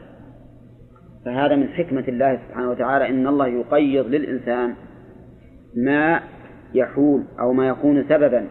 [1.25, 4.75] فهذا من حكمة الله سبحانه وتعالى إن الله يقيض للإنسان
[5.77, 6.21] ما
[6.75, 8.47] يحول أو ما يكون سببا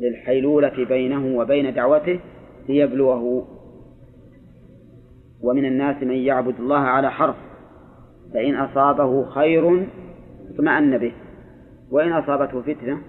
[0.00, 2.20] للحيلولة بينه وبين دعوته
[2.68, 3.46] ليبلوه.
[5.42, 7.36] ومن الناس من يعبد الله على حرف
[8.34, 9.86] فإن أصابه خير
[10.54, 11.12] اطمأن به.
[11.90, 13.02] وإن أصابته فتنة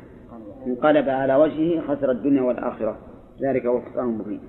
[0.68, 2.98] انقلب على وجهه خسر الدنيا والآخرة.
[3.42, 4.42] ذلك هو الخسران المبين.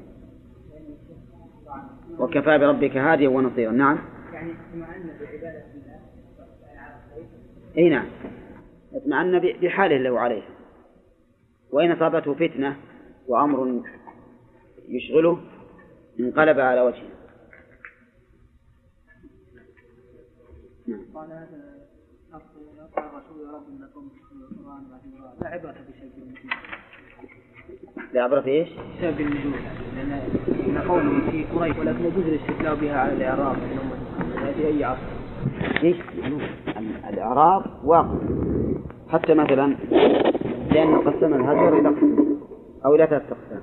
[2.19, 3.73] وكفى بربك هاديا ونصيرا.
[3.73, 3.99] نعم.
[4.33, 5.99] يعني اطمأن بعبادة الله.
[7.79, 8.07] أي نعم.
[8.95, 10.43] اطمأن بحاله له عليه.
[11.71, 12.77] وإن أصابته فتنة
[13.29, 13.83] وأمر
[14.89, 15.39] يشغله
[16.21, 17.09] انقلب على وجهه.
[20.87, 21.68] نعم.
[25.41, 26.79] لا عبره بسبب النزول
[28.13, 29.53] لا عبرة إيش؟ بسبب النزول
[29.97, 33.57] لأن قوله في قريش ولكن يجوز الاستدلال بها على الاعراب
[34.57, 35.01] في اي عصر
[35.83, 35.97] إيش؟
[37.09, 38.19] الإعراب واقع.
[39.09, 39.77] حتى مثلا
[40.71, 41.89] لأن قسم الهجر إلى
[42.85, 43.63] أو إلى ثلاثة أقسام.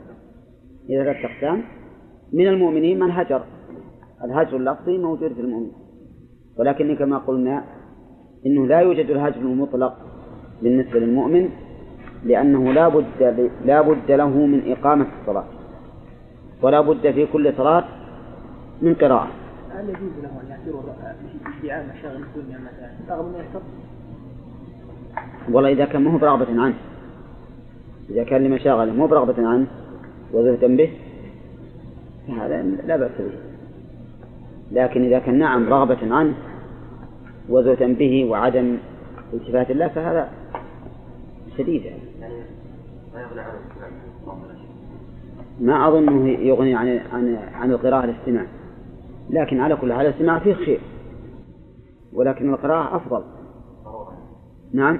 [0.90, 1.64] إلى ثلاثة أقسام.
[2.34, 3.44] من المؤمنين من هجر.
[4.24, 5.72] الهجر اللفظي موجود في المؤمن
[6.57, 7.64] ولكن كما قلنا
[8.45, 9.93] إنه لا يوجد الهجر المطلق
[10.61, 11.49] بالنسبة للمؤمن
[12.26, 15.45] لأنه لا بد لا بد له من إقامة الصلاة
[16.61, 17.84] ولا بد في كل صلاة
[18.81, 19.27] من قراءة.
[19.72, 20.84] هل يجوز له أن يعتبر
[21.63, 23.61] ادعاء مشاغل الدنيا مثلا؟ رغم أنه
[25.51, 26.76] والله إذا كان ما هو برغبة عنه.
[28.09, 29.67] إذا كان لمشاغله مو برغبة عنه
[30.34, 30.91] وزهدا به
[32.27, 33.39] فهذا لا بأس به.
[34.72, 36.34] لكن إذا كان نعم رغبة عنه
[37.49, 38.77] وزهدا به وعدم
[39.34, 40.30] التفات الله فهذا
[41.57, 42.01] شديد يعني.
[45.59, 48.45] ما أظنه يغني عن عن عن القراءة الاستماع.
[49.30, 50.80] لكن على كل حال الاستماع فيه خير
[52.13, 53.23] ولكن القراءة أفضل.
[54.73, 54.99] نعم؟